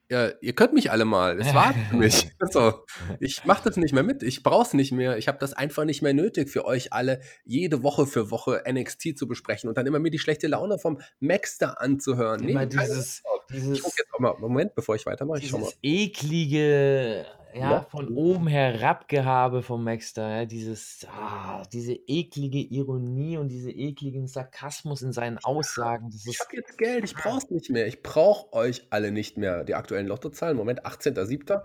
äh, 0.10 0.34
ihr 0.41 0.54
könnt 0.54 0.74
mich 0.74 0.91
alle 0.91 1.06
mal. 1.06 1.39
Es 1.39 1.54
war 1.54 1.74
für 1.89 1.98
mich. 1.98 2.30
So, 2.50 2.86
ich 3.20 3.46
mache 3.46 3.63
das 3.65 3.78
nicht 3.78 3.93
mehr 3.93 4.04
mit. 4.04 4.24
Ich 4.24 4.43
brauche 4.43 4.67
es 4.67 4.74
nicht 4.74 4.91
mehr. 4.91 5.17
Ich 5.17 5.28
habe 5.28 5.38
das 5.39 5.54
einfach 5.54 5.84
nicht 5.84 6.02
mehr 6.02 6.13
nötig 6.13 6.50
für 6.50 6.65
euch 6.65 6.93
alle, 6.93 7.22
jede 7.43 7.84
Woche 7.84 8.06
für 8.06 8.32
Woche 8.32 8.63
NXT 8.70 9.17
zu 9.17 9.28
besprechen 9.28 9.67
und 9.67 9.78
dann 9.78 9.86
immer 9.86 10.00
mir 10.00 10.12
die 10.12 10.20
schlechte 10.20 10.48
Laune 10.48 10.80
vom 10.80 11.00
Maxter 11.20 11.82
anzuhören. 11.82 12.48
Immer 12.48 12.67
keine 12.67 12.70
dieses, 12.70 13.24
Lust. 13.24 13.24
ich 13.50 13.56
dieses, 13.56 13.82
guck 13.82 13.98
jetzt 13.98 14.13
auch 14.13 14.20
mal, 14.20 14.36
Moment, 14.39 14.76
bevor 14.76 14.96
ich 14.96 15.06
weitermache. 15.06 15.39
Ich 15.39 15.50
schau 15.50 15.58
mal. 15.58 15.65
dieses 15.65 15.80
eklige, 15.84 17.26
ja, 17.60 17.82
von 17.89 18.08
oben 18.10 18.48
herabgehabe 18.48 19.62
vom 19.62 19.84
Maxter, 19.84 20.30
ja, 20.30 20.46
dieses, 20.46 21.06
ah, 21.10 21.63
diese 21.72 21.93
eklige 21.93 22.60
Ironie 22.60 23.38
und 23.38 23.50
diese 23.50 23.72
ekligen 23.72 24.28
Sarkasmus 24.28 25.02
in 25.02 25.13
seinen 25.13 25.38
Aussagen. 25.39 26.10
Ich 26.26 26.39
habe 26.39 26.56
jetzt 26.56 26.78
Geld, 26.78 27.04
ich 27.04 27.15
brauche 27.15 27.38
es 27.38 27.50
nicht 27.50 27.70
mehr. 27.70 27.88
Ich 27.88 28.02
brauche 28.04 28.54
euch 28.54 28.88
alle 28.89 29.12
nicht 29.12 29.38
mehr. 29.38 29.63
Die 29.63 29.76
aktuellen 29.76 30.08
Lottozahlen, 30.08 30.58
Moment, 30.58 30.86
18.07. 30.86 31.62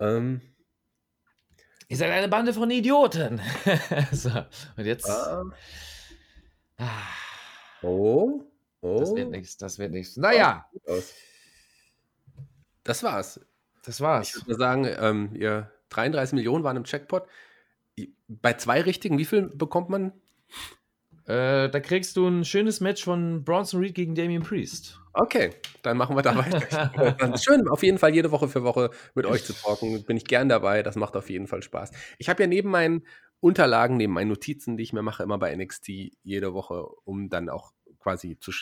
Ähm, 0.00 0.40
Ihr 1.90 1.96
seid 1.96 2.10
eine 2.10 2.28
Bande 2.28 2.52
von 2.52 2.70
Idioten. 2.70 3.40
so, 4.12 4.30
und 4.76 4.84
jetzt. 4.84 5.08
Ah. 5.08 5.44
Ah, 6.76 7.02
Oh. 7.82 8.42
Oh. 8.80 8.98
das 9.00 9.14
wird 9.14 9.30
nichts, 9.30 9.56
das 9.56 9.78
wird 9.78 9.92
nichts. 9.92 10.16
Naja, 10.16 10.68
Aus. 10.86 11.14
Das 12.84 13.02
war's. 13.02 13.40
Das 13.88 13.96
Ich 13.96 14.02
war's. 14.02 14.34
würde 14.36 14.50
mal 14.50 14.58
sagen, 14.58 14.88
ähm, 15.00 15.30
ihr 15.34 15.70
33 15.90 16.34
Millionen 16.34 16.64
waren 16.64 16.76
im 16.76 16.84
Checkpot. 16.84 17.26
Bei 18.28 18.52
zwei 18.52 18.82
richtigen, 18.82 19.18
wie 19.18 19.24
viel 19.24 19.48
bekommt 19.48 19.88
man? 19.88 20.12
Äh, 21.24 21.68
da 21.68 21.80
kriegst 21.80 22.16
du 22.16 22.26
ein 22.26 22.44
schönes 22.44 22.80
Match 22.80 23.04
von 23.04 23.44
Bronson 23.44 23.80
Reed 23.80 23.94
gegen 23.94 24.14
Damian 24.14 24.42
Priest. 24.42 24.98
Okay, 25.14 25.50
dann 25.82 25.96
machen 25.96 26.16
wir 26.16 26.22
da 26.22 26.36
weiter. 26.36 27.36
Schön, 27.38 27.66
auf 27.68 27.82
jeden 27.82 27.98
Fall 27.98 28.14
jede 28.14 28.30
Woche 28.30 28.48
für 28.48 28.62
Woche 28.62 28.90
mit 29.14 29.26
euch 29.26 29.44
zu 29.44 29.52
talken. 29.52 30.04
Bin 30.04 30.16
ich 30.16 30.24
gern 30.24 30.48
dabei. 30.48 30.82
Das 30.82 30.96
macht 30.96 31.16
auf 31.16 31.28
jeden 31.28 31.46
Fall 31.46 31.62
Spaß. 31.62 31.90
Ich 32.18 32.28
habe 32.28 32.42
ja 32.42 32.46
neben 32.46 32.70
meinen 32.70 33.04
Unterlagen, 33.40 33.96
neben 33.96 34.12
meinen 34.12 34.28
Notizen, 34.28 34.76
die 34.76 34.84
ich 34.84 34.92
mir 34.92 35.02
mache, 35.02 35.22
immer 35.22 35.38
bei 35.38 35.54
NXT 35.54 35.88
jede 36.22 36.54
Woche, 36.54 36.86
um 37.04 37.28
dann 37.28 37.48
auch 37.48 37.72
quasi 38.08 38.38
zu 38.40 38.52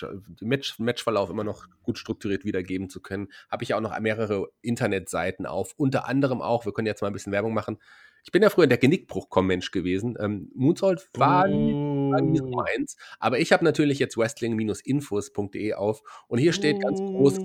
Match, 0.40 0.78
Matchverlauf 0.80 1.30
immer 1.30 1.44
noch 1.44 1.68
gut 1.82 1.98
strukturiert 1.98 2.44
wiedergeben 2.44 2.90
zu 2.90 3.00
können, 3.00 3.28
habe 3.48 3.62
ich 3.62 3.70
ja 3.70 3.76
auch 3.76 3.80
noch 3.80 3.96
mehrere 4.00 4.48
Internetseiten 4.60 5.46
auf. 5.46 5.74
Unter 5.76 6.08
anderem 6.08 6.42
auch, 6.42 6.66
wir 6.66 6.72
können 6.72 6.86
jetzt 6.86 7.00
mal 7.00 7.08
ein 7.08 7.12
bisschen 7.12 7.32
Werbung 7.32 7.54
machen. 7.54 7.78
Ich 8.24 8.32
bin 8.32 8.42
ja 8.42 8.50
früher 8.50 8.66
der 8.66 8.78
Genickbruch-Com-Mensch 8.78 9.70
gewesen. 9.70 10.16
Ähm, 10.18 10.50
Moonsault 10.54 11.08
war 11.14 11.46
nie 11.46 11.96
war 12.10 12.20
nie 12.20 12.38
so 12.38 12.48
meins. 12.48 12.96
Aber 13.20 13.38
ich 13.38 13.52
habe 13.52 13.64
natürlich 13.64 14.00
jetzt 14.00 14.16
wrestling-infos.de 14.16 15.74
auf 15.74 16.02
und 16.26 16.38
hier 16.38 16.52
steht 16.52 16.80
ganz 16.80 16.98
groß: 16.98 17.36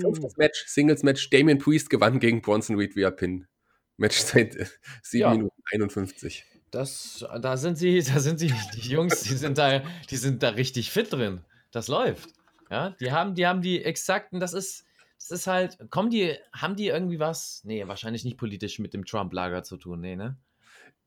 fünftes 0.00 0.36
Match, 0.36 0.64
Singles-Match, 0.66 1.30
Damien 1.30 1.58
Priest 1.58 1.90
gewann 1.90 2.20
gegen 2.20 2.40
Bronson 2.40 2.76
Reed 2.76 2.94
via 2.94 3.10
Pin. 3.10 3.48
Match 3.96 4.18
seit 4.18 4.54
äh, 4.54 4.66
7 5.02 5.20
Ja. 5.20 5.30
Minuten 5.32 5.62
51. 5.72 6.44
Das, 6.70 7.24
da 7.40 7.56
sind 7.56 7.76
sie, 7.76 8.02
da 8.14 8.20
sind 8.20 8.38
sie, 8.38 8.52
die 8.74 8.88
Jungs, 8.88 9.22
die 9.22 9.34
sind 9.34 9.58
da, 9.58 9.82
die 10.10 10.16
sind 10.16 10.42
da 10.42 10.50
richtig 10.50 10.90
fit 10.90 11.12
drin. 11.12 11.40
Das 11.70 11.88
läuft. 11.88 12.30
Ja, 12.70 12.90
die 13.00 13.12
haben, 13.12 13.34
die 13.34 13.46
haben 13.46 13.62
die 13.62 13.82
exakten, 13.82 14.40
das 14.40 14.52
ist, 14.52 14.84
das 15.18 15.30
ist 15.30 15.46
halt, 15.46 15.78
kommen 15.90 16.10
die, 16.10 16.36
haben 16.52 16.76
die 16.76 16.88
irgendwie 16.88 17.18
was? 17.18 17.62
Nee, 17.64 17.86
wahrscheinlich 17.88 18.24
nicht 18.24 18.36
politisch 18.36 18.78
mit 18.78 18.92
dem 18.94 19.04
Trump-Lager 19.04 19.62
zu 19.62 19.76
tun, 19.76 20.00
nee, 20.00 20.16
ne? 20.16 20.36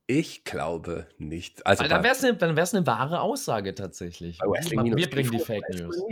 Ich 0.08 0.44
glaube 0.44 1.08
nicht. 1.18 1.66
Also 1.66 1.84
Weil 1.84 1.90
dann 1.90 2.04
wäre 2.04 2.14
es 2.14 2.24
eine, 2.24 2.36
dann 2.36 2.58
wär's 2.58 2.74
eine 2.74 2.86
wahre 2.86 3.22
Aussage 3.22 3.74
tatsächlich. 3.76 4.40
wir 4.40 5.10
bringen 5.10 5.32
die 5.32 5.40
Fake 5.40 5.70
News. 5.70 6.04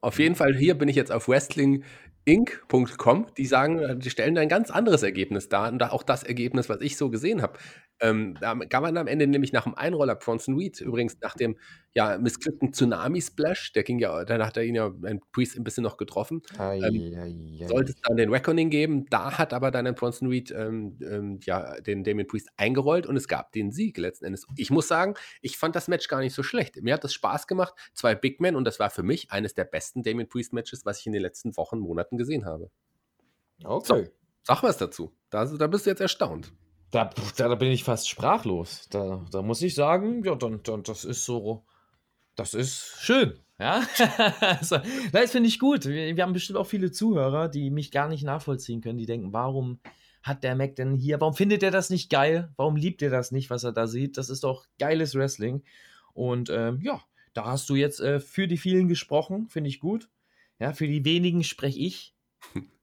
Auf 0.00 0.20
jeden 0.20 0.36
Fall, 0.36 0.54
hier 0.56 0.78
bin 0.78 0.88
ich 0.88 0.94
jetzt 0.94 1.10
auf 1.10 1.28
wrestlinginc.com. 1.28 3.26
Die 3.36 3.46
sagen, 3.46 3.98
die 3.98 4.10
stellen 4.10 4.38
ein 4.38 4.48
ganz 4.48 4.70
anderes 4.70 5.02
Ergebnis 5.02 5.48
dar. 5.48 5.72
Und 5.72 5.82
auch 5.82 6.04
das 6.04 6.22
Ergebnis, 6.22 6.68
was 6.68 6.80
ich 6.80 6.96
so 6.96 7.10
gesehen 7.10 7.42
habe. 7.42 7.58
Ähm, 8.00 8.36
da 8.40 8.54
kann 8.54 8.82
man 8.82 8.96
am 8.96 9.06
Ende 9.06 9.26
nämlich 9.26 9.52
nach 9.52 9.64
dem 9.64 9.74
Einroller 9.74 10.14
Bronson 10.14 10.56
Reed, 10.56 10.80
übrigens 10.80 11.18
nach 11.20 11.34
dem 11.34 11.56
ja, 11.94 12.16
missglückten 12.18 12.72
Tsunami-Splash, 12.72 13.72
der 13.72 13.82
ging 13.82 13.98
ja, 13.98 14.24
dann 14.24 14.44
hat 14.44 14.56
er 14.56 14.64
ihn 14.64 14.74
ja 14.74 14.92
ein 15.04 15.20
Priest 15.32 15.56
ein 15.56 15.64
bisschen 15.64 15.82
noch 15.82 15.96
getroffen. 15.96 16.42
Ähm, 16.58 17.68
sollte 17.68 17.92
es 17.92 18.00
dann 18.02 18.16
den 18.16 18.30
Reckoning 18.30 18.70
geben. 18.70 19.06
Da 19.10 19.36
hat 19.38 19.52
aber 19.52 19.70
dann 19.70 19.86
ein 19.86 19.94
Bronson 19.94 20.28
Reed 20.28 20.50
ähm, 20.52 20.98
ähm, 21.00 21.40
ja, 21.42 21.80
den 21.80 22.04
Damien 22.04 22.26
Priest 22.26 22.50
eingerollt 22.56 23.06
und 23.06 23.16
es 23.16 23.26
gab 23.26 23.52
den 23.52 23.72
Sieg 23.72 23.98
letzten 23.98 24.26
Endes. 24.26 24.46
Ich 24.56 24.70
muss 24.70 24.86
sagen, 24.86 25.14
ich 25.42 25.58
fand 25.58 25.74
das 25.74 25.88
Match 25.88 26.08
gar 26.08 26.20
nicht 26.20 26.34
so 26.34 26.42
schlecht. 26.42 26.80
Mir 26.82 26.94
hat 26.94 27.04
das 27.04 27.14
Spaß 27.14 27.46
gemacht. 27.46 27.74
Zwei 27.94 28.14
Big 28.14 28.40
Men 28.40 28.54
und 28.54 28.64
das 28.64 28.78
war 28.78 28.90
für 28.90 29.02
mich 29.02 29.32
eines 29.32 29.54
der 29.54 29.64
besten 29.64 30.02
Damien 30.02 30.28
Priest 30.28 30.52
Matches, 30.52 30.84
was 30.84 31.00
ich 31.00 31.06
in 31.06 31.12
den 31.12 31.22
letzten 31.22 31.56
Wochen, 31.56 31.78
Monaten 31.78 32.16
gesehen 32.16 32.44
habe. 32.44 32.70
Okay. 33.64 34.08
Sag 34.44 34.62
was 34.62 34.78
dazu. 34.78 35.12
Da, 35.30 35.44
da 35.44 35.66
bist 35.66 35.86
du 35.86 35.90
jetzt 35.90 36.00
erstaunt. 36.00 36.52
Da, 36.90 37.10
da, 37.36 37.54
bin 37.54 37.70
ich 37.70 37.84
fast 37.84 38.08
sprachlos. 38.08 38.88
Da, 38.90 39.24
da 39.30 39.42
muss 39.42 39.60
ich 39.60 39.74
sagen, 39.74 40.24
ja, 40.24 40.34
dann, 40.34 40.62
dann, 40.62 40.82
das 40.82 41.04
ist 41.04 41.24
so, 41.24 41.64
das 42.34 42.54
ist 42.54 42.96
schön. 43.00 43.38
Ja, 43.58 43.86
also, 44.40 44.78
das 45.12 45.32
finde 45.32 45.48
ich 45.48 45.58
gut. 45.58 45.84
Wir, 45.84 46.16
wir 46.16 46.22
haben 46.22 46.32
bestimmt 46.32 46.58
auch 46.58 46.66
viele 46.66 46.90
Zuhörer, 46.90 47.48
die 47.48 47.70
mich 47.70 47.90
gar 47.90 48.08
nicht 48.08 48.22
nachvollziehen 48.22 48.80
können, 48.80 48.98
die 48.98 49.06
denken, 49.06 49.32
warum 49.32 49.80
hat 50.22 50.44
der 50.44 50.54
Mac 50.54 50.76
denn 50.76 50.94
hier, 50.94 51.20
warum 51.20 51.34
findet 51.34 51.62
er 51.62 51.70
das 51.70 51.90
nicht 51.90 52.10
geil? 52.10 52.52
Warum 52.56 52.76
liebt 52.76 53.02
er 53.02 53.10
das 53.10 53.32
nicht, 53.32 53.50
was 53.50 53.64
er 53.64 53.72
da 53.72 53.86
sieht? 53.86 54.16
Das 54.16 54.30
ist 54.30 54.44
doch 54.44 54.66
geiles 54.78 55.14
Wrestling. 55.14 55.62
Und 56.14 56.50
ähm, 56.50 56.80
ja, 56.82 57.02
da 57.34 57.46
hast 57.46 57.68
du 57.68 57.74
jetzt 57.74 58.00
äh, 58.00 58.20
für 58.20 58.48
die 58.48 58.56
vielen 58.58 58.88
gesprochen, 58.88 59.48
finde 59.48 59.68
ich 59.68 59.80
gut. 59.80 60.08
Ja, 60.58 60.72
für 60.72 60.86
die 60.86 61.04
wenigen 61.04 61.44
spreche 61.44 61.78
ich. 61.78 62.14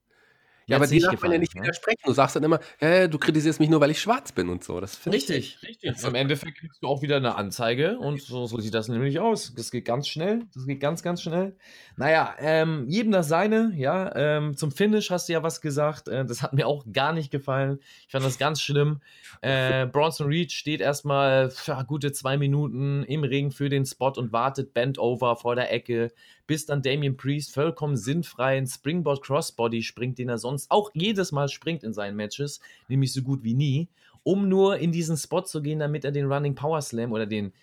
Ja, 0.68 0.78
aber 0.78 0.88
die 0.88 1.00
darf 1.00 1.22
man 1.22 1.32
ja 1.32 1.38
nicht 1.38 1.56
ne? 1.56 1.62
widersprechen. 1.62 2.02
Du 2.06 2.14
sagst 2.14 2.36
dann 2.36 2.44
immer, 2.44 2.60
hä, 2.80 3.08
du 3.08 3.20
kritisierst 3.20 3.60
mich 3.60 3.70
nur, 3.70 3.80
weil 3.82 3.92
ich 3.92 4.00
schwarz 4.00 4.32
bin 4.32 4.50
und 4.50 4.64
so. 4.64 4.80
Das 4.80 4.96
finde 4.96 5.18
ich 5.18 5.30
Richtig, 5.30 5.62
richtig. 5.64 6.04
Im 6.04 6.16
Endeffekt 6.16 6.58
kriegst 6.58 6.82
du 6.82 6.88
auch 6.88 7.02
wieder 7.02 7.18
eine 7.18 7.36
Anzeige 7.36 7.98
und 8.00 8.22
so, 8.22 8.46
so 8.46 8.60
sieht 8.60 8.74
das 8.74 8.88
nämlich 8.88 9.20
aus. 9.20 9.54
Das 9.56 9.72
geht 9.72 9.86
ganz 9.86 10.08
schnell. 10.08 10.44
Das 10.54 10.66
geht 10.66 10.80
ganz, 10.80 11.04
ganz 11.04 11.22
schnell. 11.22 11.56
Naja, 11.98 12.36
ähm, 12.40 12.86
jedem 12.88 13.12
das 13.12 13.28
seine, 13.28 13.74
ja. 13.76 14.16
Ähm, 14.16 14.58
zum 14.58 14.72
Finish 14.72 15.12
hast 15.12 15.30
du 15.30 15.34
ja 15.34 15.44
was 15.44 15.62
gesagt. 15.62 16.08
Äh, 16.08 16.26
das 16.26 16.42
hat 16.42 16.54
mir 16.54 16.68
auch 16.68 16.86
gar 16.92 17.14
nicht 17.14 17.32
gefallen. 17.32 17.80
Ich 18.06 18.12
fand 18.12 18.26
das 18.26 18.38
ganz 18.38 18.62
schlimm. 18.62 19.02
Äh, 19.42 19.86
Bronson 19.86 20.28
Reed 20.28 20.52
steht 20.52 20.82
erstmal 20.82 21.52
ja, 21.66 21.84
gute 21.84 22.12
zwei 22.12 22.38
Minuten 22.38 23.04
im 23.04 23.24
Ring 23.24 23.52
für 23.52 23.70
den 23.70 23.86
Spot 23.86 24.14
und 24.16 24.32
wartet 24.32 24.74
bent 24.74 24.98
over 24.98 25.36
vor 25.36 25.56
der 25.56 25.72
Ecke, 25.72 26.12
bis 26.48 26.66
dann 26.66 26.82
Damien 26.82 27.18
Priest 27.18 27.54
vollkommen 27.54 27.98
sinnfrei 27.98 28.58
in 28.58 28.68
Springboard 28.68 29.24
Crossbody 29.24 29.84
springt, 29.84 30.18
den 30.20 30.30
er 30.30 30.38
sonst 30.38 30.55
auch 30.70 30.92
jedes 30.94 31.32
Mal 31.32 31.50
springt 31.50 31.84
in 31.84 31.94
seinen 31.94 32.16
Matches, 32.16 32.60
nämlich 32.88 33.14
so 33.14 33.22
gut 33.22 33.44
wie 33.44 33.54
nie, 33.54 33.88
um 34.24 34.50
nur 34.50 34.78
in 34.78 34.92
diesen 34.92 35.18
Spot 35.18 35.44
zu 35.44 35.62
gehen, 35.62 35.80
damit 35.80 36.06
er 36.06 36.12
den 36.12 36.32
Running 36.32 36.56
Power 36.56 36.82
Slam 36.82 37.12
oder 37.12 37.26
den 37.26 37.54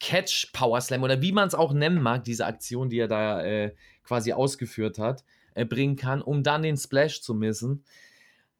Catch 0.00 0.52
Power 0.52 0.80
Slam 0.80 1.02
oder 1.02 1.22
wie 1.22 1.32
man 1.32 1.48
es 1.48 1.54
auch 1.54 1.72
nennen 1.72 2.00
mag, 2.00 2.24
diese 2.24 2.46
Aktion, 2.46 2.88
die 2.88 2.98
er 2.98 3.08
da 3.08 3.42
äh, 3.42 3.74
quasi 4.04 4.32
ausgeführt 4.32 4.98
hat, 4.98 5.24
äh, 5.54 5.64
bringen 5.64 5.96
kann, 5.96 6.22
um 6.22 6.42
dann 6.42 6.62
den 6.62 6.76
Splash 6.76 7.20
zu 7.20 7.34
missen. 7.34 7.84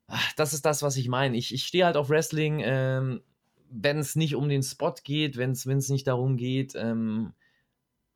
Ach, 0.07 0.33
das 0.35 0.53
ist 0.53 0.65
das, 0.65 0.83
was 0.83 0.97
ich 0.97 1.09
meine. 1.09 1.37
Ich, 1.37 1.53
ich 1.53 1.65
stehe 1.65 1.85
halt 1.85 1.97
auf 1.97 2.11
Wrestling, 2.11 2.61
ähm, 2.65 3.21
wenn 3.71 3.99
es 3.99 4.17
nicht 4.17 4.35
um 4.35 4.49
den 4.49 4.63
Spot 4.63 4.95
geht, 5.05 5.37
wenn 5.37 5.51
es 5.53 5.67
nicht 5.67 6.07
darum 6.07 6.37
geht, 6.37 6.75
ähm, 6.75 7.33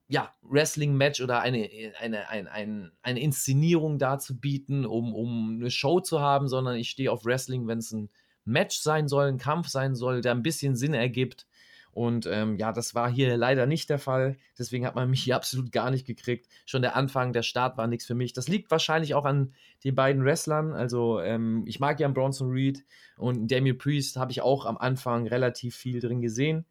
ja, 0.09 0.35
Wrestling-Match 0.43 1.21
oder 1.21 1.41
eine, 1.41 1.69
eine, 1.99 2.29
ein, 2.29 2.47
ein, 2.47 2.93
eine 3.03 3.21
Inszenierung 3.21 3.99
darzubieten, 3.99 4.85
um, 4.85 5.15
um 5.15 5.57
eine 5.61 5.71
Show 5.71 6.01
zu 6.01 6.21
haben, 6.21 6.49
sondern 6.49 6.77
ich 6.77 6.91
stehe 6.91 7.11
auf 7.11 7.25
Wrestling, 7.25 7.67
wenn 7.67 7.79
es 7.79 7.93
ein 7.93 8.11
Match 8.45 8.79
sein 8.79 9.09
soll, 9.09 9.29
ein 9.29 9.39
Kampf 9.39 9.69
sein 9.69 9.95
soll, 9.95 10.21
der 10.21 10.33
ein 10.33 10.43
bisschen 10.43 10.77
Sinn 10.77 10.95
ergibt. 10.95 11.47
Und 11.93 12.27
ähm, 12.27 12.57
ja, 12.57 12.73
das 12.73 12.95
war 12.95 13.11
hier 13.11 13.37
leider 13.37 13.67
nicht 13.67 13.91
der 13.91 13.99
Fall. 13.99 14.39
Deswegen 14.59 14.87
hat 14.87 14.95
man 14.95 15.11
mich 15.11 15.23
hier 15.23 15.37
absolut 15.37 15.73
gar 15.73 15.91
nicht 15.91 16.07
gekriegt. 16.07 16.49
Schon 16.65 16.83
der 16.83 16.97
Anfang, 16.97 17.33
der 17.33 17.43
Start 17.43 17.77
war 17.77 17.87
nichts 17.87 18.07
für 18.07 18.15
mich. 18.15 18.33
Das 18.33 18.49
liegt 18.49 18.71
wahrscheinlich 18.71 19.15
auch 19.15 19.27
an 19.27 19.55
den 19.85 19.95
beiden 19.95 20.25
Wrestlern. 20.25 20.73
Also 20.73 21.21
ähm, 21.21 21.65
ich 21.67 21.81
mag 21.81 22.01
ja 22.01 22.09
Bronson 22.09 22.51
Reed 22.51 22.85
und 23.17 23.51
Damian 23.51 23.79
Priest 23.79 24.17
habe 24.17 24.33
ich 24.33 24.41
auch 24.41 24.65
am 24.65 24.79
Anfang 24.79 25.27
relativ 25.27 25.77
viel 25.77 26.01
drin 26.01 26.23
gesehen. 26.23 26.65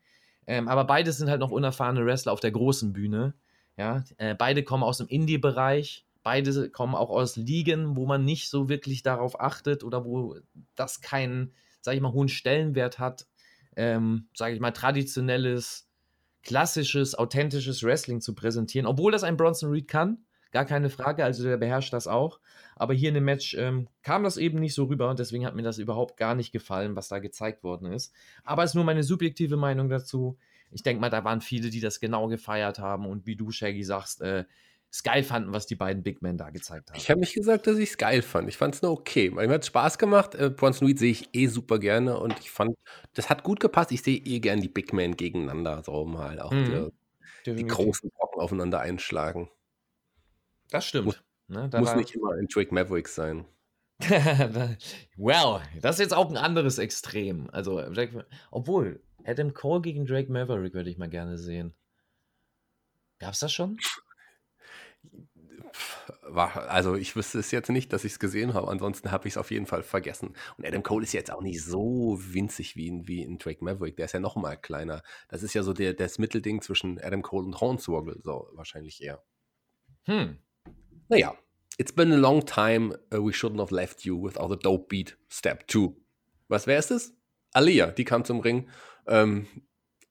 Ähm, 0.51 0.67
aber 0.67 0.83
beide 0.83 1.13
sind 1.13 1.29
halt 1.29 1.39
noch 1.39 1.51
unerfahrene 1.51 2.05
Wrestler 2.05 2.33
auf 2.33 2.41
der 2.41 2.51
großen 2.51 2.91
Bühne. 2.91 3.33
Ja, 3.77 4.03
äh, 4.17 4.35
beide 4.35 4.63
kommen 4.63 4.83
aus 4.83 4.97
dem 4.97 5.07
Indie-Bereich. 5.07 6.05
Beide 6.23 6.69
kommen 6.69 6.93
auch 6.93 7.09
aus 7.09 7.37
Ligen, 7.37 7.95
wo 7.95 8.05
man 8.05 8.25
nicht 8.25 8.49
so 8.49 8.67
wirklich 8.67 9.01
darauf 9.01 9.39
achtet 9.39 9.81
oder 9.81 10.03
wo 10.03 10.35
das 10.75 10.99
keinen, 10.99 11.53
sag 11.79 11.95
ich 11.95 12.01
mal, 12.01 12.11
hohen 12.11 12.27
Stellenwert 12.27 12.99
hat. 12.99 13.27
Ähm, 13.77 14.27
sage 14.33 14.53
ich 14.53 14.59
mal, 14.59 14.71
traditionelles, 14.71 15.87
klassisches, 16.43 17.15
authentisches 17.15 17.81
Wrestling 17.81 18.19
zu 18.19 18.35
präsentieren. 18.35 18.87
Obwohl 18.87 19.13
das 19.13 19.23
ein 19.23 19.37
Bronson 19.37 19.71
Reed 19.71 19.87
kann, 19.87 20.25
gar 20.51 20.65
keine 20.65 20.89
Frage, 20.89 21.23
also 21.23 21.43
der 21.43 21.57
beherrscht 21.57 21.93
das 21.93 22.07
auch. 22.07 22.39
Aber 22.75 22.93
hier 22.93 23.09
in 23.09 23.15
dem 23.15 23.25
Match 23.25 23.55
ähm, 23.57 23.87
kam 24.03 24.23
das 24.23 24.37
eben 24.37 24.59
nicht 24.59 24.73
so 24.73 24.85
rüber 24.85 25.09
und 25.09 25.19
deswegen 25.19 25.45
hat 25.45 25.55
mir 25.55 25.63
das 25.63 25.77
überhaupt 25.77 26.17
gar 26.17 26.35
nicht 26.35 26.51
gefallen, 26.51 26.95
was 26.95 27.07
da 27.07 27.19
gezeigt 27.19 27.63
worden 27.63 27.91
ist. 27.91 28.13
Aber 28.43 28.63
es 28.63 28.71
ist 28.71 28.75
nur 28.75 28.83
meine 28.83 29.03
subjektive 29.03 29.57
Meinung 29.57 29.89
dazu. 29.89 30.37
Ich 30.71 30.83
denke 30.83 31.01
mal, 31.01 31.09
da 31.09 31.23
waren 31.23 31.41
viele, 31.41 31.69
die 31.69 31.81
das 31.81 31.99
genau 31.99 32.27
gefeiert 32.27 32.79
haben 32.79 33.05
und 33.05 33.25
wie 33.25 33.35
du, 33.35 33.51
Shaggy, 33.51 33.83
sagst, 33.83 34.21
äh, 34.21 34.45
es 34.89 35.03
geil 35.03 35.23
fanden, 35.23 35.53
was 35.53 35.67
die 35.67 35.75
beiden 35.75 36.03
Big 36.03 36.21
Men 36.21 36.37
da 36.37 36.49
gezeigt 36.49 36.89
haben. 36.89 36.97
Ich 36.97 37.09
habe 37.09 37.21
nicht 37.21 37.33
gesagt, 37.33 37.65
dass 37.65 37.77
ich 37.77 37.91
es 37.91 37.97
geil 37.97 38.21
fand. 38.21 38.49
Ich 38.49 38.57
fand 38.57 38.75
es 38.75 38.81
nur 38.81 38.91
okay. 38.91 39.29
Mir 39.29 39.47
hat 39.47 39.65
Spaß 39.65 39.97
gemacht. 39.97 40.35
Äh, 40.35 40.49
Bronson 40.49 40.87
Reed 40.87 40.99
sehe 40.99 41.11
ich 41.11 41.29
eh 41.33 41.47
super 41.47 41.79
gerne 41.79 42.17
und 42.19 42.37
ich 42.39 42.51
fand, 42.51 42.75
das 43.13 43.29
hat 43.29 43.43
gut 43.43 43.61
gepasst. 43.61 43.91
Ich 43.93 44.01
sehe 44.01 44.17
eh 44.17 44.39
gern 44.39 44.59
die 44.59 44.67
Big 44.67 44.91
Men 44.91 45.15
gegeneinander, 45.15 45.81
so 45.85 46.05
mal 46.05 46.41
auch 46.41 46.51
Mhm. 46.51 46.91
die, 47.45 47.55
die 47.55 47.65
großen 47.65 48.09
Brocken 48.11 48.41
aufeinander 48.41 48.81
einschlagen. 48.81 49.49
Das 50.71 50.85
stimmt. 50.85 51.05
Muss- 51.05 51.23
ne, 51.47 51.69
Muss 51.77 51.95
nicht 51.95 52.15
immer 52.15 52.31
ein 52.31 52.47
Drake 52.47 52.73
Maverick 52.73 53.07
sein. 53.07 53.45
well, 53.99 55.61
das 55.79 55.97
ist 55.97 55.99
jetzt 55.99 56.13
auch 56.15 56.27
ein 56.31 56.37
anderes 56.37 56.79
Extrem. 56.79 57.51
Also, 57.51 57.79
obwohl, 58.49 59.03
Adam 59.23 59.53
Cole 59.53 59.81
gegen 59.81 60.07
Drake 60.07 60.31
Maverick 60.31 60.73
würde 60.73 60.89
ich 60.89 60.97
mal 60.97 61.09
gerne 61.09 61.37
sehen. 61.37 61.75
Gab's 63.19 63.39
das 63.39 63.53
schon? 63.53 63.77
war, 66.23 66.69
also 66.69 66.95
ich 66.95 67.15
wüsste 67.15 67.39
es 67.39 67.51
jetzt 67.51 67.69
nicht, 67.69 67.93
dass 67.93 68.03
ich 68.03 68.13
es 68.13 68.19
gesehen 68.19 68.53
habe. 68.53 68.67
Ansonsten 68.69 69.11
habe 69.11 69.27
ich 69.27 69.33
es 69.33 69.37
auf 69.37 69.51
jeden 69.51 69.65
Fall 69.65 69.83
vergessen. 69.83 70.35
Und 70.57 70.65
Adam 70.65 70.83
Cole 70.83 71.03
ist 71.03 71.13
jetzt 71.13 71.31
auch 71.31 71.41
nicht 71.41 71.63
so 71.63 72.17
winzig 72.19 72.75
wie 72.75 72.87
in, 72.87 73.07
wie 73.07 73.21
in 73.21 73.37
Drake 73.37 73.63
Maverick. 73.63 73.97
Der 73.97 74.05
ist 74.05 74.13
ja 74.13 74.19
noch 74.19 74.35
mal 74.35 74.55
kleiner. 74.55 75.03
Das 75.29 75.43
ist 75.43 75.53
ja 75.53 75.63
so 75.63 75.73
der, 75.73 75.93
das 75.93 76.19
Mittelding 76.19 76.61
zwischen 76.61 76.99
Adam 76.99 77.21
Cole 77.21 77.45
und 77.45 77.59
Hornswoggle, 77.59 78.19
so 78.23 78.49
wahrscheinlich 78.53 79.01
eher. 79.01 79.23
Hm. 80.05 80.39
Naja, 81.11 81.35
it's 81.77 81.91
been 81.91 82.13
a 82.13 82.17
long 82.17 82.41
time. 82.41 82.93
Uh, 83.13 83.21
we 83.21 83.33
shouldn't 83.33 83.59
have 83.59 83.73
left 83.73 84.05
you 84.05 84.15
without 84.15 84.49
a 84.49 84.55
dope 84.55 84.87
beat. 84.87 85.17
Step 85.27 85.67
2. 85.67 85.93
Was 86.47 86.67
wäre 86.67 86.79
es? 86.79 87.11
Alia, 87.53 87.87
die 87.87 88.05
kam 88.05 88.23
zum 88.23 88.39
Ring. 88.39 88.69
Ähm, 89.07 89.45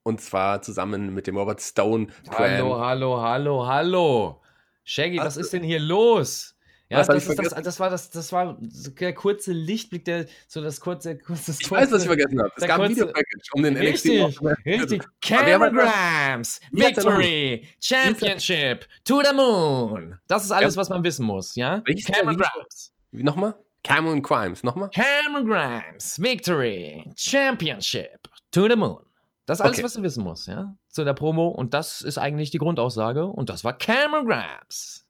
und 0.03 0.21
zwar 0.21 0.61
zusammen 0.61 1.15
mit 1.15 1.27
dem 1.27 1.39
Robert 1.39 1.63
Stone. 1.63 2.09
Hallo, 2.31 2.79
hallo, 2.79 3.19
hallo, 3.23 3.67
hallo. 3.67 4.43
Shaggy, 4.85 5.17
was, 5.17 5.25
was 5.25 5.37
ist 5.39 5.55
denn 5.55 5.63
hier 5.63 5.81
los? 5.81 6.55
Ja, 6.91 7.05
das, 7.05 7.25
das, 7.25 7.37
das, 7.37 7.63
das, 7.63 7.79
war 7.79 7.89
das, 7.89 8.11
das 8.11 8.33
war 8.33 8.59
der 8.61 9.15
kurze 9.15 9.53
Lichtblick, 9.53 10.05
der 10.05 10.27
so 10.49 10.61
das 10.61 10.81
kurze, 10.81 11.17
kurze 11.17 11.55
Ich 11.61 11.71
weiß, 11.71 11.93
was 11.93 12.03
ich 12.03 12.09
vergessen 12.09 12.41
habe. 12.41 12.51
Es 12.57 12.67
gab 12.67 12.81
ein 12.81 12.91
Video-Package 12.91 13.53
um 13.53 13.63
den 13.63 13.77
richtig, 13.77 14.41
NXT. 14.41 14.67
Richtig, 14.67 15.03
Camegrams, 15.21 16.61
Victory, 16.73 17.69
Championship, 17.81 18.89
to 19.05 19.23
the 19.23 19.33
moon. 19.33 20.19
Das 20.27 20.45
ist 20.45 20.51
alles, 20.51 20.77
was 20.77 20.89
man 20.89 21.05
wissen 21.05 21.25
muss, 21.25 21.55
ja? 21.55 21.81
Camegrams. 22.07 22.93
Wie 23.13 23.23
nochmal? 23.23 23.55
Cameron 23.85 24.21
Crimes, 24.21 24.65
nochmal? 24.65 24.91
Cameron 24.91 25.47
Grimes, 25.47 26.21
Victory, 26.21 27.09
Championship, 27.15 28.29
to 28.51 28.69
the 28.69 28.75
moon. 28.75 28.99
Das 29.47 29.59
ist 29.59 29.63
alles, 29.63 29.77
okay. 29.79 29.85
was 29.85 29.93
du 29.95 30.03
wissen 30.03 30.25
musst, 30.25 30.49
ja, 30.49 30.75
zu 30.89 31.05
der 31.05 31.15
Promo. 31.15 31.49
Und 31.49 31.73
das 31.73 32.03
ist 32.03 32.19
eigentlich 32.19 32.51
die 32.51 32.59
Grundaussage. 32.59 33.27
Und 33.27 33.49
das 33.49 33.63
war 33.63 33.79
Cameron 33.79 34.27
Grabs. 34.27 35.07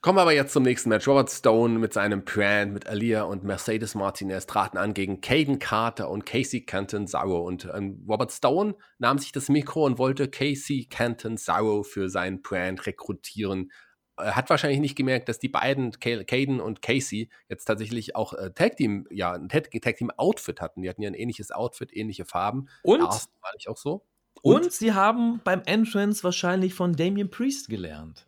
Kommen 0.00 0.16
wir 0.16 0.22
aber 0.22 0.32
jetzt 0.32 0.52
zum 0.52 0.62
nächsten 0.62 0.90
Match. 0.90 1.08
Robert 1.08 1.28
Stone 1.28 1.78
mit 1.78 1.92
seinem 1.92 2.24
Brand, 2.24 2.72
mit 2.72 2.86
Alia 2.86 3.24
und 3.24 3.42
Mercedes 3.42 3.96
Martinez 3.96 4.46
traten 4.46 4.78
an 4.78 4.94
gegen 4.94 5.20
Caden 5.20 5.58
Carter 5.58 6.08
und 6.08 6.24
Casey 6.24 6.64
Canton 6.64 7.08
Sauer. 7.08 7.42
Und 7.42 7.68
ähm, 7.74 8.04
Robert 8.08 8.30
Stone 8.30 8.76
nahm 8.98 9.18
sich 9.18 9.32
das 9.32 9.48
Mikro 9.48 9.84
und 9.84 9.98
wollte 9.98 10.28
Casey 10.28 10.86
Canton 10.88 11.36
Sauer 11.36 11.84
für 11.84 12.08
sein 12.08 12.42
Brand 12.42 12.86
rekrutieren 12.86 13.72
hat 14.18 14.50
wahrscheinlich 14.50 14.80
nicht 14.80 14.96
gemerkt, 14.96 15.28
dass 15.28 15.38
die 15.38 15.48
beiden, 15.48 15.92
Caden 15.92 16.60
und 16.60 16.82
Casey, 16.82 17.28
jetzt 17.48 17.64
tatsächlich 17.64 18.16
auch 18.16 18.32
äh, 18.34 18.50
Tag 18.52 18.76
Team, 18.76 19.06
ja, 19.10 19.32
ein 19.32 19.48
Tag, 19.48 19.70
Team 19.70 20.10
Outfit 20.16 20.60
hatten. 20.60 20.82
Die 20.82 20.88
hatten 20.88 21.02
ja 21.02 21.08
ein 21.08 21.14
ähnliches 21.14 21.50
Outfit, 21.50 21.94
ähnliche 21.94 22.24
Farben. 22.24 22.68
Und 22.82 23.00
war 23.02 23.52
ich 23.56 23.68
auch 23.68 23.76
so. 23.76 24.04
Und? 24.42 24.64
und, 24.64 24.72
sie 24.72 24.92
haben 24.92 25.40
beim 25.44 25.62
Entrance 25.66 26.22
wahrscheinlich 26.22 26.74
von 26.74 26.94
Damien 26.94 27.30
Priest 27.30 27.68
gelernt. 27.68 28.26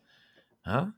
Ja? 0.64 0.94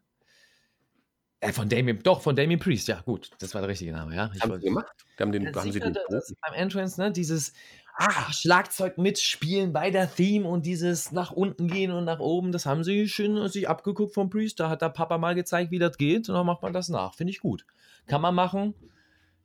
Äh, 1.42 1.52
von 1.52 1.68
Damien, 1.68 1.98
doch, 2.02 2.22
von 2.22 2.36
Damien 2.36 2.60
Priest, 2.60 2.86
ja, 2.86 3.00
gut, 3.00 3.30
das 3.40 3.52
war 3.52 3.62
der 3.62 3.68
richtige 3.68 3.90
Name, 3.92 4.14
ja. 4.14 4.30
Ich 4.32 4.40
haben 4.40 4.54
sie 4.54 4.66
gemacht? 4.66 4.86
Haben, 5.18 5.32
den, 5.32 5.54
haben 5.54 5.72
sie 5.72 5.80
den 5.80 5.92
beim 6.40 6.54
Entrance, 6.54 7.00
ne, 7.00 7.10
dieses, 7.10 7.52
ah, 7.96 8.32
Schlagzeug 8.32 8.96
mitspielen 8.96 9.72
bei 9.72 9.90
der 9.90 10.12
Theme 10.12 10.48
und 10.48 10.66
dieses 10.66 11.10
nach 11.10 11.32
unten 11.32 11.66
gehen 11.66 11.90
und 11.90 12.04
nach 12.04 12.20
oben, 12.20 12.52
das 12.52 12.64
haben 12.64 12.84
sie 12.84 13.08
schön 13.08 13.48
sich 13.48 13.68
abgeguckt 13.68 14.14
vom 14.14 14.30
Priest. 14.30 14.60
Da 14.60 14.68
hat 14.68 14.82
der 14.82 14.88
Papa 14.88 15.18
mal 15.18 15.34
gezeigt, 15.34 15.72
wie 15.72 15.78
das 15.78 15.98
geht 15.98 16.28
und 16.28 16.34
dann 16.36 16.46
macht 16.46 16.62
man 16.62 16.72
das 16.72 16.88
nach. 16.88 17.14
Finde 17.14 17.32
ich 17.32 17.40
gut. 17.40 17.66
Kann 18.06 18.22
man 18.22 18.34
machen. 18.34 18.74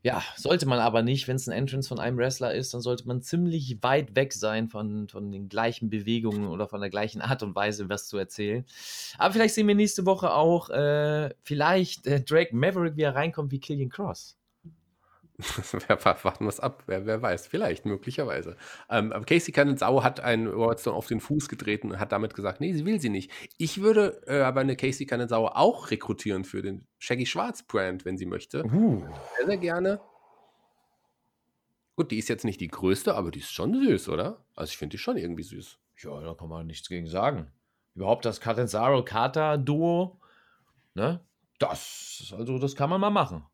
Ja, 0.03 0.23
sollte 0.35 0.67
man 0.67 0.79
aber 0.79 1.01
nicht, 1.01 1.27
wenn 1.27 1.35
es 1.35 1.49
ein 1.49 1.57
Entrance 1.57 1.89
von 1.89 1.99
einem 1.99 2.17
Wrestler 2.17 2.53
ist, 2.53 2.73
dann 2.73 2.81
sollte 2.81 3.07
man 3.07 3.21
ziemlich 3.21 3.81
weit 3.81 4.15
weg 4.15 4.31
sein 4.31 4.69
von, 4.69 5.09
von 5.09 5.31
den 5.31 5.49
gleichen 5.49 5.89
Bewegungen 5.89 6.47
oder 6.47 6.67
von 6.67 6.79
der 6.81 6.89
gleichen 6.89 7.21
Art 7.21 7.43
und 7.43 7.55
Weise, 7.55 7.89
was 7.89 8.07
zu 8.07 8.17
erzählen. 8.17 8.63
Aber 9.17 9.33
vielleicht 9.33 9.55
sehen 9.55 9.67
wir 9.67 9.75
nächste 9.75 10.05
Woche 10.05 10.33
auch 10.33 10.69
äh, 10.69 11.33
vielleicht 11.43 12.05
äh, 12.07 12.21
Drake 12.21 12.55
Maverick, 12.55 12.95
wie 12.95 13.01
er 13.01 13.15
reinkommt, 13.15 13.51
wie 13.51 13.59
Killian 13.59 13.89
Cross. 13.89 14.36
warten 16.23 16.45
wir 16.45 16.49
es 16.49 16.59
ab, 16.59 16.83
wer, 16.87 17.05
wer, 17.05 17.21
weiß, 17.21 17.45
vielleicht, 17.45 17.85
möglicherweise. 17.85 18.57
Ähm, 18.89 19.11
aber 19.11 19.23
Casey 19.23 19.51
Cannon-Sau 19.51 20.03
hat 20.03 20.19
einen 20.19 20.47
Robert 20.47 20.79
Stone 20.79 20.95
auf 20.95 21.05
den 21.07 21.19
Fuß 21.19 21.47
getreten 21.47 21.91
und 21.91 21.99
hat 21.99 22.11
damit 22.11 22.33
gesagt, 22.33 22.59
nee, 22.59 22.73
sie 22.73 22.85
will 22.85 22.99
sie 22.99 23.09
nicht. 23.09 23.31
Ich 23.57 23.81
würde 23.81 24.21
äh, 24.25 24.41
aber 24.41 24.61
eine 24.61 24.75
Casey 24.75 25.05
Cannon-Sau 25.05 25.47
auch 25.47 25.91
rekrutieren 25.91 26.43
für 26.43 26.63
den 26.63 26.87
Shaggy 26.97 27.27
Schwarz-Brand, 27.27 28.03
wenn 28.03 28.17
sie 28.17 28.25
möchte. 28.25 28.65
Uh. 28.65 29.05
Sehr, 29.37 29.45
sehr 29.45 29.57
gerne. 29.57 30.01
Gut, 31.95 32.11
die 32.11 32.17
ist 32.17 32.29
jetzt 32.29 32.45
nicht 32.45 32.61
die 32.61 32.67
größte, 32.67 33.15
aber 33.15 33.29
die 33.29 33.39
ist 33.39 33.51
schon 33.51 33.73
süß, 33.73 34.09
oder? 34.09 34.43
Also 34.55 34.71
ich 34.71 34.77
finde 34.77 34.95
die 34.95 34.99
schon 34.99 35.17
irgendwie 35.17 35.43
süß. 35.43 35.77
Ja, 35.99 36.19
da 36.19 36.33
kann 36.33 36.49
man 36.49 36.65
nichts 36.65 36.89
gegen 36.89 37.07
sagen. 37.07 37.51
Überhaupt 37.93 38.25
das 38.25 38.41
Catanzaro-Kata-Duo, 38.41 40.19
ne? 40.95 41.23
Das, 41.59 42.33
also 42.37 42.59
das 42.59 42.75
kann 42.75 42.89
man 42.89 43.01
mal 43.01 43.09
machen. 43.09 43.45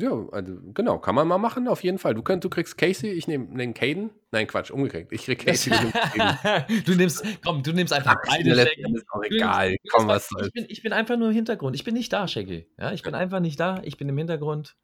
Ja, 0.00 0.26
also 0.32 0.56
genau, 0.72 0.98
kann 0.98 1.14
man 1.14 1.28
mal 1.28 1.36
machen, 1.36 1.68
auf 1.68 1.84
jeden 1.84 1.98
Fall. 1.98 2.14
Du, 2.14 2.22
könnt, 2.22 2.42
du 2.42 2.48
kriegst 2.48 2.78
Casey, 2.78 3.10
ich 3.10 3.28
nehme 3.28 3.54
den 3.56 3.74
Caden. 3.74 4.10
Nein, 4.30 4.46
Quatsch, 4.46 4.70
umgekriegt. 4.70 5.12
Ich 5.12 5.24
krieg 5.24 5.44
Casey. 5.44 5.72
du 6.86 6.94
nimmst, 6.94 7.22
komm, 7.44 7.62
du 7.62 7.72
nimmst 7.72 7.92
einfach 7.92 8.16
beide 8.26 8.54
Shaggy. 8.54 8.94
Ist 8.94 9.04
auch 9.10 9.22
egal, 9.22 9.76
komm, 9.90 10.08
was 10.08 10.28
soll's. 10.28 10.46
Ich 10.46 10.52
bin, 10.54 10.66
ich 10.68 10.82
bin 10.82 10.92
einfach 10.94 11.18
nur 11.18 11.28
im 11.28 11.34
Hintergrund. 11.34 11.76
Ich 11.76 11.84
bin 11.84 11.92
nicht 11.92 12.12
da, 12.12 12.26
Shaggy. 12.26 12.66
Ja, 12.78 12.92
ich 12.92 13.02
bin 13.02 13.14
einfach 13.14 13.40
nicht 13.40 13.60
da. 13.60 13.82
Ich 13.84 13.98
bin 13.98 14.08
im 14.08 14.16
Hintergrund. 14.16 14.74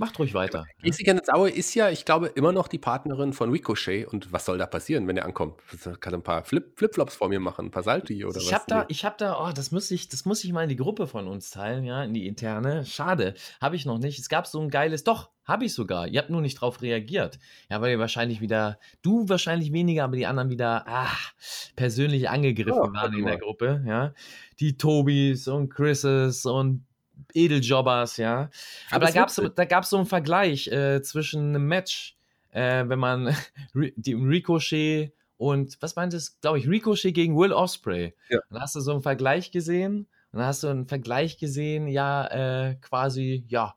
Macht 0.00 0.18
ruhig 0.18 0.32
weiter. 0.32 0.64
Casey 0.82 1.06
ja. 1.06 1.46
Ist 1.46 1.74
ja, 1.74 1.90
ich 1.90 2.06
glaube, 2.06 2.28
immer 2.28 2.52
noch 2.52 2.68
die 2.68 2.78
Partnerin 2.78 3.34
von 3.34 3.50
Ricochet. 3.50 4.06
Und 4.06 4.32
was 4.32 4.46
soll 4.46 4.56
da 4.56 4.64
passieren, 4.64 5.06
wenn 5.06 5.18
er 5.18 5.26
ankommt? 5.26 5.56
Kann 6.00 6.14
ein 6.14 6.22
paar 6.22 6.42
Flip, 6.42 6.72
Flipflops 6.74 7.16
vor 7.16 7.28
mir 7.28 7.38
machen, 7.38 7.66
ein 7.66 7.70
paar 7.70 7.82
Salti 7.82 8.24
oder 8.24 8.38
ich 8.40 8.46
was? 8.46 8.52
Hab 8.52 8.66
da, 8.66 8.86
ich 8.88 9.04
habe 9.04 9.16
da, 9.18 9.38
oh, 9.38 9.52
das 9.52 9.72
muss 9.72 9.90
ich, 9.90 10.08
das 10.08 10.24
muss 10.24 10.42
ich 10.42 10.54
mal 10.54 10.62
in 10.62 10.70
die 10.70 10.76
Gruppe 10.76 11.06
von 11.06 11.28
uns 11.28 11.50
teilen, 11.50 11.84
ja, 11.84 12.02
in 12.02 12.14
die 12.14 12.26
interne. 12.26 12.86
Schade, 12.86 13.34
habe 13.60 13.76
ich 13.76 13.84
noch 13.84 13.98
nicht. 13.98 14.18
Es 14.18 14.30
gab 14.30 14.46
so 14.46 14.58
ein 14.62 14.70
geiles, 14.70 15.04
doch, 15.04 15.28
habe 15.44 15.66
ich 15.66 15.74
sogar. 15.74 16.08
Ihr 16.08 16.18
habt 16.18 16.30
nur 16.30 16.40
nicht 16.40 16.62
drauf 16.62 16.80
reagiert. 16.80 17.38
Ja, 17.68 17.82
weil 17.82 17.90
ihr 17.90 17.98
wahrscheinlich 17.98 18.40
wieder, 18.40 18.78
du 19.02 19.28
wahrscheinlich 19.28 19.70
weniger, 19.70 20.04
aber 20.04 20.16
die 20.16 20.24
anderen 20.24 20.48
wieder, 20.48 20.84
ach, 20.86 21.34
persönlich 21.76 22.30
angegriffen 22.30 22.94
ja, 22.94 23.02
waren 23.02 23.18
in 23.18 23.26
der 23.26 23.36
Gruppe, 23.36 23.84
ja. 23.86 24.14
Die 24.60 24.78
Tobis 24.78 25.46
und 25.46 25.68
Chrises 25.68 26.46
und 26.46 26.86
Edeljobbers, 27.34 28.16
ja. 28.16 28.50
Aber 28.90 29.06
da 29.06 29.12
gab 29.12 29.28
es 29.28 29.40
da 29.54 29.64
gab's 29.64 29.90
so 29.90 29.96
einen 29.96 30.06
Vergleich 30.06 30.68
äh, 30.68 31.02
zwischen 31.02 31.50
einem 31.50 31.66
Match, 31.66 32.16
äh, 32.52 32.84
wenn 32.86 32.98
man 32.98 33.36
die 33.74 34.14
Ricochet 34.14 35.12
und 35.36 35.78
was 35.80 35.96
meint 35.96 36.12
es, 36.12 36.40
glaube 36.40 36.58
ich, 36.58 36.68
Ricochet 36.68 37.14
gegen 37.14 37.36
Will 37.36 37.52
Osprey. 37.52 38.14
Ja. 38.28 38.40
Dann 38.50 38.60
hast 38.60 38.74
du 38.76 38.80
so 38.80 38.92
einen 38.92 39.02
Vergleich 39.02 39.50
gesehen 39.50 40.06
und 40.32 40.38
dann 40.38 40.46
hast 40.46 40.62
du 40.62 40.68
einen 40.68 40.86
Vergleich 40.86 41.38
gesehen, 41.38 41.88
ja, 41.88 42.26
äh, 42.26 42.74
quasi, 42.76 43.44
ja, 43.48 43.74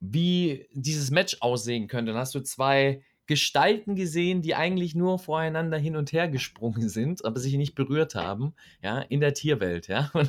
wie 0.00 0.66
dieses 0.72 1.10
Match 1.10 1.36
aussehen 1.40 1.88
könnte. 1.88 2.12
Dann 2.12 2.20
hast 2.20 2.34
du 2.34 2.40
zwei 2.40 3.02
Gestalten 3.26 3.94
gesehen, 3.94 4.42
die 4.42 4.54
eigentlich 4.54 4.94
nur 4.94 5.18
voreinander 5.18 5.78
hin 5.78 5.96
und 5.96 6.12
her 6.12 6.28
gesprungen 6.28 6.88
sind, 6.88 7.24
aber 7.24 7.38
sich 7.38 7.54
nicht 7.54 7.74
berührt 7.74 8.14
haben, 8.14 8.54
ja, 8.82 9.00
in 9.00 9.20
der 9.20 9.32
Tierwelt, 9.32 9.88
ja, 9.88 10.10
und 10.14 10.28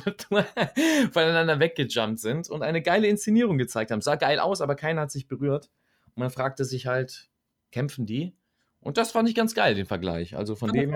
voneinander 1.12 1.58
weggejumpt 1.58 2.20
sind 2.20 2.48
und 2.48 2.62
eine 2.62 2.82
geile 2.82 3.08
Inszenierung 3.08 3.58
gezeigt 3.58 3.90
haben. 3.90 4.00
Sah 4.00 4.16
geil 4.16 4.38
aus, 4.38 4.60
aber 4.60 4.76
keiner 4.76 5.02
hat 5.02 5.10
sich 5.10 5.26
berührt. 5.26 5.70
Und 6.14 6.18
man 6.18 6.30
fragte 6.30 6.64
sich 6.64 6.86
halt, 6.86 7.28
kämpfen 7.72 8.06
die? 8.06 8.36
Und 8.80 8.98
das 8.98 9.10
fand 9.10 9.28
ich 9.28 9.34
ganz 9.34 9.54
geil, 9.54 9.74
den 9.74 9.86
Vergleich. 9.86 10.36
Also 10.36 10.54
von 10.54 10.70
dem. 10.70 10.94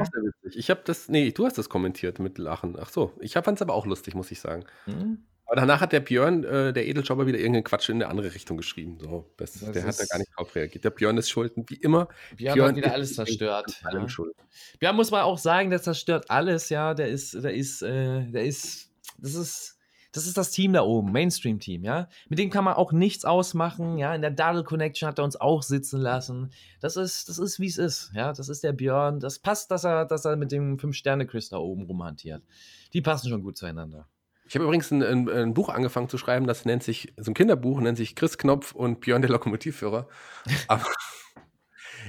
Ich 0.53 0.71
habe 0.71 0.83
das, 0.85 1.09
nee, 1.09 1.33
du 1.33 1.47
hast 1.47 1.57
das 1.57 1.71
kommentiert 1.71 2.19
mit 2.19 2.37
Lachen. 2.39 2.77
Ach 2.79 2.91
so, 2.91 3.13
ich 3.19 3.33
fand 3.33 3.59
es 3.59 3.63
aber 3.63 3.75
auch 3.75 3.87
lustig, 3.87 4.15
muss 4.15 4.31
ich 4.31 4.41
sagen. 4.41 4.65
Mhm. 4.87 5.25
Aber 5.49 5.57
danach 5.57 5.81
hat 5.81 5.93
der 5.93 6.01
Björn, 6.01 6.45
äh, 6.45 6.75
der 6.75 6.87
Edeljobber, 6.87 7.27
wieder 7.27 7.39
irgendeinen 7.39 7.65
Quatsch 7.65 7.89
in 7.89 7.97
eine 7.97 8.09
andere 8.09 8.35
Richtung 8.35 8.59
geschrieben. 8.59 8.99
So, 9.01 9.33
das, 9.39 9.55
das 9.55 9.73
der 9.73 9.87
hat 9.87 9.99
da 9.99 10.05
gar 10.05 10.19
nicht 10.19 10.31
drauf 10.37 10.55
reagiert. 10.55 10.85
Der 10.85 10.91
Björn 10.91 11.17
ist 11.17 11.31
schuld, 11.31 11.55
wie 11.69 11.77
immer. 11.77 12.09
Björn, 12.37 12.55
Björn 12.55 12.69
hat 12.69 12.77
wieder 12.77 12.93
alles 12.93 13.15
zerstört. 13.15 13.81
Allem 13.83 14.03
ja. 14.03 14.09
schuld. 14.11 14.37
Björn 14.79 14.95
muss 14.95 15.11
man 15.11 15.23
auch 15.23 15.39
sagen, 15.39 15.71
der 15.71 15.81
zerstört 15.81 16.31
alles, 16.31 16.69
ja. 16.69 16.93
Der 16.93 17.09
ist, 17.09 17.33
der 17.33 17.55
ist, 17.55 17.81
äh, 17.81 18.31
der 18.31 18.45
ist, 18.45 18.91
das 19.17 19.35
ist, 19.35 19.79
das 20.13 20.27
ist 20.27 20.37
das 20.37 20.51
Team 20.51 20.75
da 20.75 20.83
oben, 20.83 21.13
Mainstream-Team, 21.13 21.83
ja. 21.83 22.11
Mit 22.29 22.39
dem 22.39 22.51
kann 22.51 22.65
man 22.65 22.75
auch 22.75 22.93
nichts 22.93 23.25
ausmachen, 23.25 23.97
ja. 23.97 24.15
In 24.15 24.21
der 24.21 24.31
Daddle 24.31 24.65
Connection 24.65 25.09
hat 25.09 25.19
er 25.19 25.25
uns 25.25 25.41
auch 25.41 25.63
sitzen 25.63 25.99
lassen. 25.99 26.51
Das 26.81 26.99
ist, 26.99 27.31
das 27.31 27.39
ist, 27.39 27.59
wie 27.59 27.69
es 27.69 27.79
ist, 27.79 28.11
ja. 28.13 28.35
Das 28.35 28.51
ist 28.51 28.65
der 28.65 28.75
Björn. 28.75 29.19
Das 29.19 29.39
passt, 29.39 29.71
dass 29.71 29.85
er, 29.85 30.05
dass 30.05 30.27
er 30.27 30.37
mit 30.37 30.53
dem 30.53 30.79
Fünf-Sterne-Chris 30.79 31.49
da 31.49 31.57
oben 31.57 31.85
rumhantiert. 31.85 32.43
Die 32.93 33.01
passen 33.01 33.31
schon 33.31 33.43
gut 33.43 33.57
zueinander. 33.57 34.07
Ich 34.49 34.55
habe 34.55 34.65
übrigens 34.65 34.91
ein, 34.91 35.03
ein, 35.03 35.29
ein, 35.29 35.55
Buch 35.55 35.69
angefangen 35.69 36.09
zu 36.09 36.17
schreiben, 36.19 36.47
das 36.47 36.65
nennt 36.65 36.83
sich, 36.83 37.13
so 37.19 37.31
ein 37.31 37.35
Kinderbuch, 37.35 37.81
nennt 37.81 37.99
sich 37.99 38.17
Chris 38.17 38.39
Knopf 38.39 38.73
und 38.73 39.01
Björn 39.01 39.23
der 39.23 39.31
Lokomotivführer. 39.31 40.09
Aber 40.69 40.87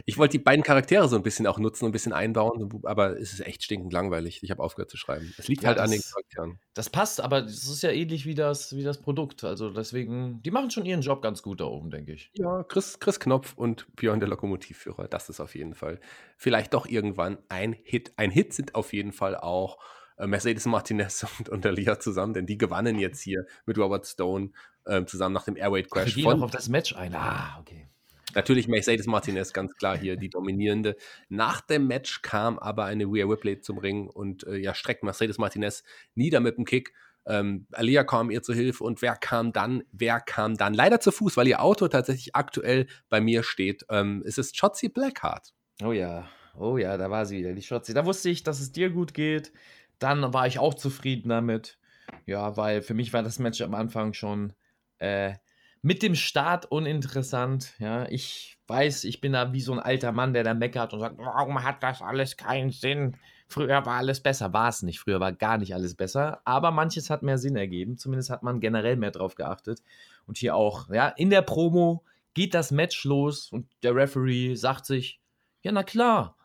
ich 0.05 0.17
wollte 0.17 0.37
die 0.37 0.43
beiden 0.43 0.63
Charaktere 0.63 1.07
so 1.07 1.15
ein 1.15 1.23
bisschen 1.23 1.47
auch 1.47 1.59
nutzen 1.59 1.85
und 1.85 1.89
ein 1.89 1.91
bisschen 1.91 2.13
einbauen, 2.13 2.81
aber 2.83 3.19
es 3.19 3.33
ist 3.33 3.41
echt 3.41 3.63
stinkend 3.63 3.93
langweilig. 3.93 4.39
Ich 4.43 4.51
habe 4.51 4.63
aufgehört 4.63 4.89
zu 4.89 4.97
schreiben. 4.97 5.33
Es 5.37 5.47
liegt 5.47 5.63
ja, 5.63 5.69
halt 5.69 5.77
das, 5.77 5.85
an 5.85 5.91
den 5.91 6.01
Charakteren. 6.01 6.59
Das 6.73 6.89
passt, 6.89 7.21
aber 7.21 7.43
es 7.43 7.67
ist 7.67 7.83
ja 7.83 7.91
ähnlich 7.91 8.25
wie 8.25 8.35
das, 8.35 8.75
wie 8.75 8.83
das 8.83 9.01
Produkt. 9.01 9.43
Also 9.43 9.69
deswegen, 9.71 10.41
die 10.43 10.51
machen 10.51 10.71
schon 10.71 10.85
ihren 10.85 11.01
Job 11.01 11.21
ganz 11.21 11.41
gut 11.41 11.59
da 11.59 11.65
oben, 11.65 11.89
denke 11.89 12.13
ich. 12.13 12.31
Ja, 12.33 12.63
Chris, 12.63 12.99
Chris 12.99 13.19
Knopf 13.19 13.53
und 13.55 13.93
Björn 13.95 14.19
der 14.19 14.29
Lokomotivführer, 14.29 15.07
das 15.07 15.29
ist 15.29 15.39
auf 15.39 15.55
jeden 15.55 15.75
Fall 15.75 15.99
vielleicht 16.37 16.73
doch 16.73 16.85
irgendwann 16.85 17.37
ein 17.49 17.73
Hit. 17.83 18.13
Ein 18.17 18.31
Hit 18.31 18.53
sind 18.53 18.75
auf 18.75 18.93
jeden 18.93 19.11
Fall 19.11 19.35
auch 19.35 19.79
Mercedes 20.27 20.65
Martinez 20.65 21.25
und, 21.39 21.49
und 21.49 21.65
Alia 21.65 21.99
zusammen, 21.99 22.33
denn 22.33 22.45
die 22.45 22.57
gewannen 22.57 22.99
jetzt 22.99 23.21
hier 23.21 23.45
mit 23.65 23.77
Robert 23.77 24.05
Stone 24.05 24.51
äh, 24.85 25.05
zusammen 25.05 25.33
nach 25.33 25.45
dem 25.45 25.55
Airweight 25.55 25.89
Crash. 25.89 26.15
Wir 26.15 26.23
gehen 26.23 26.37
noch 26.39 26.45
auf 26.45 26.51
das 26.51 26.69
Match 26.69 26.95
ein. 26.95 27.13
Ah, 27.15 27.57
okay. 27.59 27.87
Natürlich 28.35 28.67
Mercedes 28.67 29.07
Martinez, 29.07 29.53
ganz 29.53 29.75
klar 29.75 29.97
hier 29.97 30.15
die 30.15 30.29
dominierende. 30.29 30.95
Nach 31.29 31.61
dem 31.61 31.87
Match 31.87 32.21
kam 32.21 32.59
aber 32.59 32.85
eine 32.85 33.05
Rhea 33.05 33.25
Ripley 33.25 33.59
zum 33.59 33.79
Ring 33.79 34.07
und 34.07 34.45
äh, 34.45 34.57
ja, 34.57 34.75
streckt 34.75 35.03
Mercedes 35.03 35.37
Martinez 35.37 35.83
nieder 36.13 36.39
mit 36.39 36.57
dem 36.57 36.65
Kick. 36.65 36.93
Ähm, 37.25 37.65
Alia 37.71 38.03
kam 38.03 38.31
ihr 38.31 38.41
zu 38.41 38.53
Hilfe 38.53 38.83
und 38.83 39.01
wer 39.01 39.15
kam 39.15 39.51
dann? 39.51 39.83
Wer 39.91 40.19
kam 40.19 40.57
dann? 40.57 40.73
Leider 40.73 40.99
zu 40.99 41.11
Fuß, 41.11 41.37
weil 41.37 41.47
ihr 41.47 41.61
Auto 41.61 41.87
tatsächlich 41.87 42.35
aktuell 42.35 42.87
bei 43.09 43.19
mir 43.19 43.43
steht. 43.43 43.85
Ähm, 43.89 44.23
es 44.25 44.37
ist 44.37 44.57
Shotzi 44.57 44.89
Blackheart. 44.89 45.53
Oh 45.83 45.91
ja, 45.91 46.27
oh 46.55 46.77
ja, 46.77 46.97
da 46.97 47.09
war 47.09 47.25
sie 47.25 47.37
wieder, 47.39 47.53
die 47.53 47.61
Shotzi. 47.61 47.93
Da 47.93 48.05
wusste 48.05 48.29
ich, 48.29 48.43
dass 48.43 48.59
es 48.59 48.71
dir 48.71 48.89
gut 48.89 49.13
geht. 49.13 49.51
Dann 49.99 50.33
war 50.33 50.47
ich 50.47 50.59
auch 50.59 50.73
zufrieden 50.73 51.29
damit. 51.29 51.77
Ja, 52.25 52.57
weil 52.57 52.81
für 52.81 52.93
mich 52.93 53.13
war 53.13 53.23
das 53.23 53.39
Match 53.39 53.61
am 53.61 53.75
Anfang 53.75 54.13
schon 54.13 54.53
äh, 54.97 55.33
mit 55.81 56.01
dem 56.01 56.15
Start 56.15 56.65
uninteressant. 56.65 57.73
Ja, 57.79 58.07
ich 58.09 58.57
weiß, 58.67 59.03
ich 59.03 59.21
bin 59.21 59.33
da 59.33 59.53
wie 59.53 59.61
so 59.61 59.73
ein 59.73 59.79
alter 59.79 60.11
Mann, 60.11 60.33
der 60.33 60.43
da 60.43 60.53
meckert 60.53 60.93
und 60.93 60.99
sagt, 60.99 61.17
warum 61.17 61.63
hat 61.63 61.83
das 61.83 62.01
alles 62.01 62.37
keinen 62.37 62.71
Sinn? 62.71 63.17
Früher 63.47 63.85
war 63.85 63.97
alles 63.97 64.21
besser. 64.21 64.53
War 64.53 64.69
es 64.69 64.83
nicht. 64.83 64.99
Früher 64.99 65.19
war 65.19 65.31
gar 65.31 65.57
nicht 65.57 65.73
alles 65.73 65.95
besser. 65.95 66.41
Aber 66.45 66.71
manches 66.71 67.09
hat 67.09 67.23
mehr 67.23 67.39
Sinn 67.39 67.55
ergeben. 67.55 67.97
Zumindest 67.97 68.29
hat 68.29 68.43
man 68.43 68.59
generell 68.59 68.95
mehr 68.95 69.11
drauf 69.11 69.35
geachtet. 69.35 69.81
Und 70.27 70.37
hier 70.37 70.55
auch, 70.55 70.89
ja, 70.89 71.07
in 71.07 71.31
der 71.31 71.41
Promo 71.41 72.03
geht 72.35 72.53
das 72.53 72.69
Match 72.69 73.05
los 73.05 73.51
und 73.51 73.67
der 73.81 73.95
Referee 73.95 74.53
sagt 74.53 74.85
sich, 74.85 75.19
ja, 75.61 75.71
na 75.71 75.83
klar, 75.83 76.37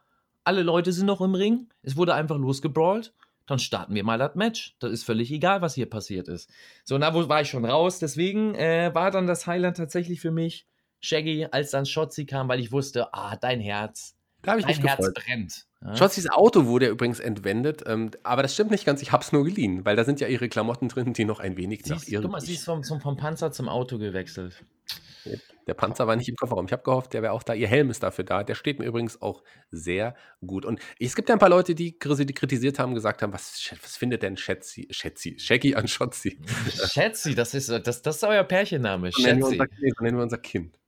alle 0.45 0.63
Leute 0.63 0.93
sind 0.93 1.07
noch 1.07 1.21
im 1.21 1.35
Ring. 1.35 1.69
Es 1.83 1.97
wurde 1.97 2.15
einfach 2.15 2.39
losgebrawlt 2.39 3.13
dann 3.47 3.59
starten 3.59 3.95
wir 3.95 4.05
mal 4.05 4.19
das 4.19 4.35
Match. 4.35 4.77
Das 4.79 4.91
ist 4.91 5.05
völlig 5.05 5.31
egal, 5.31 5.61
was 5.61 5.75
hier 5.75 5.89
passiert 5.89 6.29
ist. 6.29 6.51
So, 6.85 6.97
na, 6.99 7.15
wo 7.15 7.29
war 7.29 7.43
ich 7.43 7.49
schon 7.51 7.65
raus? 7.65 7.99
Deswegen 7.99 8.55
äh, 8.55 8.91
war 8.95 9.11
dann 9.11 9.27
das 9.27 9.47
Highlight 9.47 9.77
tatsächlich 9.77 10.21
für 10.21 10.31
mich 10.31 10.67
Shaggy, 11.01 11.47
als 11.51 11.71
dann 11.71 11.85
Shotzi 11.85 12.25
kam, 12.25 12.49
weil 12.49 12.61
ich 12.61 12.73
wusste, 12.73 13.13
ah, 13.13 13.37
dein 13.37 13.61
Herz. 13.61 14.17
Da 14.43 14.57
dein 14.57 14.65
Herz 14.65 14.97
gefreut. 14.99 15.15
brennt. 15.15 15.67
Ja? 15.85 15.97
Shotzis 15.97 16.31
Auto 16.31 16.67
wurde 16.67 16.87
ja 16.87 16.91
übrigens 16.93 17.21
entwendet, 17.21 17.83
ähm, 17.87 18.11
aber 18.23 18.43
das 18.43 18.55
stimmt 18.55 18.71
nicht 18.71 18.87
ganz. 18.87 19.03
Ich 19.03 19.13
habe 19.13 19.23
es 19.23 19.33
nur 19.33 19.45
geliehen, 19.45 19.85
weil 19.85 19.97
da 19.97 20.05
sind 20.05 20.19
ja 20.21 20.29
ihre 20.29 20.49
Klamotten 20.49 20.89
drin, 20.89 21.13
die 21.13 21.25
noch 21.25 21.41
ein 21.41 21.57
wenig 21.57 21.85
nach 21.87 22.03
ihrem. 22.05 22.23
guck 22.23 22.33
mal, 22.33 22.41
sie 22.41 22.55
ist 22.55 22.65
vom, 22.65 22.83
vom, 22.83 23.17
Panzer 23.17 23.53
zum 23.53 23.69
Auto 23.69 23.99
gewechselt. 23.99 24.65
Der 25.67 25.73
Panzer 25.75 26.07
war 26.07 26.17
nicht 26.17 26.29
im 26.29 26.37
Kofferraum. 26.37 26.67
Ich 26.67 26.73
habe 26.73 26.83
gehofft, 26.83 27.15
der 27.15 27.23
wäre 27.23 27.33
auch 27.33 27.43
da. 27.43 27.55
Ihr 27.55 27.69
Helm 27.69 27.89
ist 27.89 28.03
dafür 28.03 28.25
da. 28.25 28.45
Der 28.45 28.55
steht 28.55 28.79
mir 28.79 28.85
übrigens 28.85 29.23
auch 29.23 29.43
sehr 29.71 30.15
gut. 30.47 30.67
Und 30.67 30.81
es 31.01 31.15
gibt 31.17 31.31
ja 31.31 31.35
ein 31.35 31.39
paar 31.39 31.49
Leute, 31.49 31.75
die, 31.75 31.99
kri- 31.99 32.25
die 32.25 32.35
kritisiert 32.35 32.79
haben, 32.79 32.95
gesagt 32.95 33.23
haben, 33.23 33.33
was, 33.33 33.71
was 33.83 33.97
findet 33.97 34.23
denn 34.23 34.37
Schätzi, 34.37 34.87
Schätzi, 34.91 35.39
Shaggy 35.39 35.75
an 35.75 35.89
Schotzi? 35.89 36.39
Schätzi, 36.93 37.35
das 37.35 37.55
ist, 37.55 37.71
das, 37.71 38.03
das 38.03 38.17
ist 38.17 38.25
euer 38.25 38.45
Pärchenname. 38.45 39.11
So 39.13 39.23
nennen, 39.23 39.41
wir 39.41 39.47
Schätzi. 39.47 39.61
unser, 39.63 39.95
so 39.97 40.05
nennen 40.05 40.17
wir 40.19 40.23
unser 40.25 40.39
Kind. 40.39 40.79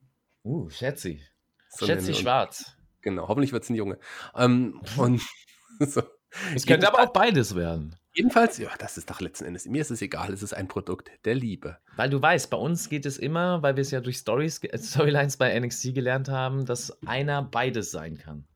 Uh, 0.44 0.68
Schätzi. 0.68 1.22
So 1.70 1.86
Schätzi 1.86 2.12
Schwarz. 2.12 2.75
Genau, 3.06 3.28
hoffentlich 3.28 3.52
wird 3.52 3.62
es 3.62 3.70
ein 3.70 3.76
Junge. 3.76 4.00
Ähm, 4.34 4.80
und 4.96 5.22
so. 5.78 6.02
Es 6.56 6.66
könnte 6.66 6.88
aber 6.88 7.04
auch 7.04 7.12
beides 7.12 7.54
werden. 7.54 7.94
Jedenfalls, 8.12 8.58
ja, 8.58 8.70
das 8.80 8.98
ist 8.98 9.08
doch 9.08 9.20
letzten 9.20 9.44
Endes, 9.44 9.66
mir 9.66 9.80
ist 9.80 9.92
es 9.92 10.02
egal, 10.02 10.32
es 10.32 10.42
ist 10.42 10.54
ein 10.54 10.66
Produkt 10.66 11.08
der 11.24 11.36
Liebe. 11.36 11.78
Weil 11.94 12.10
du 12.10 12.20
weißt, 12.20 12.50
bei 12.50 12.56
uns 12.56 12.88
geht 12.88 13.06
es 13.06 13.16
immer, 13.16 13.62
weil 13.62 13.76
wir 13.76 13.82
es 13.82 13.92
ja 13.92 14.00
durch 14.00 14.16
Stories, 14.16 14.58
äh, 14.64 14.76
Storylines 14.76 15.36
bei 15.36 15.56
NXT 15.56 15.94
gelernt 15.94 16.28
haben, 16.28 16.66
dass 16.66 17.00
einer 17.06 17.42
beides 17.42 17.92
sein 17.92 18.18
kann. 18.18 18.48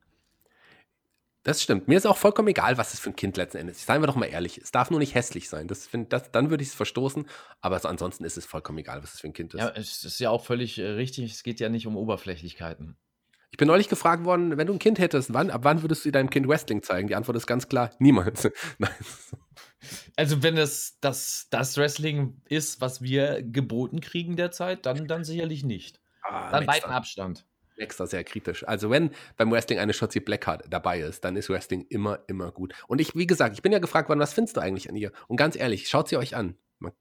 Das 1.44 1.62
stimmt. 1.62 1.86
Mir 1.86 1.96
ist 1.96 2.08
auch 2.08 2.16
vollkommen 2.16 2.48
egal, 2.48 2.76
was 2.76 2.92
es 2.92 2.98
für 2.98 3.10
ein 3.10 3.16
Kind 3.16 3.36
letzten 3.36 3.58
Endes 3.58 3.76
ist. 3.76 3.86
Seien 3.86 4.02
wir 4.02 4.08
doch 4.08 4.16
mal 4.16 4.26
ehrlich. 4.26 4.58
Es 4.58 4.72
darf 4.72 4.90
nur 4.90 4.98
nicht 4.98 5.14
hässlich 5.14 5.48
sein. 5.48 5.68
Das 5.68 5.86
find, 5.86 6.12
das, 6.12 6.32
dann 6.32 6.50
würde 6.50 6.62
ich 6.62 6.70
es 6.70 6.74
verstoßen. 6.74 7.24
Aber 7.60 7.78
so 7.78 7.88
ansonsten 7.88 8.24
ist 8.24 8.36
es 8.36 8.46
vollkommen 8.46 8.78
egal, 8.78 9.02
was 9.04 9.14
es 9.14 9.20
für 9.20 9.28
ein 9.28 9.32
Kind 9.32 9.54
ist. 9.54 9.60
Ja, 9.60 9.70
es 9.70 10.04
ist 10.04 10.18
ja 10.18 10.30
auch 10.30 10.44
völlig 10.44 10.78
äh, 10.78 10.86
richtig. 10.86 11.32
Es 11.32 11.44
geht 11.44 11.60
ja 11.60 11.68
nicht 11.68 11.86
um 11.86 11.96
Oberflächlichkeiten. 11.96 12.98
Ich 13.50 13.56
bin 13.56 13.66
neulich 13.66 13.88
gefragt 13.88 14.24
worden, 14.24 14.56
wenn 14.56 14.66
du 14.66 14.72
ein 14.72 14.78
Kind 14.78 14.98
hättest, 14.98 15.32
wann, 15.34 15.50
ab 15.50 15.64
wann 15.64 15.82
würdest 15.82 16.04
du 16.04 16.10
deinem 16.10 16.30
Kind 16.30 16.46
Wrestling 16.48 16.82
zeigen? 16.82 17.08
Die 17.08 17.16
Antwort 17.16 17.36
ist 17.36 17.46
ganz 17.46 17.68
klar, 17.68 17.90
niemals. 17.98 18.48
Nein. 18.78 18.90
Also, 20.16 20.42
wenn 20.42 20.56
es 20.56 20.98
das, 21.00 21.48
das 21.50 21.76
Wrestling 21.76 22.40
ist, 22.48 22.80
was 22.80 23.02
wir 23.02 23.42
geboten 23.42 24.00
kriegen 24.00 24.36
derzeit, 24.36 24.86
dann, 24.86 25.08
dann 25.08 25.24
sicherlich 25.24 25.64
nicht. 25.64 26.00
Ah, 26.22 26.50
Dann 26.50 26.66
weiten 26.66 26.90
Abstand. 26.90 27.44
Nexter 27.80 28.06
sehr 28.06 28.22
kritisch. 28.24 28.66
Also 28.68 28.90
wenn 28.90 29.10
beim 29.36 29.50
Wrestling 29.50 29.78
eine 29.78 29.92
Shotzi 29.92 30.20
Blackheart 30.20 30.64
dabei 30.70 31.00
ist, 31.00 31.24
dann 31.24 31.34
ist 31.34 31.48
Wrestling 31.48 31.86
immer, 31.88 32.20
immer 32.28 32.52
gut. 32.52 32.74
Und 32.86 33.00
ich, 33.00 33.16
wie 33.16 33.26
gesagt, 33.26 33.54
ich 33.54 33.62
bin 33.62 33.72
ja 33.72 33.78
gefragt 33.78 34.08
worden, 34.08 34.20
was 34.20 34.34
findest 34.34 34.56
du 34.56 34.60
eigentlich 34.60 34.88
an 34.88 34.96
ihr? 34.96 35.10
Und 35.26 35.38
ganz 35.38 35.56
ehrlich, 35.56 35.88
schaut 35.88 36.08
sie 36.08 36.16
euch 36.16 36.36
an. 36.36 36.56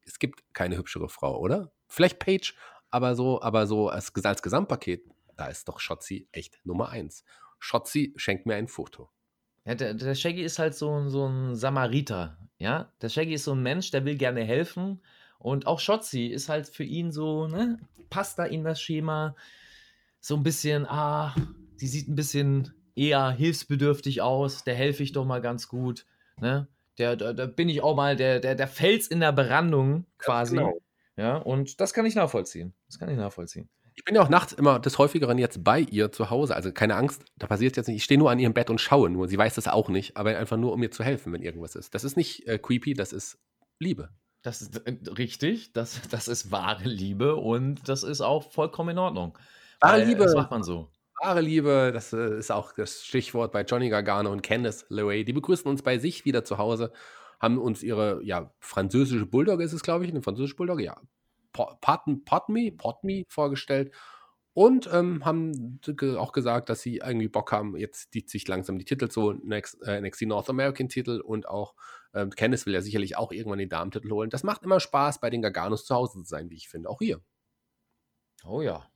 Es 0.05 0.19
gibt 0.19 0.41
keine 0.53 0.77
hübschere 0.77 1.09
Frau, 1.09 1.37
oder? 1.37 1.71
Vielleicht 1.87 2.19
Paige, 2.19 2.53
aber 2.89 3.15
so, 3.15 3.41
aber 3.41 3.67
so 3.67 3.89
als, 3.89 4.13
als 4.23 4.41
Gesamtpaket, 4.41 5.03
da 5.39 5.47
ist 5.47 5.67
doch 5.69 5.79
Shotzi 5.79 6.27
echt 6.31 6.59
Nummer 6.65 6.89
eins. 6.89 7.23
Shotzi 7.59 8.13
schenkt 8.17 8.45
mir 8.45 8.55
ein 8.55 8.67
Foto. 8.67 9.09
Ja, 9.65 9.75
der, 9.75 9.93
der 9.93 10.15
Shaggy 10.15 10.41
ist 10.41 10.59
halt 10.59 10.75
so, 10.75 10.91
ein- 10.91 11.09
so 11.09 11.27
ein 11.27 11.55
Samariter. 11.55 12.37
Ja, 12.57 12.91
der 13.01 13.09
Shaggy 13.09 13.33
ist 13.33 13.45
so 13.45 13.53
ein 13.53 13.63
Mensch, 13.63 13.91
der 13.91 14.03
will 14.05 14.17
gerne 14.17 14.43
helfen. 14.43 15.01
Und 15.37 15.67
auch 15.67 15.79
Shotzi 15.79 16.27
ist 16.27 16.49
halt 16.49 16.67
für 16.67 16.83
ihn 16.83 17.11
so, 17.11 17.47
ne, 17.47 17.79
passt 18.09 18.37
da 18.39 18.43
in 18.45 18.63
das 18.63 18.81
Schema. 18.81 19.35
So 20.19 20.35
ein 20.35 20.43
bisschen, 20.43 20.85
ah, 20.85 21.33
die 21.79 21.87
sieht 21.87 22.09
ein 22.09 22.15
bisschen 22.15 22.73
eher 22.95 23.29
hilfsbedürftig 23.31 24.21
aus. 24.21 24.63
Der 24.65 24.75
helfe 24.75 25.03
ich 25.03 25.13
doch 25.13 25.23
mal 25.25 25.39
ganz 25.41 25.69
gut. 25.69 26.05
Ne? 26.41 26.67
Der, 26.97 27.15
da, 27.15 27.31
da 27.31 27.45
bin 27.45 27.69
ich 27.69 27.81
auch 27.81 27.95
mal 27.95 28.17
der, 28.17 28.41
der, 28.41 28.55
der 28.55 28.67
Fels 28.67 29.07
in 29.07 29.21
der 29.21 29.31
Brandung 29.31 30.05
quasi. 30.17 30.57
genau. 30.57 30.81
Ja, 31.15 31.37
und 31.37 31.79
das 31.81 31.93
kann 31.93 32.05
ich 32.05 32.15
nachvollziehen. 32.15 32.73
Das 32.87 32.97
kann 32.99 33.09
ich 33.09 33.17
nachvollziehen. 33.17 33.69
Ich 33.99 34.05
bin 34.05 34.15
ja 34.15 34.21
auch 34.21 34.29
nachts 34.29 34.53
immer 34.53 34.79
des 34.79 34.97
Häufigeren 34.97 35.37
jetzt 35.37 35.61
bei 35.61 35.81
ihr 35.81 36.09
zu 36.09 36.29
Hause. 36.29 36.55
Also 36.55 36.71
keine 36.71 36.95
Angst, 36.95 37.25
da 37.37 37.47
passiert 37.47 37.75
jetzt 37.75 37.87
nicht. 37.87 37.97
Ich 37.97 38.05
stehe 38.05 38.17
nur 38.17 38.31
an 38.31 38.39
ihrem 38.39 38.53
Bett 38.53 38.69
und 38.69 38.79
schaue 38.79 39.09
nur. 39.09 39.27
Sie 39.27 39.37
weiß 39.37 39.55
das 39.55 39.67
auch 39.67 39.89
nicht, 39.89 40.15
aber 40.15 40.37
einfach 40.37 40.55
nur, 40.55 40.71
um 40.71 40.79
mir 40.79 40.89
zu 40.89 41.03
helfen, 41.03 41.33
wenn 41.33 41.41
irgendwas 41.41 41.75
ist. 41.75 41.93
Das 41.93 42.05
ist 42.05 42.15
nicht 42.15 42.47
äh, 42.47 42.57
creepy, 42.57 42.93
das 42.93 43.11
ist 43.11 43.39
Liebe. 43.77 44.07
Das 44.41 44.61
ist 44.61 44.77
äh, 44.87 44.95
richtig, 45.17 45.73
das, 45.73 45.99
das 46.09 46.29
ist 46.29 46.49
wahre 46.49 46.87
Liebe 46.87 47.35
und 47.35 47.89
das 47.89 48.03
ist 48.03 48.21
auch 48.21 48.49
vollkommen 48.49 48.91
in 48.91 48.99
Ordnung. 48.99 49.37
Wahre 49.81 50.05
Liebe. 50.05 50.23
Das 50.23 50.33
macht 50.33 50.51
man 50.51 50.63
so. 50.63 50.89
Wahre 51.21 51.41
Liebe, 51.41 51.91
das 51.93 52.13
äh, 52.13 52.37
ist 52.37 52.53
auch 52.53 52.71
das 52.71 53.03
Stichwort 53.03 53.51
bei 53.51 53.63
Johnny 53.63 53.89
Gargano 53.89 54.31
und 54.31 54.43
Candice 54.43 54.85
LeRae. 54.87 55.25
Die 55.25 55.33
begrüßen 55.33 55.69
uns 55.69 55.81
bei 55.81 55.97
sich 55.97 56.23
wieder 56.23 56.45
zu 56.45 56.57
Hause, 56.57 56.93
haben 57.41 57.57
uns 57.57 57.83
ihre 57.83 58.23
ja, 58.23 58.53
französische 58.61 59.25
Bulldogge, 59.25 59.65
ist 59.65 59.73
es 59.73 59.83
glaube 59.83 60.05
ich, 60.05 60.11
eine 60.11 60.21
französische 60.21 60.55
Bulldogge, 60.55 60.85
ja, 60.85 60.95
Potme, 61.51 62.71
Potme 62.71 63.25
vorgestellt 63.27 63.93
und 64.53 64.89
ähm, 64.91 65.23
haben 65.25 65.79
auch 66.17 66.31
gesagt, 66.31 66.69
dass 66.69 66.81
sie 66.81 66.97
irgendwie 66.97 67.27
Bock 67.27 67.51
haben, 67.51 67.77
jetzt 67.77 68.13
die, 68.13 68.25
sich 68.27 68.47
langsam 68.47 68.77
die 68.77 68.85
Titel 68.85 69.07
zu 69.07 69.31
NXT, 69.31 69.83
äh, 69.83 70.01
NXT 70.01 70.23
North 70.23 70.49
American 70.49 70.89
Titel 70.89 71.21
und 71.21 71.47
auch 71.47 71.75
ähm, 72.13 72.31
Candice 72.31 72.65
will 72.65 72.73
ja 72.73 72.81
sicherlich 72.81 73.15
auch 73.15 73.31
irgendwann 73.31 73.59
den 73.59 73.69
Damentitel 73.69 74.09
holen. 74.11 74.29
Das 74.29 74.43
macht 74.43 74.63
immer 74.63 74.79
Spaß, 74.79 75.21
bei 75.21 75.29
den 75.29 75.41
Garganos 75.41 75.85
zu 75.85 75.95
Hause 75.95 76.23
zu 76.23 76.25
sein, 76.25 76.49
wie 76.49 76.55
ich 76.55 76.67
finde, 76.67 76.89
auch 76.89 76.99
hier. 76.99 77.21
Oh 78.43 78.61
ja. 78.61 78.89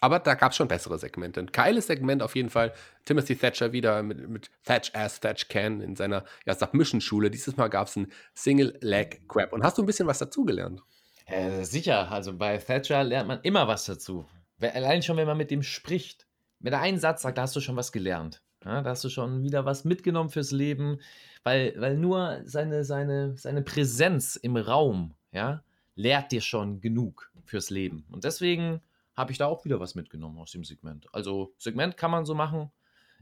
Aber 0.00 0.18
da 0.18 0.34
gab 0.34 0.50
es 0.50 0.56
schon 0.56 0.68
bessere 0.68 0.98
Segmente. 0.98 1.38
Ein 1.38 1.46
geiles 1.46 1.86
Segment 1.86 2.22
auf 2.22 2.34
jeden 2.34 2.50
Fall. 2.50 2.74
Timothy 3.04 3.36
Thatcher 3.36 3.72
wieder 3.72 4.02
mit, 4.02 4.28
mit 4.28 4.50
Thatch 4.64 4.90
Ass 4.94 5.20
Thatch 5.20 5.48
Can 5.48 5.80
in 5.80 5.96
seiner 5.96 6.24
ja, 6.44 6.54
Submission-Schule. 6.54 7.30
Dieses 7.30 7.56
Mal 7.56 7.68
gab 7.68 7.86
es 7.86 7.96
einen 7.96 8.10
Single 8.34 8.76
Leg 8.80 9.28
Grab. 9.28 9.52
Und 9.52 9.62
hast 9.62 9.78
du 9.78 9.82
ein 9.82 9.86
bisschen 9.86 10.08
was 10.08 10.18
dazugelernt? 10.18 10.82
Äh, 11.26 11.64
sicher, 11.64 12.10
also 12.10 12.36
bei 12.36 12.58
Thatcher 12.58 13.04
lernt 13.04 13.28
man 13.28 13.40
immer 13.42 13.68
was 13.68 13.84
dazu. 13.84 14.26
Allein 14.60 15.02
schon, 15.02 15.16
wenn 15.16 15.26
man 15.26 15.36
mit 15.36 15.50
ihm 15.50 15.62
spricht. 15.62 16.26
Wenn 16.60 16.72
er 16.72 16.80
einen 16.80 16.98
Satz 16.98 17.22
sagt, 17.22 17.38
da 17.38 17.42
hast 17.42 17.56
du 17.56 17.60
schon 17.60 17.76
was 17.76 17.92
gelernt. 17.92 18.42
Ja, 18.64 18.82
da 18.82 18.90
hast 18.90 19.02
du 19.02 19.08
schon 19.08 19.42
wieder 19.42 19.64
was 19.64 19.84
mitgenommen 19.84 20.30
fürs 20.30 20.52
Leben, 20.52 21.00
weil, 21.42 21.74
weil 21.78 21.96
nur 21.96 22.42
seine, 22.44 22.84
seine, 22.84 23.36
seine 23.36 23.62
Präsenz 23.62 24.36
im 24.36 24.56
Raum 24.56 25.14
ja, 25.32 25.64
lehrt 25.96 26.30
dir 26.30 26.40
schon 26.40 26.80
genug 26.80 27.32
fürs 27.44 27.70
Leben. 27.70 28.06
Und 28.10 28.24
deswegen 28.24 28.80
habe 29.16 29.32
ich 29.32 29.38
da 29.38 29.46
auch 29.46 29.64
wieder 29.64 29.80
was 29.80 29.94
mitgenommen 29.94 30.38
aus 30.38 30.52
dem 30.52 30.64
Segment. 30.64 31.06
Also, 31.12 31.52
Segment 31.58 31.96
kann 31.96 32.10
man 32.10 32.24
so 32.24 32.34
machen. 32.34 32.70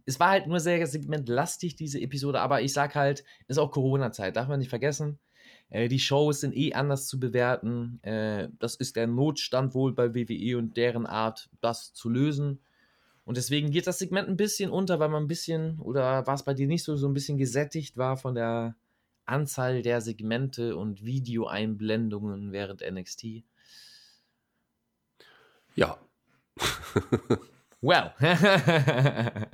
Es 0.04 0.20
war 0.20 0.30
halt 0.30 0.46
nur 0.46 0.60
sehr 0.60 0.86
segmentlastig, 0.86 1.76
diese 1.76 2.00
Episode, 2.00 2.40
aber 2.40 2.62
ich 2.62 2.72
sag 2.72 2.94
halt, 2.94 3.24
ist 3.48 3.58
auch 3.58 3.70
Corona-Zeit, 3.70 4.36
darf 4.36 4.48
man 4.48 4.58
nicht 4.58 4.70
vergessen. 4.70 5.18
Äh, 5.70 5.88
die 5.88 5.98
Shows 5.98 6.40
sind 6.40 6.56
eh 6.56 6.74
anders 6.74 7.06
zu 7.06 7.18
bewerten. 7.18 8.00
Äh, 8.02 8.48
das 8.58 8.74
ist 8.74 8.96
der 8.96 9.06
Notstand 9.06 9.74
wohl 9.74 9.92
bei 9.92 10.14
WWE 10.14 10.58
und 10.58 10.76
deren 10.76 11.06
Art, 11.06 11.48
das 11.60 11.94
zu 11.94 12.08
lösen. 12.08 12.60
Und 13.24 13.36
deswegen 13.36 13.70
geht 13.70 13.86
das 13.86 13.98
Segment 13.98 14.28
ein 14.28 14.36
bisschen 14.36 14.70
unter, 14.70 14.98
weil 14.98 15.08
man 15.08 15.24
ein 15.24 15.28
bisschen, 15.28 15.78
oder 15.78 16.26
war 16.26 16.34
es 16.34 16.42
bei 16.42 16.54
dir 16.54 16.66
nicht 16.66 16.82
so, 16.82 16.96
so 16.96 17.08
ein 17.08 17.14
bisschen 17.14 17.38
gesättigt 17.38 17.96
war 17.96 18.16
von 18.16 18.34
der 18.34 18.74
Anzahl 19.24 19.82
der 19.82 20.00
Segmente 20.00 20.76
und 20.76 21.04
Videoeinblendungen 21.04 22.50
während 22.50 22.82
NXT. 22.82 23.44
Ja. 25.76 25.96
Well. 27.80 28.12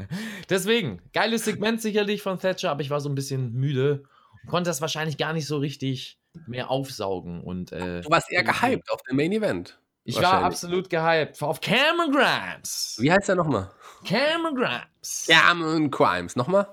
Deswegen, 0.51 1.03
geiles 1.13 1.45
Segment 1.45 1.83
sicherlich 1.83 2.23
von 2.23 2.39
Thatcher, 2.39 2.71
aber 2.71 2.81
ich 2.81 2.91
war 2.91 3.01
so 3.01 3.09
ein 3.09 3.15
bisschen 3.15 3.53
müde. 3.53 4.05
Konnte 4.47 4.71
das 4.71 4.81
wahrscheinlich 4.81 5.17
gar 5.17 5.33
nicht 5.33 5.47
so 5.47 5.59
richtig 5.59 6.19
mehr 6.47 6.71
aufsaugen. 6.71 7.43
Und, 7.43 7.73
äh, 7.73 8.03
du 8.03 8.11
warst 8.11 8.31
eher 8.31 8.45
gehypt 8.45 8.91
auf 8.91 9.01
den 9.03 9.17
Main 9.17 9.33
Event. 9.33 9.79
Ich 10.05 10.23
war 10.23 10.45
absolut 10.45 10.89
gehypt 10.89 11.43
auf 11.43 11.61
Cameron 11.61 12.13
Grimes. 12.13 12.97
Wie 13.01 13.11
heißt 13.11 13.29
der 13.29 13.35
nochmal? 13.35 13.73
Cameron 14.05 14.55
Grimes. 14.55 15.27
Cameron 15.29 15.91
Grimes. 15.91 16.37
Nochmal? 16.37 16.69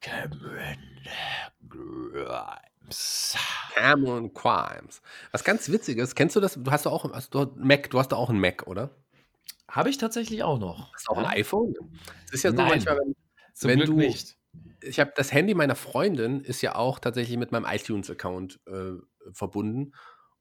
Cameron 0.00 0.78
Grimes. 1.68 3.36
Cameron 3.74 4.34
Grimes. 4.34 5.00
Was 5.30 5.44
ganz 5.44 5.70
witziges, 5.70 6.16
kennst 6.16 6.34
du 6.34 6.40
das? 6.40 6.54
Du 6.54 6.70
hast 6.70 6.86
doch 6.86 6.92
auch 6.92 7.12
hast 7.12 7.32
du 7.32 7.52
Mac, 7.56 7.88
du 7.90 8.00
hast 8.00 8.12
auch 8.12 8.28
einen 8.28 8.40
Mac, 8.40 8.66
oder? 8.66 8.90
Habe 9.68 9.90
ich 9.90 9.96
tatsächlich 9.96 10.42
auch 10.42 10.58
noch. 10.58 10.92
Hast 10.92 11.08
du 11.08 11.12
auch 11.12 11.18
ein 11.18 11.26
iPhone? 11.26 11.72
Es 12.26 12.34
ist 12.34 12.42
ja 12.42 12.50
so 12.50 12.56
Nein, 12.56 12.68
manchmal, 12.68 12.98
wenn, 12.98 13.14
wenn 13.62 13.78
Glück 13.78 13.90
du 13.90 13.96
nicht. 13.96 14.36
Ich 14.82 15.00
habe 15.00 15.12
das 15.16 15.32
Handy 15.32 15.54
meiner 15.54 15.74
Freundin 15.74 16.40
ist 16.40 16.62
ja 16.62 16.74
auch 16.74 16.98
tatsächlich 16.98 17.36
mit 17.38 17.52
meinem 17.52 17.66
iTunes-Account 17.66 18.60
äh, 18.66 18.94
verbunden. 19.32 19.92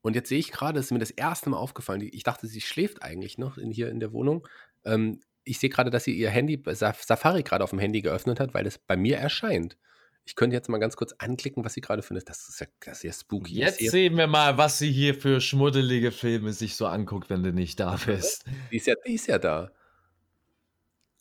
Und 0.02 0.16
jetzt 0.16 0.30
sehe 0.30 0.40
ich 0.40 0.52
gerade, 0.52 0.80
es 0.80 0.86
ist 0.86 0.92
mir 0.92 1.00
das 1.00 1.12
erste 1.12 1.50
Mal 1.50 1.58
aufgefallen. 1.58 2.08
Ich 2.12 2.24
dachte, 2.24 2.48
sie 2.48 2.62
schläft 2.62 3.04
eigentlich 3.04 3.38
noch 3.38 3.58
in, 3.58 3.72
hier 3.72 3.90
in 3.90 4.00
der 4.00 4.14
Wohnung. 4.14 4.48
Ähm, 4.84 5.20
ich 5.44 5.60
sehe 5.60 5.70
gerade, 5.70 5.90
dass 5.90 6.04
sie 6.04 6.14
ihr 6.14 6.30
Handy, 6.30 6.62
Safari 6.74 7.44
gerade 7.44 7.64
auf 7.64 7.72
dem 7.72 7.80
Handy 7.80 8.02
geöffnet 8.02 8.40
hat, 8.40 8.54
weil 8.54 8.66
es 8.66 8.78
bei 8.78 8.98
mir 8.98 9.18
erscheint. 9.18 9.78
Ich 10.24 10.36
könnte 10.36 10.56
jetzt 10.56 10.70
mal 10.70 10.78
ganz 10.78 10.96
kurz 10.96 11.14
anklicken, 11.18 11.66
was 11.66 11.74
sie 11.74 11.82
gerade 11.82 12.04
findet. 12.04 12.30
Das 12.30 12.48
ist 12.48 12.62
ja, 12.62 12.68
das 12.80 12.98
ist 12.98 13.04
ja 13.04 13.14
spooky. 13.14 13.56
Jetzt 13.56 13.80
sehen 13.80 14.18
wir 14.18 14.28
mal, 14.28 14.58
was 14.58 14.78
sie 14.78 14.92
hier 14.92 15.16
für 15.16 15.42
schmuddelige 15.42 16.12
Filme 16.12 16.54
sich 16.54 16.76
so 16.76 16.86
anguckt, 16.86 17.30
wenn 17.30 17.44
du 17.44 17.52
nicht 17.52 17.80
da 17.80 17.98
bist. 18.06 18.46
Die 18.72 18.78
ist 18.78 18.88
ja, 18.88 18.96
die 19.06 19.14
ist 19.14 19.28
ja 19.28 19.40
da. 19.40 19.72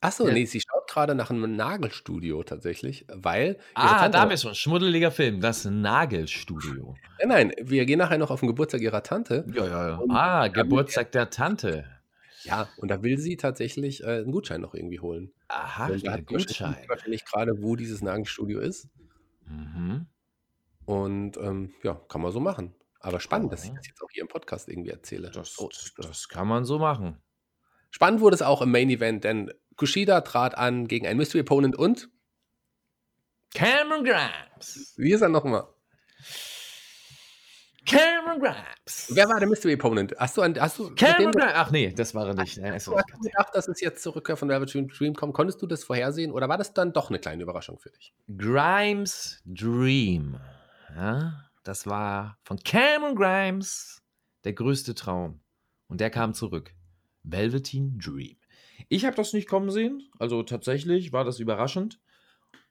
Achso, 0.02 0.26
ja. 0.26 0.32
nee, 0.32 0.46
sie 0.46 0.60
schaut 0.60 0.88
gerade 0.88 1.14
nach 1.14 1.30
einem 1.30 1.56
Nagelstudio 1.56 2.42
tatsächlich, 2.42 3.04
weil. 3.12 3.58
Ah, 3.74 3.98
Tante, 4.00 4.18
da 4.18 4.24
bist 4.24 4.44
du. 4.44 4.54
Schmuddeliger 4.54 5.10
Film, 5.10 5.40
das 5.40 5.66
Nagelstudio. 5.66 6.94
Nein, 7.18 7.28
nein, 7.28 7.52
wir 7.60 7.84
gehen 7.84 7.98
nachher 7.98 8.16
noch 8.16 8.30
auf 8.30 8.40
den 8.40 8.48
Geburtstag 8.48 8.80
ihrer 8.80 9.02
Tante. 9.02 9.44
Ja, 9.52 9.66
ja, 9.66 9.88
ja. 9.88 10.00
Ah, 10.08 10.48
Geburtstag 10.48 11.12
der 11.12 11.28
Tante. 11.28 11.84
Ja, 12.44 12.68
und 12.78 12.90
da 12.90 13.02
will 13.02 13.18
sie 13.18 13.36
tatsächlich 13.36 14.02
äh, 14.02 14.20
einen 14.20 14.32
Gutschein 14.32 14.62
noch 14.62 14.74
irgendwie 14.74 15.00
holen. 15.00 15.32
Aha, 15.48 15.88
und 15.88 16.26
Gutschein. 16.26 16.76
Wahrscheinlich 16.88 17.26
gerade, 17.26 17.62
wo 17.62 17.76
dieses 17.76 18.00
Nagelstudio 18.00 18.60
ist. 18.60 18.88
Mhm. 19.46 20.06
Und 20.86 21.36
ähm, 21.36 21.74
ja, 21.82 22.00
kann 22.08 22.22
man 22.22 22.32
so 22.32 22.40
machen. 22.40 22.74
Aber 23.00 23.20
spannend, 23.20 23.48
oh. 23.48 23.50
dass 23.50 23.64
ich 23.64 23.72
das 23.72 23.86
jetzt 23.86 24.02
auch 24.02 24.10
hier 24.10 24.22
im 24.22 24.28
Podcast 24.28 24.68
irgendwie 24.68 24.90
erzähle. 24.90 25.30
Das, 25.30 25.58
oh, 25.58 25.68
das 25.98 26.28
kann 26.28 26.48
man 26.48 26.64
so 26.64 26.78
machen. 26.78 27.18
Spannend 27.90 28.20
wurde 28.20 28.36
es 28.36 28.42
auch 28.42 28.62
im 28.62 28.70
Main 28.70 28.88
Event, 28.88 29.24
denn 29.24 29.52
Kushida 29.80 30.20
trat 30.20 30.58
an 30.58 30.88
gegen 30.88 31.06
einen 31.06 31.16
Mystery 31.16 31.40
Opponent 31.40 31.74
und 31.74 32.10
Cameron 33.54 34.04
Grimes. 34.04 34.92
Wie 34.98 35.10
ist 35.10 35.22
er 35.22 35.30
nochmal? 35.30 35.66
Cameron 37.86 38.38
Grimes. 38.40 39.08
Wer 39.08 39.26
war 39.30 39.40
der 39.40 39.48
Mystery 39.48 39.76
Opponent? 39.76 40.14
Hast 40.18 40.36
du, 40.36 40.42
hast 40.42 40.78
du 40.78 40.94
Cameron 40.94 41.32
Grimes? 41.32 41.52
Ach 41.54 41.70
nee, 41.70 41.90
das 41.92 42.14
war 42.14 42.28
er 42.28 42.34
nicht. 42.34 42.58
Nein, 42.58 42.74
hast 42.74 42.88
du 42.88 42.90
gedacht, 42.90 43.54
dass 43.54 43.68
es 43.68 43.80
jetzt 43.80 44.02
zur 44.02 44.16
Rückkehr 44.16 44.36
von 44.36 44.50
Velvet 44.50 44.74
Dream 44.74 45.14
kommt? 45.14 45.32
Konntest 45.32 45.62
du 45.62 45.66
das 45.66 45.82
vorhersehen 45.82 46.30
oder 46.30 46.46
war 46.50 46.58
das 46.58 46.74
dann 46.74 46.92
doch 46.92 47.08
eine 47.08 47.18
kleine 47.18 47.42
Überraschung 47.42 47.78
für 47.78 47.90
dich? 47.90 48.12
Grimes 48.36 49.40
Dream. 49.46 50.38
Ja, 50.94 51.48
das 51.64 51.86
war 51.86 52.36
von 52.42 52.58
Cameron 52.58 53.16
Grimes 53.16 54.02
der 54.44 54.52
größte 54.52 54.94
Traum. 54.94 55.40
Und 55.88 56.02
der 56.02 56.10
kam 56.10 56.34
zurück. 56.34 56.74
Velveteen 57.22 57.98
Dream. 57.98 58.36
Ich 58.92 59.04
habe 59.04 59.14
das 59.14 59.32
nicht 59.32 59.48
kommen 59.48 59.70
sehen. 59.70 60.10
Also 60.18 60.42
tatsächlich 60.42 61.12
war 61.12 61.22
das 61.22 61.38
überraschend. 61.38 62.00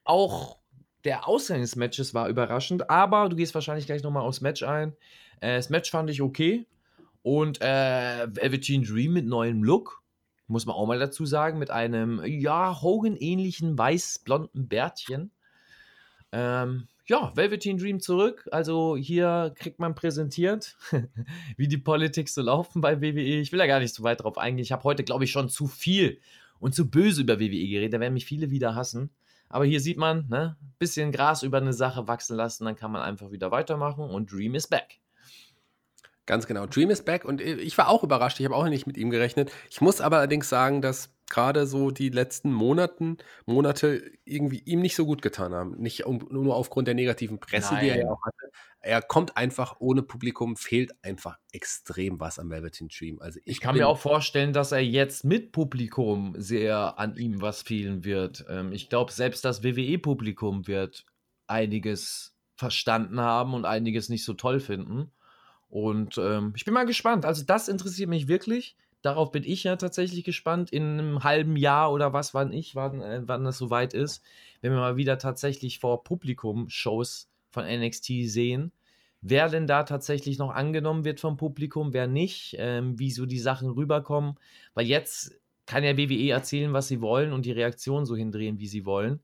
Auch 0.04 0.58
der 1.04 1.26
Ausgang 1.26 1.62
des 1.62 1.76
Matches 1.76 2.12
war 2.12 2.28
überraschend, 2.28 2.90
aber 2.90 3.30
du 3.30 3.36
gehst 3.36 3.54
wahrscheinlich 3.54 3.86
gleich 3.86 4.02
nochmal 4.02 4.24
aufs 4.24 4.42
Match 4.42 4.62
ein. 4.62 4.94
Äh, 5.40 5.56
das 5.56 5.70
Match 5.70 5.90
fand 5.90 6.10
ich 6.10 6.20
okay. 6.20 6.66
Und 7.22 7.62
äh, 7.62 8.28
Velveteen 8.30 8.84
Dream 8.84 9.14
mit 9.14 9.26
neuem 9.26 9.64
Look, 9.64 10.02
muss 10.46 10.66
man 10.66 10.76
auch 10.76 10.86
mal 10.86 10.98
dazu 10.98 11.24
sagen, 11.24 11.58
mit 11.58 11.70
einem, 11.70 12.22
ja, 12.22 12.82
Hogan-ähnlichen 12.82 13.78
weiß-blonden 13.78 14.68
Bärtchen. 14.68 15.30
Ähm, 16.32 16.86
ja, 17.10 17.32
Velveteen 17.34 17.76
Dream 17.76 17.98
zurück. 17.98 18.48
Also 18.52 18.96
hier 18.96 19.52
kriegt 19.56 19.80
man 19.80 19.96
präsentiert, 19.96 20.76
wie 21.56 21.66
die 21.66 21.76
Politics 21.76 22.34
so 22.34 22.40
laufen 22.40 22.80
bei 22.80 23.02
WWE. 23.02 23.40
Ich 23.40 23.50
will 23.50 23.58
da 23.58 23.66
gar 23.66 23.80
nicht 23.80 23.92
so 23.92 24.04
weit 24.04 24.22
drauf 24.22 24.38
eingehen. 24.38 24.62
Ich 24.62 24.70
habe 24.70 24.84
heute, 24.84 25.02
glaube 25.02 25.24
ich, 25.24 25.32
schon 25.32 25.48
zu 25.48 25.66
viel 25.66 26.20
und 26.60 26.72
zu 26.74 26.88
böse 26.88 27.22
über 27.22 27.40
WWE 27.40 27.68
geredet. 27.68 27.92
Da 27.92 28.00
werden 28.00 28.14
mich 28.14 28.26
viele 28.26 28.50
wieder 28.50 28.76
hassen. 28.76 29.10
Aber 29.48 29.64
hier 29.64 29.80
sieht 29.80 29.98
man, 29.98 30.28
ne, 30.28 30.56
bisschen 30.78 31.10
Gras 31.10 31.42
über 31.42 31.58
eine 31.58 31.72
Sache 31.72 32.06
wachsen 32.06 32.36
lassen, 32.36 32.64
dann 32.64 32.76
kann 32.76 32.92
man 32.92 33.02
einfach 33.02 33.32
wieder 33.32 33.50
weitermachen 33.50 34.04
und 34.04 34.30
Dream 34.30 34.54
is 34.54 34.68
back. 34.68 35.00
Ganz 36.26 36.46
genau. 36.46 36.66
Dream 36.66 36.90
is 36.90 37.04
back 37.04 37.24
und 37.24 37.40
ich 37.40 37.76
war 37.76 37.88
auch 37.88 38.04
überrascht. 38.04 38.38
Ich 38.38 38.46
habe 38.46 38.54
auch 38.54 38.68
nicht 38.68 38.86
mit 38.86 38.96
ihm 38.96 39.10
gerechnet. 39.10 39.50
Ich 39.68 39.80
muss 39.80 40.00
aber 40.00 40.18
allerdings 40.18 40.48
sagen, 40.48 40.80
dass 40.80 41.10
gerade 41.30 41.66
so 41.66 41.90
die 41.90 42.10
letzten 42.10 42.52
Monaten, 42.52 43.16
Monate 43.46 44.02
irgendwie 44.24 44.58
ihm 44.58 44.80
nicht 44.80 44.96
so 44.96 45.06
gut 45.06 45.22
getan 45.22 45.54
haben. 45.54 45.76
Nicht 45.78 46.04
um, 46.04 46.26
nur 46.30 46.56
aufgrund 46.56 46.88
der 46.88 46.94
negativen 46.94 47.38
Presse, 47.38 47.74
Nein. 47.74 47.84
die 47.84 47.90
er 47.90 47.98
ja 48.00 48.10
auch 48.10 48.22
hatte. 48.22 48.50
Er 48.82 49.02
kommt 49.02 49.36
einfach 49.36 49.76
ohne 49.78 50.02
Publikum, 50.02 50.56
fehlt 50.56 50.92
einfach 51.02 51.38
extrem 51.52 52.18
was 52.18 52.38
am 52.38 52.50
Velveteen 52.50 52.88
Dream. 52.88 53.20
Also 53.20 53.38
ich, 53.44 53.52
ich 53.52 53.60
kann 53.60 53.76
mir 53.76 53.88
auch 53.88 53.98
vorstellen, 53.98 54.52
dass 54.52 54.72
er 54.72 54.80
jetzt 54.80 55.24
mit 55.24 55.52
Publikum 55.52 56.34
sehr 56.36 56.98
an 56.98 57.16
ihm 57.16 57.40
was 57.40 57.62
fehlen 57.62 58.04
wird. 58.04 58.44
Ähm, 58.48 58.72
ich 58.72 58.88
glaube, 58.88 59.12
selbst 59.12 59.44
das 59.44 59.62
WWE-Publikum 59.62 60.66
wird 60.66 61.04
einiges 61.46 62.34
verstanden 62.56 63.20
haben 63.20 63.54
und 63.54 63.64
einiges 63.64 64.08
nicht 64.08 64.24
so 64.24 64.34
toll 64.34 64.60
finden. 64.60 65.10
Und 65.68 66.18
ähm, 66.18 66.52
ich 66.56 66.64
bin 66.64 66.74
mal 66.74 66.84
gespannt. 66.84 67.24
Also, 67.24 67.44
das 67.44 67.68
interessiert 67.68 68.08
mich 68.08 68.28
wirklich. 68.28 68.76
Darauf 69.02 69.32
bin 69.32 69.44
ich 69.44 69.64
ja 69.64 69.76
tatsächlich 69.76 70.24
gespannt. 70.24 70.70
In 70.70 70.98
einem 70.98 71.24
halben 71.24 71.56
Jahr 71.56 71.92
oder 71.92 72.12
was, 72.12 72.34
wann 72.34 72.52
ich, 72.52 72.74
wann, 72.74 73.00
äh, 73.00 73.22
wann 73.24 73.44
das 73.44 73.58
soweit 73.58 73.94
ist, 73.94 74.22
wenn 74.60 74.72
wir 74.72 74.78
mal 74.78 74.96
wieder 74.96 75.18
tatsächlich 75.18 75.78
vor 75.78 76.04
Publikum 76.04 76.68
Shows 76.68 77.30
von 77.50 77.64
NXT 77.64 78.06
sehen. 78.24 78.72
Wer 79.22 79.48
denn 79.48 79.66
da 79.66 79.84
tatsächlich 79.84 80.38
noch 80.38 80.50
angenommen 80.50 81.04
wird 81.04 81.20
vom 81.20 81.36
Publikum, 81.36 81.92
wer 81.92 82.06
nicht, 82.06 82.56
ähm, 82.58 82.98
wie 82.98 83.10
so 83.10 83.26
die 83.26 83.38
Sachen 83.38 83.70
rüberkommen. 83.70 84.36
Weil 84.74 84.86
jetzt 84.86 85.38
kann 85.66 85.84
ja 85.84 85.96
WWE 85.96 86.30
erzählen, 86.30 86.72
was 86.72 86.88
sie 86.88 87.00
wollen 87.00 87.32
und 87.32 87.44
die 87.44 87.52
Reaktion 87.52 88.06
so 88.06 88.16
hindrehen, 88.16 88.58
wie 88.58 88.66
sie 88.66 88.84
wollen 88.86 89.20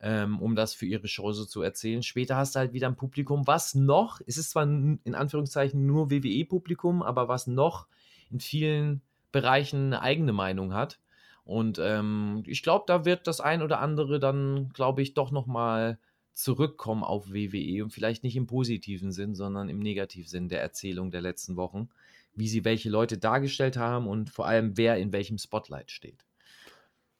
ähm, 0.00 0.40
um 0.40 0.54
das 0.54 0.74
für 0.74 0.86
ihre 0.86 1.08
Show 1.08 1.32
so 1.32 1.44
zu 1.44 1.62
erzählen. 1.62 2.02
Später 2.02 2.36
hast 2.36 2.54
du 2.54 2.60
halt 2.60 2.72
wieder 2.72 2.86
ein 2.86 2.96
Publikum, 2.96 3.46
was 3.46 3.74
noch, 3.74 4.20
es 4.26 4.36
ist 4.36 4.50
zwar 4.50 4.64
in 4.64 5.14
Anführungszeichen 5.14 5.86
nur 5.86 6.10
WWE-Publikum, 6.10 7.02
aber 7.02 7.28
was 7.28 7.46
noch 7.46 7.86
in 8.30 8.40
vielen 8.40 9.02
Bereichen 9.36 9.86
eine 9.86 10.00
eigene 10.00 10.32
Meinung 10.32 10.72
hat. 10.72 10.98
Und 11.44 11.78
ähm, 11.78 12.42
ich 12.46 12.62
glaube, 12.62 12.84
da 12.86 13.04
wird 13.04 13.26
das 13.26 13.40
ein 13.40 13.60
oder 13.60 13.80
andere 13.80 14.18
dann, 14.18 14.70
glaube 14.70 15.02
ich, 15.02 15.12
doch 15.12 15.30
nochmal 15.30 15.98
zurückkommen 16.32 17.04
auf 17.04 17.32
WWE 17.32 17.84
und 17.84 17.90
vielleicht 17.92 18.24
nicht 18.24 18.36
im 18.36 18.46
positiven 18.46 19.12
Sinn, 19.12 19.34
sondern 19.34 19.68
im 19.68 19.78
Negativsinn 19.78 20.48
der 20.48 20.60
Erzählung 20.62 21.10
der 21.10 21.20
letzten 21.20 21.56
Wochen, 21.56 21.88
wie 22.34 22.48
sie 22.48 22.64
welche 22.64 22.90
Leute 22.90 23.18
dargestellt 23.18 23.76
haben 23.76 24.06
und 24.06 24.30
vor 24.30 24.46
allem 24.46 24.76
wer 24.76 24.96
in 24.96 25.12
welchem 25.12 25.38
Spotlight 25.38 25.90
steht. 25.90 26.25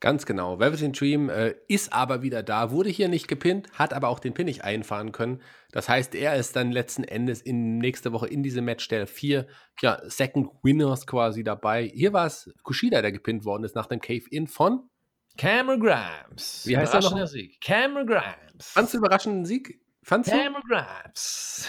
Ganz 0.00 0.26
genau. 0.26 0.58
Velveteen 0.58 0.92
Dream 0.92 1.30
äh, 1.30 1.54
ist 1.68 1.92
aber 1.92 2.20
wieder 2.22 2.42
da, 2.42 2.70
wurde 2.70 2.90
hier 2.90 3.08
nicht 3.08 3.28
gepinnt, 3.28 3.68
hat 3.72 3.94
aber 3.94 4.08
auch 4.08 4.18
den 4.18 4.34
Pin 4.34 4.44
nicht 4.44 4.62
einfahren 4.62 5.10
können. 5.10 5.40
Das 5.72 5.88
heißt, 5.88 6.14
er 6.14 6.36
ist 6.36 6.54
dann 6.54 6.70
letzten 6.70 7.02
Endes 7.02 7.40
in 7.40 7.78
nächste 7.78 8.12
Woche 8.12 8.26
in 8.26 8.42
diesem 8.42 8.66
Match 8.66 8.88
der 8.88 9.06
vier 9.06 9.46
ja, 9.80 9.98
Second 10.04 10.50
Winners 10.62 11.06
quasi 11.06 11.44
dabei. 11.44 11.90
Hier 11.94 12.12
war 12.12 12.26
es 12.26 12.52
Kushida, 12.62 13.00
der 13.00 13.12
gepinnt 13.12 13.46
worden 13.46 13.64
ist 13.64 13.74
nach 13.74 13.86
dem 13.86 14.00
Cave-In 14.00 14.48
von 14.48 14.90
Cameron 15.38 15.80
Grimes. 15.80 16.66
Wie 16.66 16.76
heißt 16.76 16.94
er 16.94 17.00
noch? 17.00 17.26
Sieg. 17.26 17.60
Cameron 17.60 18.06
Grimes. 18.06 18.92
Du 18.92 18.98
überraschenden 18.98 19.44
Sieg? 19.44 19.80
Fandst 20.02 20.30
Cameron 20.30 20.62
du? 20.68 20.74
Grimes. 20.74 21.68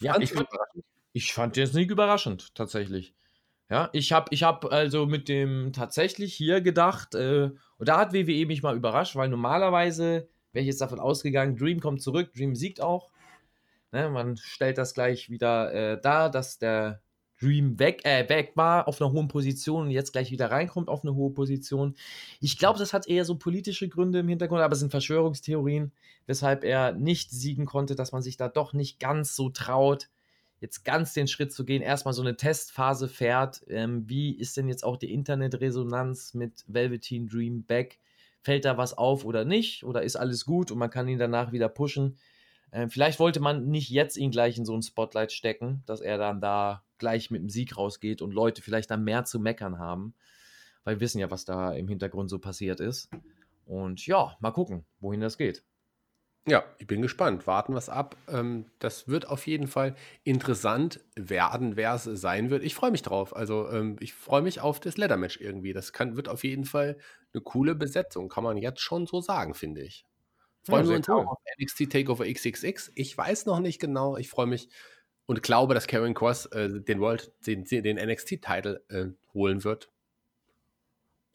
ja, 0.00 0.18
ich 0.18 0.32
fand, 0.32 0.48
ich 1.12 1.32
fand 1.32 1.56
den 1.56 1.66
Sieg 1.66 1.90
überraschend, 1.90 2.54
tatsächlich. 2.54 3.14
Ja, 3.70 3.88
ich 3.92 4.10
habe 4.12 4.26
ich 4.32 4.42
hab 4.42 4.64
also 4.72 5.06
mit 5.06 5.28
dem 5.28 5.72
tatsächlich 5.72 6.34
hier 6.34 6.60
gedacht, 6.60 7.14
äh, 7.14 7.50
und 7.78 7.88
da 7.88 7.98
hat 7.98 8.12
WWE 8.12 8.46
mich 8.46 8.62
mal 8.62 8.76
überrascht, 8.76 9.14
weil 9.14 9.28
normalerweise 9.28 10.28
wäre 10.52 10.62
ich 10.62 10.66
jetzt 10.66 10.80
davon 10.80 10.98
ausgegangen, 10.98 11.56
Dream 11.56 11.78
kommt 11.78 12.02
zurück, 12.02 12.32
Dream 12.34 12.56
siegt 12.56 12.80
auch. 12.80 13.12
Ne, 13.92 14.10
man 14.10 14.36
stellt 14.36 14.76
das 14.78 14.92
gleich 14.94 15.30
wieder 15.30 15.72
äh, 15.72 16.00
dar, 16.00 16.30
dass 16.30 16.58
der 16.58 17.00
Dream 17.40 17.78
weg, 17.78 18.04
äh, 18.04 18.28
weg 18.28 18.52
war 18.56 18.88
auf 18.88 19.00
einer 19.00 19.12
hohen 19.12 19.28
Position 19.28 19.84
und 19.84 19.90
jetzt 19.90 20.12
gleich 20.12 20.32
wieder 20.32 20.50
reinkommt 20.50 20.88
auf 20.88 21.02
eine 21.04 21.14
hohe 21.14 21.32
Position. 21.32 21.96
Ich 22.40 22.58
glaube, 22.58 22.78
das 22.78 22.92
hat 22.92 23.08
eher 23.08 23.24
so 23.24 23.36
politische 23.36 23.88
Gründe 23.88 24.18
im 24.18 24.28
Hintergrund, 24.28 24.62
aber 24.62 24.74
es 24.74 24.80
sind 24.80 24.90
Verschwörungstheorien, 24.90 25.92
weshalb 26.26 26.64
er 26.64 26.92
nicht 26.92 27.30
siegen 27.30 27.66
konnte, 27.66 27.94
dass 27.94 28.12
man 28.12 28.22
sich 28.22 28.36
da 28.36 28.48
doch 28.48 28.72
nicht 28.72 28.98
ganz 28.98 29.36
so 29.36 29.48
traut 29.48 30.08
jetzt 30.60 30.84
ganz 30.84 31.14
den 31.14 31.26
Schritt 31.26 31.52
zu 31.52 31.64
gehen, 31.64 31.82
erstmal 31.82 32.14
so 32.14 32.22
eine 32.22 32.36
Testphase 32.36 33.08
fährt. 33.08 33.62
Ähm, 33.68 34.08
wie 34.08 34.32
ist 34.32 34.56
denn 34.56 34.68
jetzt 34.68 34.84
auch 34.84 34.96
die 34.96 35.12
Internetresonanz 35.12 36.34
mit 36.34 36.64
Velveteen 36.68 37.28
Dream 37.28 37.64
Back? 37.64 37.98
fällt 38.42 38.64
da 38.64 38.76
was 38.76 38.96
auf 38.96 39.24
oder 39.24 39.44
nicht? 39.44 39.84
Oder 39.84 40.02
ist 40.02 40.16
alles 40.16 40.44
gut 40.44 40.70
und 40.70 40.78
man 40.78 40.90
kann 40.90 41.08
ihn 41.08 41.18
danach 41.18 41.52
wieder 41.52 41.68
pushen? 41.68 42.18
Äh, 42.70 42.88
vielleicht 42.88 43.18
wollte 43.18 43.40
man 43.40 43.68
nicht 43.68 43.90
jetzt 43.90 44.16
ihn 44.16 44.30
gleich 44.30 44.56
in 44.58 44.64
so 44.64 44.74
ein 44.74 44.82
Spotlight 44.82 45.32
stecken, 45.32 45.82
dass 45.86 46.00
er 46.00 46.18
dann 46.18 46.40
da 46.40 46.82
gleich 46.98 47.30
mit 47.30 47.42
dem 47.42 47.48
Sieg 47.48 47.76
rausgeht 47.76 48.22
und 48.22 48.32
Leute 48.32 48.62
vielleicht 48.62 48.90
dann 48.90 49.04
mehr 49.04 49.24
zu 49.24 49.38
meckern 49.38 49.78
haben. 49.78 50.14
Weil 50.84 50.96
wir 50.96 51.00
wissen 51.00 51.18
ja, 51.18 51.30
was 51.30 51.44
da 51.44 51.72
im 51.72 51.88
Hintergrund 51.88 52.30
so 52.30 52.38
passiert 52.38 52.80
ist. 52.80 53.10
Und 53.66 54.06
ja, 54.06 54.36
mal 54.40 54.50
gucken, 54.50 54.84
wohin 55.00 55.20
das 55.20 55.36
geht. 55.36 55.62
Ja, 56.46 56.64
ich 56.78 56.86
bin 56.86 57.02
gespannt. 57.02 57.46
Warten 57.46 57.74
wir 57.74 57.78
es 57.78 57.88
ab. 57.90 58.16
Ähm, 58.28 58.66
das 58.78 59.08
wird 59.08 59.28
auf 59.28 59.46
jeden 59.46 59.66
Fall 59.68 59.94
interessant 60.24 61.00
werden, 61.14 61.76
wer 61.76 61.94
es 61.94 62.04
sein 62.04 62.50
wird. 62.50 62.62
Ich 62.64 62.74
freue 62.74 62.90
mich 62.90 63.02
drauf. 63.02 63.36
Also 63.36 63.68
ähm, 63.70 63.96
ich 64.00 64.14
freue 64.14 64.42
mich 64.42 64.60
auf 64.60 64.80
das 64.80 64.96
Leather-Match 64.96 65.38
irgendwie. 65.40 65.72
Das 65.74 65.92
kann, 65.92 66.16
wird 66.16 66.28
auf 66.28 66.42
jeden 66.42 66.64
Fall 66.64 66.96
eine 67.34 67.42
coole 67.42 67.74
Besetzung, 67.74 68.28
kann 68.28 68.42
man 68.44 68.56
jetzt 68.56 68.80
schon 68.80 69.06
so 69.06 69.20
sagen, 69.20 69.54
finde 69.54 69.82
ich. 69.82 70.06
Freuen 70.62 70.86
Ja, 70.86 70.88
wir 70.88 70.96
uns 70.96 71.08
cool. 71.08 71.26
auch 71.26 71.26
auf 71.32 71.38
NXT 71.60 71.90
Takeover 71.92 72.26
XXX. 72.26 72.90
Ich 72.94 73.16
weiß 73.16 73.46
noch 73.46 73.60
nicht 73.60 73.80
genau. 73.80 74.16
Ich 74.16 74.30
freue 74.30 74.46
mich 74.46 74.68
und 75.26 75.42
glaube, 75.42 75.74
dass 75.74 75.86
Karen 75.86 76.14
Cross 76.14 76.46
äh, 76.46 76.80
den 76.80 77.00
World, 77.00 77.32
den, 77.46 77.64
den 77.64 77.96
NXT-Title 77.98 78.84
äh, 78.88 79.06
holen 79.34 79.62
wird. 79.64 79.90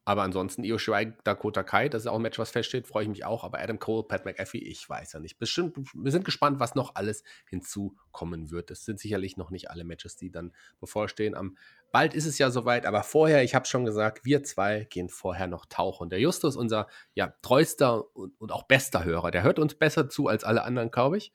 Aber 0.07 0.21
ansonsten 0.21 0.63
Io 0.63 0.77
Shirai, 0.77 1.13
Dakota 1.23 1.63
Kai, 1.63 1.89
das 1.89 2.03
ist 2.03 2.07
auch 2.07 2.17
ein 2.17 2.21
Match, 2.21 2.37
was 2.37 2.51
feststeht, 2.51 2.87
freue 2.87 3.03
ich 3.03 3.09
mich 3.09 3.25
auch. 3.25 3.43
Aber 3.43 3.59
Adam 3.59 3.79
Cole, 3.79 4.03
Pat 4.03 4.23
McAfee, 4.23 4.59
ich 4.59 4.87
weiß 4.87 5.13
ja 5.13 5.19
nicht. 5.19 5.39
Bestimmt, 5.39 5.75
wir 5.95 6.11
sind 6.11 6.25
gespannt, 6.25 6.59
was 6.59 6.75
noch 6.75 6.93
alles 6.93 7.23
hinzukommen 7.49 8.51
wird. 8.51 8.69
Das 8.69 8.85
sind 8.85 8.99
sicherlich 8.99 9.35
noch 9.35 9.49
nicht 9.49 9.71
alle 9.71 9.83
Matches, 9.83 10.15
die 10.15 10.29
dann 10.29 10.53
bevorstehen. 10.79 11.33
Am, 11.33 11.57
bald 11.91 12.13
ist 12.13 12.27
es 12.27 12.37
ja 12.37 12.51
soweit, 12.51 12.85
aber 12.85 13.01
vorher, 13.01 13.43
ich 13.43 13.55
habe 13.55 13.65
schon 13.65 13.83
gesagt, 13.83 14.25
wir 14.25 14.43
zwei 14.43 14.85
gehen 14.91 15.09
vorher 15.09 15.47
noch 15.47 15.65
tauchen. 15.65 16.09
Der 16.09 16.19
Justus, 16.19 16.55
unser 16.55 16.87
ja, 17.15 17.33
treuster 17.41 18.15
und, 18.15 18.39
und 18.39 18.51
auch 18.51 18.63
bester 18.63 19.05
Hörer, 19.05 19.31
der 19.31 19.41
hört 19.41 19.57
uns 19.57 19.73
besser 19.73 20.07
zu 20.07 20.27
als 20.27 20.43
alle 20.43 20.63
anderen, 20.63 20.91
glaube 20.91 21.17
ich. 21.17 21.33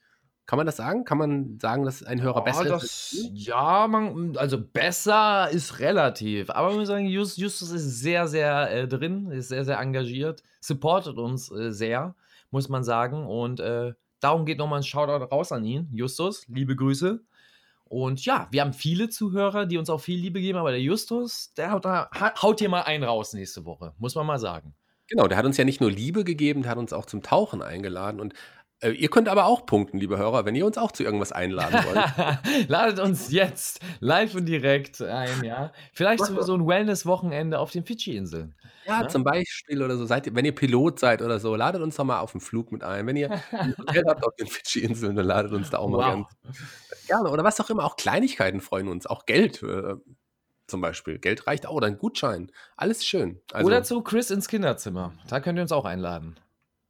Kann 0.50 0.56
man 0.56 0.66
das 0.66 0.78
sagen? 0.78 1.04
Kann 1.04 1.16
man 1.16 1.60
sagen, 1.60 1.84
dass 1.84 2.02
ein 2.02 2.22
Hörer 2.22 2.38
Ja, 2.38 2.40
besser 2.42 2.66
ist? 2.74 2.82
das, 2.82 3.10
du? 3.12 3.30
ja, 3.34 3.86
man, 3.86 4.36
also 4.36 4.60
besser 4.60 5.48
ist 5.48 5.78
relativ. 5.78 6.50
Aber 6.50 6.72
ich 6.72 6.76
muss 6.76 6.88
sagen, 6.88 7.06
Just, 7.06 7.38
Justus 7.38 7.70
ist 7.70 8.00
sehr, 8.00 8.26
sehr 8.26 8.68
äh, 8.68 8.88
drin, 8.88 9.30
ist 9.30 9.46
sehr, 9.50 9.64
sehr 9.64 9.78
engagiert, 9.78 10.42
supportet 10.60 11.18
uns 11.18 11.52
äh, 11.52 11.70
sehr, 11.72 12.16
muss 12.50 12.68
man 12.68 12.82
sagen. 12.82 13.26
Und 13.26 13.60
äh, 13.60 13.92
darum 14.18 14.44
geht 14.44 14.58
nochmal 14.58 14.80
ein 14.80 14.82
Shoutout 14.82 15.26
raus 15.32 15.52
an 15.52 15.64
ihn. 15.64 15.88
Justus, 15.92 16.48
liebe 16.48 16.74
Grüße. 16.74 17.20
Und 17.84 18.24
ja, 18.24 18.48
wir 18.50 18.62
haben 18.62 18.72
viele 18.72 19.08
Zuhörer, 19.08 19.66
die 19.66 19.78
uns 19.78 19.88
auch 19.88 20.00
viel 20.00 20.18
Liebe 20.18 20.40
geben, 20.40 20.58
aber 20.58 20.72
der 20.72 20.82
Justus, 20.82 21.54
der 21.54 21.70
haut, 21.70 21.86
haut 21.86 22.58
hier 22.58 22.68
mal 22.68 22.82
einen 22.82 23.04
raus 23.04 23.34
nächste 23.34 23.64
Woche, 23.64 23.94
muss 23.98 24.16
man 24.16 24.26
mal 24.26 24.40
sagen. 24.40 24.74
Genau, 25.10 25.26
der 25.26 25.38
hat 25.38 25.44
uns 25.44 25.56
ja 25.56 25.64
nicht 25.64 25.80
nur 25.80 25.90
Liebe 25.90 26.22
gegeben, 26.22 26.62
der 26.62 26.70
hat 26.70 26.78
uns 26.78 26.92
auch 26.92 27.04
zum 27.04 27.20
Tauchen 27.20 27.62
eingeladen. 27.62 28.20
Und 28.20 28.32
ihr 28.88 29.08
könnt 29.10 29.28
aber 29.28 29.44
auch 29.46 29.66
punkten, 29.66 29.98
liebe 29.98 30.16
Hörer, 30.16 30.44
wenn 30.46 30.54
ihr 30.54 30.64
uns 30.64 30.78
auch 30.78 30.92
zu 30.92 31.02
irgendwas 31.04 31.32
einladen 31.32 31.80
wollt. 31.84 32.68
Ladet 32.68 32.98
uns 32.98 33.30
jetzt 33.30 33.80
live 34.00 34.34
und 34.34 34.46
direkt 34.46 35.00
ein, 35.02 35.44
ja. 35.44 35.72
Vielleicht 35.92 36.24
so, 36.24 36.40
so 36.42 36.54
ein 36.54 36.66
Wellness-Wochenende 36.66 37.58
auf 37.58 37.70
den 37.72 37.84
Fidschi-Inseln. 37.84 38.54
ja, 38.86 39.02
Ja? 39.02 39.08
zum 39.08 39.22
Beispiel 39.24 39.82
oder 39.82 39.96
so. 39.96 40.06
Seid 40.06 40.26
ihr, 40.26 40.34
wenn 40.34 40.44
ihr 40.44 40.54
Pilot 40.54 40.98
seid 40.98 41.20
oder 41.22 41.38
so, 41.40 41.54
ladet 41.56 41.82
uns 41.82 41.96
doch 41.96 42.04
mal 42.04 42.20
auf 42.20 42.32
den 42.32 42.40
Flug 42.40 42.72
mit 42.72 42.82
ein. 42.82 43.06
Wenn 43.06 43.16
ihr 43.16 43.30
ein 43.52 43.76
Hotel 43.76 44.04
habt 44.06 44.24
auf 44.26 44.34
den 44.36 44.46
Fidschi-Inseln, 44.46 45.14
dann 45.16 45.26
ladet 45.26 45.52
uns 45.52 45.70
da 45.70 45.78
auch 45.78 45.88
mal 45.88 45.98
Wow. 45.98 46.26
ganz 46.48 47.06
gerne. 47.06 47.30
Oder 47.30 47.44
was 47.44 47.60
auch 47.60 47.68
immer, 47.70 47.84
auch 47.84 47.96
Kleinigkeiten 47.96 48.60
freuen 48.60 48.88
uns. 48.88 49.06
Auch 49.06 49.26
Geld 49.26 49.62
äh, 49.62 49.94
zum 50.66 50.80
Beispiel. 50.80 51.18
Geld 51.18 51.46
reicht 51.46 51.66
auch, 51.66 51.74
oder 51.74 51.88
ein 51.88 51.98
Gutschein. 51.98 52.50
Alles 52.76 53.04
schön. 53.04 53.40
Also, 53.52 53.66
Oder 53.66 53.82
zu 53.82 54.00
Chris 54.02 54.30
ins 54.30 54.48
Kinderzimmer. 54.48 55.12
Da 55.28 55.40
könnt 55.40 55.58
ihr 55.58 55.62
uns 55.62 55.72
auch 55.72 55.84
einladen. 55.84 56.36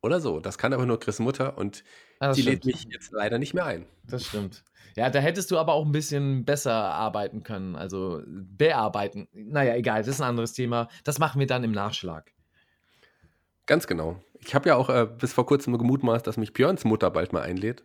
Oder 0.03 0.21
so. 0.21 0.41
Das 0.41 0.59
kann 0.59 0.73
aber 0.73 0.87
nur 0.87 0.99
Chris 1.01 1.19
Mutter 1.19 1.57
und 1.59 1.85
Ah, 2.19 2.29
das 2.29 2.37
die 2.37 2.43
lädt 2.43 2.63
stimmt. 2.65 2.75
mich 2.77 2.85
jetzt 2.93 3.13
leider 3.13 3.39
nicht 3.39 3.55
mehr 3.55 3.65
ein. 3.67 3.87
Das 4.07 4.27
stimmt. 4.27 4.65
Ja, 4.97 5.09
da 5.09 5.21
hättest 5.21 5.51
du 5.51 5.59
aber 5.59 5.73
auch 5.73 5.87
ein 5.87 5.93
bisschen 5.93 6.45
besser 6.45 6.73
arbeiten 6.75 7.43
können. 7.43 7.77
Also 7.77 8.23
bearbeiten. 8.27 9.29
Naja, 9.33 9.75
egal, 9.75 10.01
das 10.01 10.09
ist 10.09 10.21
ein 10.21 10.29
anderes 10.29 10.53
Thema. 10.53 10.89
Das 11.05 11.19
machen 11.19 11.39
wir 11.39 11.47
dann 11.47 11.65
im 11.65 11.73
Nachschlag. 11.73 12.33
Ganz 13.67 13.87
genau. 13.87 14.23
Ich 14.41 14.55
habe 14.55 14.69
ja 14.69 14.77
auch 14.77 14.89
äh, 14.91 15.07
bis 15.07 15.33
vor 15.33 15.47
kurzem 15.47 15.77
gemutmaßt, 15.79 16.27
dass 16.27 16.37
mich 16.37 16.53
Björns 16.53 16.85
Mutter 16.85 17.11
bald 17.11 17.33
mal 17.33 17.43
einlädt. 17.43 17.85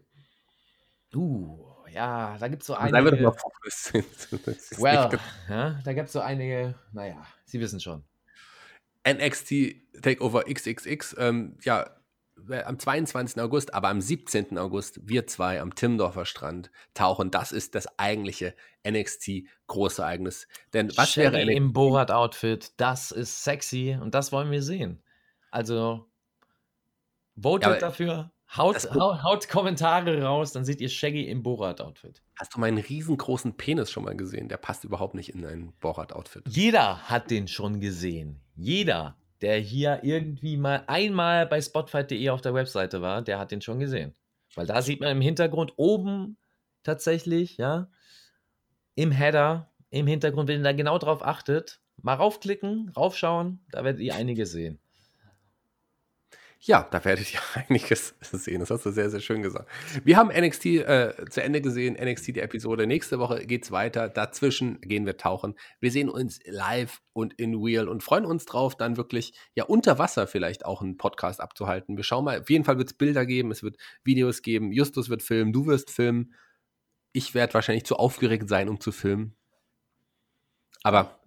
Uh, 1.13 1.57
ja, 1.91 2.37
da 2.39 2.47
gibt 2.47 2.63
es 2.63 2.67
so 2.67 2.73
Seien 2.73 2.91
wir 2.91 3.11
doch 3.11 3.11
mal 3.11 3.13
einige. 3.17 3.31
froh, 3.31 4.83
Well, 4.83 5.19
ja, 5.49 5.79
da 5.83 5.93
gibt 5.93 6.07
es 6.07 6.13
so 6.13 6.19
einige. 6.19 6.75
Naja, 6.91 7.25
Sie 7.45 7.59
wissen 7.59 7.79
schon. 7.79 8.03
NXT 9.07 10.01
Takeover 10.01 10.43
XXX, 10.51 11.15
ähm, 11.19 11.57
ja, 11.61 11.89
am 12.65 12.79
22. 12.79 13.41
August, 13.41 13.73
aber 13.73 13.89
am 13.89 14.01
17. 14.01 14.57
August, 14.57 14.99
wir 15.03 15.27
zwei 15.27 15.61
am 15.61 15.73
Timmendorfer 15.73 16.25
Strand 16.25 16.71
tauchen. 16.93 17.31
Das 17.31 17.51
ist 17.51 17.75
das 17.75 17.87
eigentliche 17.97 18.55
NXT 18.87 19.43
Großereignis. 19.67 20.47
Denn 20.73 20.89
was 20.95 21.15
wäre 21.17 21.33
Shaggy 21.33 21.45
NXT? 21.45 21.57
im 21.57 21.73
Borat-Outfit, 21.73 22.73
das 22.77 23.11
ist 23.11 23.43
sexy 23.43 23.97
und 23.99 24.13
das 24.13 24.31
wollen 24.31 24.51
wir 24.51 24.61
sehen. 24.61 25.01
Also, 25.51 26.07
votet 27.39 27.71
Ja, 27.73 27.79
dafür, 27.79 28.31
haut, 28.55 28.89
haut, 28.93 29.23
haut 29.23 29.49
Kommentare 29.49 30.21
raus, 30.21 30.51
dann 30.51 30.65
seht 30.65 30.81
ihr 30.81 30.89
Shaggy 30.89 31.27
im 31.27 31.41
Borat-Outfit. 31.43 32.21
Hast 32.37 32.55
du 32.55 32.59
meinen 32.59 32.77
riesengroßen 32.77 33.55
Penis 33.55 33.91
schon 33.91 34.03
mal 34.03 34.15
gesehen? 34.15 34.49
Der 34.49 34.57
passt 34.57 34.83
überhaupt 34.83 35.15
nicht 35.15 35.33
in 35.33 35.45
ein 35.45 35.73
Borat-Outfit. 35.79 36.43
Jeder 36.47 37.09
hat 37.09 37.31
den 37.31 37.47
schon 37.47 37.79
gesehen. 37.79 38.41
Jeder, 38.55 39.17
der 39.45 39.59
hier 39.59 39.99
irgendwie 40.01 40.57
mal 40.57 40.83
einmal 40.87 41.45
bei 41.45 41.61
spotfight.de 41.61 42.29
auf 42.31 42.41
der 42.41 42.55
Webseite 42.55 43.03
war, 43.03 43.21
der 43.21 43.37
hat 43.37 43.51
den 43.51 43.61
schon 43.61 43.79
gesehen. 43.79 44.15
Weil 44.55 44.65
da 44.65 44.81
sieht 44.81 45.01
man 45.01 45.11
im 45.11 45.21
Hintergrund 45.21 45.73
oben 45.75 46.37
tatsächlich, 46.81 47.57
ja, 47.57 47.87
im 48.95 49.11
Header, 49.11 49.69
im 49.91 50.07
Hintergrund, 50.07 50.49
wenn 50.49 50.61
ihr 50.61 50.63
da 50.63 50.73
genau 50.73 50.97
drauf 50.97 51.23
achtet, 51.23 51.79
mal 52.01 52.15
raufklicken, 52.15 52.91
raufschauen, 52.97 53.63
da 53.69 53.83
werdet 53.83 54.01
ihr 54.01 54.15
einiges 54.15 54.51
sehen. 54.51 54.79
Ja, 56.67 56.87
da 56.89 57.05
werdet 57.05 57.31
ihr 57.31 57.39
einiges 57.69 58.15
sehen. 58.21 58.59
Das 58.59 58.71
hast 58.71 58.87
du 58.87 58.91
sehr, 58.91 59.11
sehr 59.11 59.19
schön 59.19 59.43
gesagt. 59.43 59.69
Wir 60.03 60.17
haben 60.17 60.29
NXT 60.29 60.65
äh, 60.65 61.13
zu 61.29 61.43
Ende 61.43 61.61
gesehen, 61.61 61.93
NXT 61.93 62.27
die 62.29 62.39
Episode. 62.39 62.87
Nächste 62.87 63.19
Woche 63.19 63.45
geht's 63.45 63.69
weiter. 63.69 64.09
Dazwischen 64.09 64.81
gehen 64.81 65.05
wir 65.05 65.17
tauchen. 65.17 65.53
Wir 65.79 65.91
sehen 65.91 66.09
uns 66.09 66.39
live 66.45 67.03
und 67.13 67.33
in 67.33 67.53
real 67.53 67.87
und 67.87 68.01
freuen 68.01 68.25
uns 68.25 68.45
drauf, 68.45 68.75
dann 68.75 68.97
wirklich 68.97 69.33
ja 69.53 69.65
unter 69.65 69.99
Wasser 69.99 70.25
vielleicht 70.25 70.65
auch 70.65 70.81
einen 70.81 70.97
Podcast 70.97 71.39
abzuhalten. 71.39 71.97
Wir 71.97 72.03
schauen 72.03 72.25
mal. 72.25 72.41
Auf 72.41 72.49
jeden 72.49 72.65
Fall 72.65 72.79
wird 72.79 72.87
es 72.87 72.97
Bilder 72.97 73.27
geben, 73.27 73.51
es 73.51 73.61
wird 73.61 73.77
Videos 74.03 74.41
geben. 74.41 74.71
Justus 74.71 75.09
wird 75.09 75.21
filmen, 75.21 75.53
du 75.53 75.67
wirst 75.67 75.91
filmen. 75.91 76.33
Ich 77.13 77.35
werde 77.35 77.53
wahrscheinlich 77.53 77.85
zu 77.85 77.97
aufgeregt 77.97 78.49
sein, 78.49 78.69
um 78.69 78.79
zu 78.79 78.91
filmen. 78.91 79.35
Aber 80.81 81.19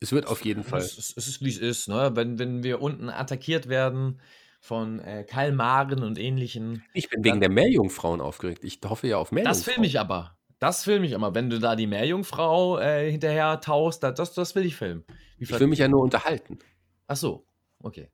es 0.00 0.12
wird 0.12 0.26
auf 0.26 0.44
jeden 0.44 0.64
Fall. 0.64 0.80
Es, 0.80 0.98
es, 0.98 1.16
es 1.16 1.28
ist, 1.28 1.40
wie 1.42 1.48
es 1.48 1.58
ist, 1.58 1.88
ne? 1.88 2.10
Wenn, 2.14 2.38
wenn 2.38 2.62
wir 2.62 2.82
unten 2.82 3.08
attackiert 3.08 3.70
werden 3.70 4.20
von 4.62 5.00
äh, 5.00 5.24
Kalmaren 5.24 6.04
und 6.04 6.20
ähnlichen, 6.20 6.84
Ich 6.94 7.10
bin 7.10 7.24
wegen 7.24 7.40
der 7.40 7.50
Meerjungfrauen 7.50 8.20
aufgeregt. 8.20 8.62
Ich 8.62 8.78
hoffe 8.84 9.08
ja 9.08 9.18
auf 9.18 9.32
Meerjungfrauen. 9.32 9.58
Das 9.64 9.64
filme 9.64 9.86
ich 9.88 9.98
aber. 9.98 10.38
Das 10.60 10.84
filme 10.84 11.04
ich 11.04 11.10
immer. 11.12 11.34
Wenn 11.34 11.50
du 11.50 11.58
da 11.58 11.74
die 11.74 11.88
Meerjungfrau 11.88 12.78
äh, 12.78 13.10
hinterher 13.10 13.60
taust, 13.60 14.04
da- 14.04 14.12
das, 14.12 14.34
das 14.34 14.54
will 14.54 14.64
ich 14.64 14.76
filmen. 14.76 15.04
Wie 15.36 15.44
Ich 15.44 15.58
will 15.58 15.66
mich 15.66 15.80
ja 15.80 15.88
nur 15.88 16.00
unterhalten. 16.00 16.60
Ach 17.08 17.16
so, 17.16 17.44
okay. 17.80 18.08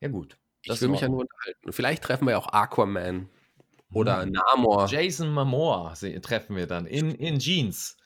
Ja, 0.00 0.08
gut. 0.08 0.36
Ich 0.60 0.68
Das 0.68 0.82
will 0.82 0.86
in 0.88 0.92
mich 0.92 1.00
ja 1.00 1.08
nur 1.08 1.20
unterhalten. 1.20 1.72
Vielleicht 1.72 2.02
treffen 2.04 2.26
wir 2.26 2.32
ja 2.32 2.38
auch 2.38 2.52
Aquaman 2.52 3.30
oder 3.94 4.26
Namor. 4.26 4.86
Jason 4.90 5.32
Momoa 5.32 5.94
treffen 6.20 6.56
wir 6.56 6.66
dann 6.66 6.84
in, 6.84 7.12
in 7.12 7.38
Jeans. 7.38 7.96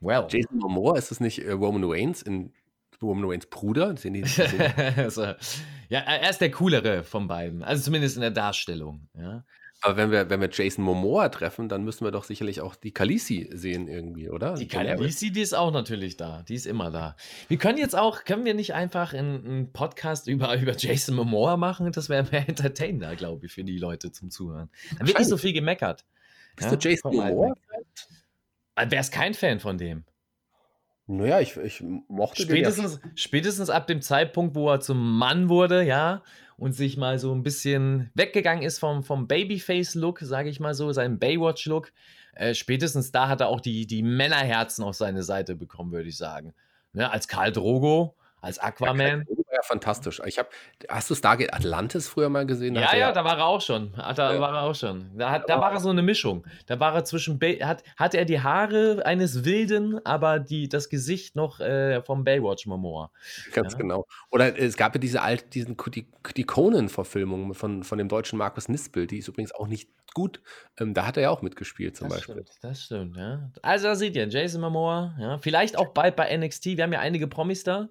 Well. 0.00 0.26
Jason 0.28 0.58
Momoa, 0.58 0.98
ist 0.98 1.12
das 1.12 1.20
nicht 1.20 1.38
äh, 1.38 1.52
Roman 1.52 1.84
Reigns 1.84 2.22
in 2.22 2.52
Roman 3.02 3.30
Reigns 3.30 3.46
Bruder? 3.46 3.96
Sind 3.96 4.14
die, 4.14 4.24
sind 4.24 4.52
die, 4.52 5.08
so. 5.10 5.22
Ja, 5.88 6.00
er 6.00 6.28
ist 6.28 6.40
der 6.40 6.50
coolere 6.50 7.02
von 7.02 7.28
beiden. 7.28 7.62
Also 7.62 7.84
zumindest 7.84 8.16
in 8.16 8.22
der 8.22 8.30
Darstellung. 8.30 9.08
Ja. 9.14 9.44
aber 9.80 9.96
wenn 9.96 10.10
wir, 10.10 10.28
wenn 10.28 10.40
wir 10.40 10.50
Jason 10.52 10.84
Momoa 10.84 11.28
treffen, 11.30 11.68
dann 11.68 11.84
müssen 11.84 12.04
wir 12.04 12.10
doch 12.10 12.24
sicherlich 12.24 12.60
auch 12.60 12.74
die 12.74 12.92
Khaleesi 12.92 13.48
sehen 13.52 13.88
irgendwie, 13.88 14.28
oder? 14.28 14.54
Die. 14.54 14.68
Khaleesi, 14.68 15.30
die 15.30 15.40
ist 15.40 15.54
auch 15.54 15.72
natürlich 15.72 16.16
da. 16.16 16.42
Die 16.42 16.54
ist 16.54 16.66
immer 16.66 16.90
da. 16.90 17.16
Wir 17.48 17.56
können 17.56 17.78
jetzt 17.78 17.96
auch, 17.96 18.24
können 18.24 18.44
wir 18.44 18.54
nicht 18.54 18.74
einfach 18.74 19.14
einen, 19.14 19.72
Podcast 19.72 20.26
über, 20.26 20.54
über 20.60 20.76
Jason 20.76 21.14
Momoa 21.14 21.56
machen? 21.56 21.90
Das 21.92 22.08
wäre 22.08 22.26
mehr 22.30 22.48
entertainender, 22.48 23.16
glaube 23.16 23.46
ich, 23.46 23.52
für 23.52 23.64
die 23.64 23.78
Leute 23.78 24.12
zum 24.12 24.30
Zuhören. 24.30 24.70
Dann 24.98 25.06
wird 25.06 25.18
nicht 25.18 25.28
so 25.28 25.36
viel 25.36 25.52
gemeckert. 25.52 26.04
Bist 26.56 26.72
du 26.72 26.76
Jason 26.76 27.14
Momoa? 27.14 27.54
Wer 28.76 29.00
ist 29.00 29.12
kein 29.12 29.34
Fan 29.34 29.58
von 29.58 29.78
dem? 29.78 30.04
Naja, 31.10 31.40
ich, 31.40 31.56
ich 31.56 31.82
mochte 32.08 32.46
den 32.46 32.56
ja 32.56 32.70
Spätestens, 32.70 33.00
spätestens 33.14 33.70
ab 33.70 33.86
dem 33.86 34.02
Zeitpunkt, 34.02 34.54
wo 34.54 34.68
er 34.70 34.80
zum 34.80 35.18
Mann 35.18 35.48
wurde, 35.48 35.82
ja, 35.82 36.22
und 36.58 36.72
sich 36.72 36.98
mal 36.98 37.18
so 37.18 37.34
ein 37.34 37.42
bisschen 37.42 38.10
weggegangen 38.14 38.62
ist 38.62 38.78
vom, 38.78 39.02
vom 39.02 39.26
Babyface-Look, 39.26 40.20
sage 40.20 40.50
ich 40.50 40.60
mal 40.60 40.74
so, 40.74 40.92
seinem 40.92 41.18
Baywatch-Look, 41.18 41.92
äh, 42.34 42.52
spätestens 42.52 43.10
da 43.10 43.28
hat 43.28 43.40
er 43.40 43.48
auch 43.48 43.62
die, 43.62 43.86
die 43.86 44.02
Männerherzen 44.02 44.84
auf 44.84 44.96
seine 44.96 45.22
Seite 45.22 45.56
bekommen, 45.56 45.92
würde 45.92 46.10
ich 46.10 46.18
sagen. 46.18 46.52
Ne, 46.92 47.10
als 47.10 47.26
Karl 47.26 47.52
Drogo 47.52 48.14
als 48.40 48.58
Aquaman. 48.58 49.26
Ja, 49.28 49.44
ja 49.52 49.62
fantastisch. 49.62 50.20
Ich 50.26 50.38
hab, 50.38 50.50
hast 50.88 51.10
du 51.10 51.14
Stargate 51.14 51.52
Atlantis 51.52 52.08
früher 52.08 52.28
mal 52.28 52.46
gesehen? 52.46 52.74
Da 52.74 52.80
ja, 52.80 52.96
ja, 52.96 53.12
da 53.12 53.24
war 53.24 53.38
er 53.38 53.46
auch 53.46 53.60
schon. 53.60 53.92
Da 53.94 54.32
ja. 54.32 54.40
war 54.40 54.54
er 54.54 54.62
auch 54.62 54.74
schon. 54.74 55.10
Da, 55.16 55.30
hat, 55.30 55.48
da 55.48 55.60
war 55.60 55.72
er 55.72 55.80
so 55.80 55.90
eine 55.90 56.02
Mischung. 56.02 56.44
Da 56.66 56.78
war 56.80 56.94
er 56.94 57.04
zwischen, 57.04 57.38
Bay, 57.38 57.58
hat, 57.58 57.82
hatte 57.96 58.18
er 58.18 58.24
die 58.24 58.40
Haare 58.40 59.02
eines 59.04 59.44
Wilden, 59.44 60.04
aber 60.04 60.38
die, 60.38 60.68
das 60.68 60.88
Gesicht 60.88 61.36
noch 61.36 61.60
äh, 61.60 62.02
vom 62.02 62.24
Baywatch-Memoir. 62.24 63.10
Ganz 63.52 63.72
ja. 63.72 63.78
genau. 63.78 64.06
Oder 64.30 64.58
es 64.58 64.76
gab 64.76 64.94
ja 64.94 65.00
diese 65.00 65.22
alte, 65.22 65.46
diesen, 65.46 65.76
die, 65.94 66.06
die 66.36 66.44
Conan-Verfilmung 66.44 67.54
von, 67.54 67.82
von 67.82 67.98
dem 67.98 68.08
deutschen 68.08 68.38
Markus 68.38 68.68
Nispel, 68.68 69.06
die 69.06 69.18
ist 69.18 69.28
übrigens 69.28 69.54
auch 69.54 69.66
nicht 69.66 69.88
gut. 70.14 70.40
Ähm, 70.78 70.94
da 70.94 71.06
hat 71.06 71.16
er 71.16 71.24
ja 71.24 71.30
auch 71.30 71.42
mitgespielt 71.42 71.96
zum 71.96 72.08
das 72.08 72.18
Beispiel. 72.18 72.34
Stimmt, 72.34 72.58
das 72.62 72.82
stimmt, 72.82 73.16
ja. 73.16 73.50
Also 73.62 73.88
da 73.88 73.94
seht 73.94 74.16
ihr, 74.16 74.28
Jason 74.28 74.60
Momoa, 74.60 75.14
ja. 75.18 75.38
Vielleicht 75.38 75.78
auch 75.78 75.88
bald 75.88 76.16
bei 76.16 76.36
NXT. 76.36 76.76
Wir 76.76 76.84
haben 76.84 76.92
ja 76.92 77.00
einige 77.00 77.26
Promis 77.26 77.64
da. 77.64 77.88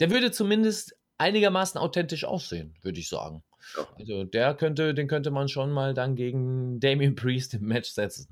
Der 0.00 0.10
würde 0.10 0.30
zumindest 0.30 0.96
einigermaßen 1.18 1.80
authentisch 1.80 2.24
aussehen, 2.24 2.74
würde 2.82 2.98
ich 2.98 3.08
sagen. 3.08 3.42
Ja. 3.76 3.86
Also 3.98 4.24
der 4.24 4.54
könnte, 4.54 4.94
den 4.94 5.08
könnte 5.08 5.30
man 5.30 5.48
schon 5.48 5.72
mal 5.72 5.94
dann 5.94 6.16
gegen 6.16 6.78
Damien 6.80 7.14
Priest 7.14 7.54
im 7.54 7.66
Match 7.66 7.90
setzen. 7.90 8.28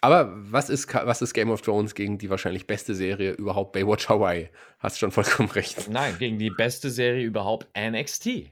Aber 0.00 0.32
was 0.34 0.68
ist, 0.68 0.92
was 0.92 1.22
ist 1.22 1.32
Game 1.32 1.50
of 1.50 1.62
Thrones 1.62 1.94
gegen 1.94 2.18
die 2.18 2.28
wahrscheinlich 2.28 2.66
beste 2.66 2.94
Serie 2.94 3.32
überhaupt, 3.32 3.72
Baywatch 3.72 4.08
Hawaii? 4.08 4.50
Hast 4.78 4.98
schon 4.98 5.12
vollkommen 5.12 5.50
recht. 5.50 5.88
Nein, 5.88 6.16
gegen 6.18 6.38
die 6.38 6.50
beste 6.50 6.90
Serie 6.90 7.24
überhaupt, 7.24 7.68
NXT. 7.78 8.50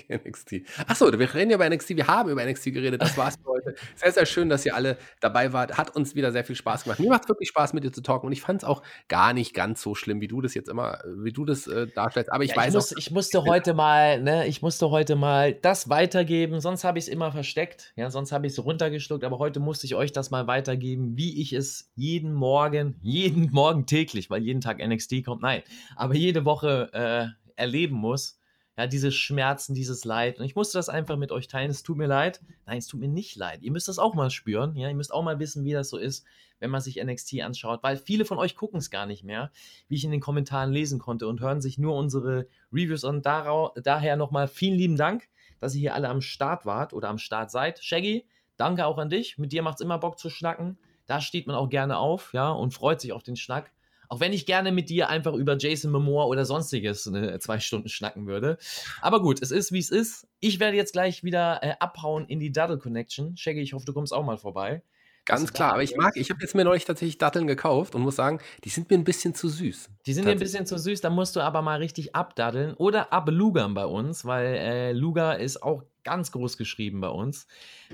NXT. 0.08 0.62
Achso, 0.86 1.06
wir 1.18 1.34
reden 1.34 1.50
ja 1.50 1.56
über 1.56 1.68
NXT, 1.68 1.96
wir 1.96 2.06
haben 2.06 2.30
über 2.30 2.44
NXT 2.44 2.72
geredet, 2.72 3.00
das 3.00 3.16
war's 3.16 3.36
für 3.36 3.48
heute. 3.48 3.74
Sehr, 3.96 4.12
sehr 4.12 4.26
schön, 4.26 4.48
dass 4.48 4.64
ihr 4.64 4.74
alle 4.74 4.96
dabei 5.20 5.52
wart. 5.52 5.76
Hat 5.76 5.94
uns 5.96 6.14
wieder 6.14 6.32
sehr 6.32 6.44
viel 6.44 6.56
Spaß 6.56 6.84
gemacht. 6.84 7.00
Mir 7.00 7.10
macht 7.10 7.24
es 7.24 7.28
wirklich 7.28 7.48
Spaß, 7.48 7.72
mit 7.72 7.84
dir 7.84 7.92
zu 7.92 8.00
talken 8.00 8.26
und 8.26 8.32
ich 8.32 8.40
fand 8.40 8.62
es 8.62 8.68
auch 8.68 8.82
gar 9.08 9.32
nicht 9.32 9.54
ganz 9.54 9.82
so 9.82 9.94
schlimm, 9.94 10.20
wie 10.20 10.28
du 10.28 10.40
das 10.40 10.54
jetzt 10.54 10.68
immer, 10.68 11.00
wie 11.06 11.32
du 11.32 11.44
das 11.44 11.66
äh, 11.66 11.86
darstellst. 11.88 12.32
Aber 12.32 12.44
ich 12.44 12.50
ja, 12.50 12.56
weiß 12.56 12.68
ich, 12.68 12.74
muss, 12.74 12.92
auch, 12.92 12.98
ich 12.98 13.10
musste 13.10 13.44
heute 13.44 13.74
mal, 13.74 14.22
ne, 14.22 14.46
ich 14.46 14.62
musste 14.62 14.90
heute 14.90 15.16
mal 15.16 15.52
das 15.52 15.88
weitergeben, 15.88 16.60
sonst 16.60 16.84
habe 16.84 16.98
ich 16.98 17.06
es 17.06 17.08
immer 17.08 17.32
versteckt, 17.32 17.92
ja, 17.96 18.10
sonst 18.10 18.32
habe 18.32 18.46
ich 18.46 18.52
es 18.52 18.64
runtergeschluckt, 18.64 19.24
aber 19.24 19.38
heute 19.38 19.60
musste 19.60 19.86
ich 19.86 19.94
euch 19.94 20.12
das 20.12 20.30
mal 20.30 20.46
weitergeben, 20.46 21.16
wie 21.16 21.40
ich 21.40 21.52
es 21.52 21.90
jeden 21.96 22.32
Morgen, 22.32 22.96
jeden 23.02 23.50
Morgen 23.50 23.86
täglich, 23.86 24.30
weil 24.30 24.42
jeden 24.42 24.60
Tag 24.60 24.86
NXT 24.86 25.24
kommt, 25.24 25.42
nein, 25.42 25.62
aber 25.96 26.14
jede 26.14 26.44
Woche 26.44 26.90
äh, 26.92 27.26
erleben 27.60 27.96
muss 27.96 28.38
ja, 28.76 28.86
diese 28.86 29.10
Schmerzen, 29.10 29.74
dieses 29.74 30.04
Leid. 30.04 30.38
Und 30.38 30.44
ich 30.44 30.54
musste 30.54 30.76
das 30.76 30.90
einfach 30.90 31.16
mit 31.16 31.32
euch 31.32 31.48
teilen. 31.48 31.70
Es 31.70 31.82
tut 31.82 31.96
mir 31.96 32.06
leid. 32.06 32.42
Nein, 32.66 32.78
es 32.78 32.86
tut 32.86 33.00
mir 33.00 33.08
nicht 33.08 33.34
leid. 33.36 33.62
Ihr 33.62 33.72
müsst 33.72 33.88
das 33.88 33.98
auch 33.98 34.14
mal 34.14 34.28
spüren. 34.28 34.76
Ja, 34.76 34.88
ihr 34.88 34.94
müsst 34.94 35.14
auch 35.14 35.22
mal 35.22 35.38
wissen, 35.38 35.64
wie 35.64 35.72
das 35.72 35.88
so 35.88 35.96
ist, 35.96 36.26
wenn 36.58 36.70
man 36.70 36.82
sich 36.82 37.02
NXT 37.02 37.40
anschaut. 37.40 37.82
Weil 37.82 37.96
viele 37.96 38.26
von 38.26 38.38
euch 38.38 38.54
gucken 38.54 38.78
es 38.78 38.90
gar 38.90 39.06
nicht 39.06 39.24
mehr, 39.24 39.50
wie 39.88 39.94
ich 39.94 40.04
in 40.04 40.10
den 40.10 40.20
Kommentaren 40.20 40.72
lesen 40.72 40.98
konnte 40.98 41.26
und 41.26 41.40
hören 41.40 41.62
sich 41.62 41.78
nur 41.78 41.96
unsere 41.96 42.48
Reviews 42.70 43.04
an. 43.04 43.22
Daher 43.22 44.16
nochmal 44.16 44.46
vielen 44.46 44.76
lieben 44.76 44.96
Dank, 44.96 45.28
dass 45.58 45.74
ihr 45.74 45.80
hier 45.80 45.94
alle 45.94 46.10
am 46.10 46.20
Start 46.20 46.66
wart 46.66 46.92
oder 46.92 47.08
am 47.08 47.18
Start 47.18 47.50
seid. 47.50 47.82
Shaggy, 47.82 48.26
danke 48.58 48.84
auch 48.84 48.98
an 48.98 49.08
dich. 49.08 49.38
Mit 49.38 49.52
dir 49.52 49.62
macht 49.62 49.76
es 49.76 49.80
immer 49.80 49.98
Bock 49.98 50.18
zu 50.18 50.28
schnacken. 50.28 50.78
Da 51.06 51.22
steht 51.22 51.46
man 51.46 51.56
auch 51.56 51.70
gerne 51.70 51.96
auf, 51.96 52.34
ja, 52.34 52.50
und 52.50 52.74
freut 52.74 53.00
sich 53.00 53.12
auf 53.12 53.22
den 53.22 53.36
Schnack. 53.36 53.72
Auch 54.08 54.20
wenn 54.20 54.32
ich 54.32 54.46
gerne 54.46 54.72
mit 54.72 54.88
dir 54.88 55.08
einfach 55.08 55.34
über 55.34 55.56
Jason 55.58 55.90
Momoa 55.90 56.24
oder 56.24 56.44
sonstiges 56.44 57.06
eine, 57.06 57.38
zwei 57.38 57.60
Stunden 57.60 57.88
schnacken 57.88 58.26
würde. 58.26 58.58
Aber 59.00 59.20
gut, 59.20 59.42
es 59.42 59.50
ist 59.50 59.72
wie 59.72 59.78
es 59.78 59.90
ist. 59.90 60.26
Ich 60.40 60.60
werde 60.60 60.76
jetzt 60.76 60.92
gleich 60.92 61.24
wieder 61.24 61.60
äh, 61.62 61.74
abhauen 61.80 62.26
in 62.26 62.40
die 62.40 62.52
Duddle 62.52 62.78
Connection. 62.78 63.36
Shaggy, 63.36 63.60
ich 63.60 63.72
hoffe, 63.72 63.86
du 63.86 63.92
kommst 63.92 64.12
auch 64.12 64.24
mal 64.24 64.38
vorbei. 64.38 64.82
Ganz 65.26 65.52
klar, 65.52 65.72
aber 65.72 65.82
ich 65.82 65.96
mag, 65.96 66.16
ich 66.16 66.30
habe 66.30 66.40
jetzt 66.40 66.54
mir 66.54 66.64
neulich 66.64 66.84
tatsächlich 66.84 67.18
Datteln 67.18 67.48
gekauft 67.48 67.96
und 67.96 68.02
muss 68.02 68.14
sagen, 68.14 68.38
die 68.62 68.68
sind 68.68 68.88
mir 68.88 68.96
ein 68.96 69.02
bisschen 69.02 69.34
zu 69.34 69.48
süß. 69.48 69.90
Die 70.06 70.12
sind 70.12 70.24
mir 70.24 70.30
ein 70.30 70.38
bisschen 70.38 70.66
zu 70.66 70.78
süß, 70.78 71.00
da 71.00 71.10
musst 71.10 71.34
du 71.34 71.40
aber 71.40 71.62
mal 71.62 71.78
richtig 71.78 72.14
abdaddeln 72.14 72.74
oder 72.74 73.12
ablugern 73.12 73.74
bei 73.74 73.86
uns, 73.86 74.24
weil 74.24 74.54
äh, 74.54 74.92
Luger 74.92 75.40
ist 75.40 75.64
auch 75.64 75.82
ganz 76.06 76.30
groß 76.30 76.56
geschrieben 76.56 77.00
bei 77.00 77.08
uns 77.08 77.48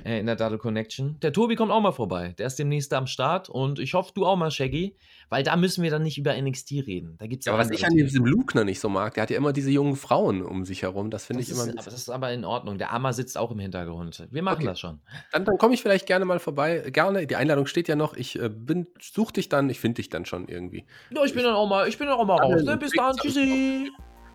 äh, 0.04 0.20
in 0.20 0.26
der 0.26 0.36
Daddle 0.36 0.58
Connection. 0.58 1.18
Der 1.22 1.32
Tobi 1.32 1.56
kommt 1.56 1.72
auch 1.72 1.80
mal 1.80 1.92
vorbei. 1.92 2.34
Der 2.36 2.46
ist 2.46 2.58
demnächst 2.58 2.92
am 2.92 3.06
Start 3.06 3.48
und 3.48 3.78
ich 3.78 3.94
hoffe, 3.94 4.12
du 4.14 4.26
auch 4.26 4.36
mal, 4.36 4.50
Shaggy, 4.50 4.96
weil 5.30 5.42
da 5.42 5.56
müssen 5.56 5.82
wir 5.82 5.90
dann 5.90 6.02
nicht 6.02 6.18
über 6.18 6.40
NXT 6.40 6.72
reden. 6.86 7.16
Da 7.18 7.26
gibt's 7.26 7.46
ja, 7.46 7.56
was 7.56 7.70
ich 7.70 7.86
an 7.86 7.94
diesem 7.94 8.26
Lugner 8.26 8.64
nicht 8.64 8.80
so 8.80 8.90
mag, 8.90 9.14
der 9.14 9.22
hat 9.22 9.30
ja 9.30 9.38
immer 9.38 9.54
diese 9.54 9.70
jungen 9.70 9.96
Frauen 9.96 10.42
um 10.42 10.66
sich 10.66 10.82
herum. 10.82 11.10
Das 11.10 11.24
finde 11.24 11.42
ich 11.42 11.48
ist, 11.48 11.58
immer. 11.58 11.72
Aber 11.72 11.90
das 11.90 11.94
ist 11.94 12.10
aber 12.10 12.32
in 12.32 12.44
Ordnung. 12.44 12.76
Der 12.76 12.92
Amma 12.92 13.14
sitzt 13.14 13.38
auch 13.38 13.50
im 13.50 13.58
Hintergrund. 13.58 14.28
Wir 14.30 14.42
machen 14.42 14.58
okay. 14.58 14.66
das 14.66 14.80
schon. 14.80 15.00
Dann, 15.32 15.46
dann 15.46 15.56
komme 15.56 15.72
ich 15.72 15.80
vielleicht 15.80 16.06
gerne 16.06 16.26
mal 16.26 16.38
vorbei. 16.38 16.90
Gerne. 16.92 17.26
Die 17.26 17.36
Einladung 17.36 17.66
steht 17.66 17.88
ja 17.88 17.96
noch. 17.96 18.14
Ich 18.14 18.38
äh, 18.38 18.50
bin, 18.50 18.88
such 19.00 19.32
dich 19.32 19.48
dann. 19.48 19.70
Ich 19.70 19.80
finde 19.80 19.96
dich 19.96 20.10
dann 20.10 20.26
schon 20.26 20.48
irgendwie. 20.48 20.84
Ja, 21.10 21.24
ich 21.24 21.32
bin 21.32 21.44
dann 21.44 21.54
auch 21.54 21.66
mal, 21.66 21.88
ich 21.88 21.96
bin 21.96 22.08
dann 22.08 22.18
auch 22.18 22.26
mal 22.26 22.36
raus. 22.36 22.62
Ne? 22.62 22.76
Bis 22.76 22.92
dann. 22.92 23.16
Tschüssi. 23.16 23.90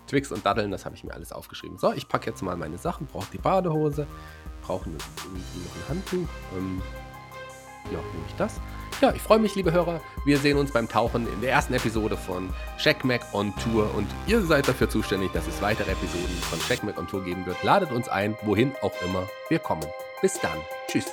Twix 0.08 0.32
und 0.32 0.46
Daddeln, 0.46 0.72
das 0.72 0.86
habe 0.86 0.96
ich 0.96 1.04
mir 1.04 1.14
alles 1.14 1.32
aufgeschrieben. 1.32 1.78
So, 1.78 1.92
ich 1.94 2.08
packe 2.08 2.30
jetzt 2.30 2.42
mal 2.42 2.58
meine 2.58 2.78
Sachen, 2.78 3.08
brauche 3.08 3.28
die 3.32 3.38
Badehose, 3.38 4.08
brauche 4.62 4.90
noch 4.90 5.00
ein 5.00 5.90
Handtuch. 5.90 6.28
Ähm, 6.58 6.82
ja, 7.86 8.00
nehme 8.00 8.26
ich 8.28 8.36
das. 8.36 8.60
Ja, 9.00 9.14
ich 9.14 9.22
freue 9.22 9.38
mich, 9.38 9.54
liebe 9.56 9.72
Hörer. 9.72 10.02
Wir 10.26 10.40
sehen 10.40 10.58
uns 10.58 10.72
beim 10.72 10.90
Tauchen 10.90 11.32
in 11.32 11.42
der 11.42 11.52
ersten 11.52 11.74
Episode 11.76 12.18
von 12.18 12.50
Check 12.78 13.04
on 13.32 13.54
Tour 13.58 13.94
und 13.96 14.08
ihr 14.26 14.42
seid 14.42 14.68
dafür 14.68 14.90
zuständig, 14.90 15.32
dass 15.34 15.48
es 15.48 15.62
weitere 15.62 15.92
Episoden 15.92 16.36
von 16.50 16.60
Check 16.62 16.84
Mac 16.84 16.98
on 16.98 17.08
Tour 17.08 17.24
geben 17.24 17.46
wird. 17.46 17.62
Ladet 17.64 17.92
uns 17.92 18.10
ein, 18.10 18.36
wohin 18.42 18.74
auch 18.82 18.94
immer 19.04 19.28
wir 19.50 19.60
kommen. 19.60 19.86
Bis 20.22 20.40
dann. 20.40 20.58
Tschüss. 20.88 21.06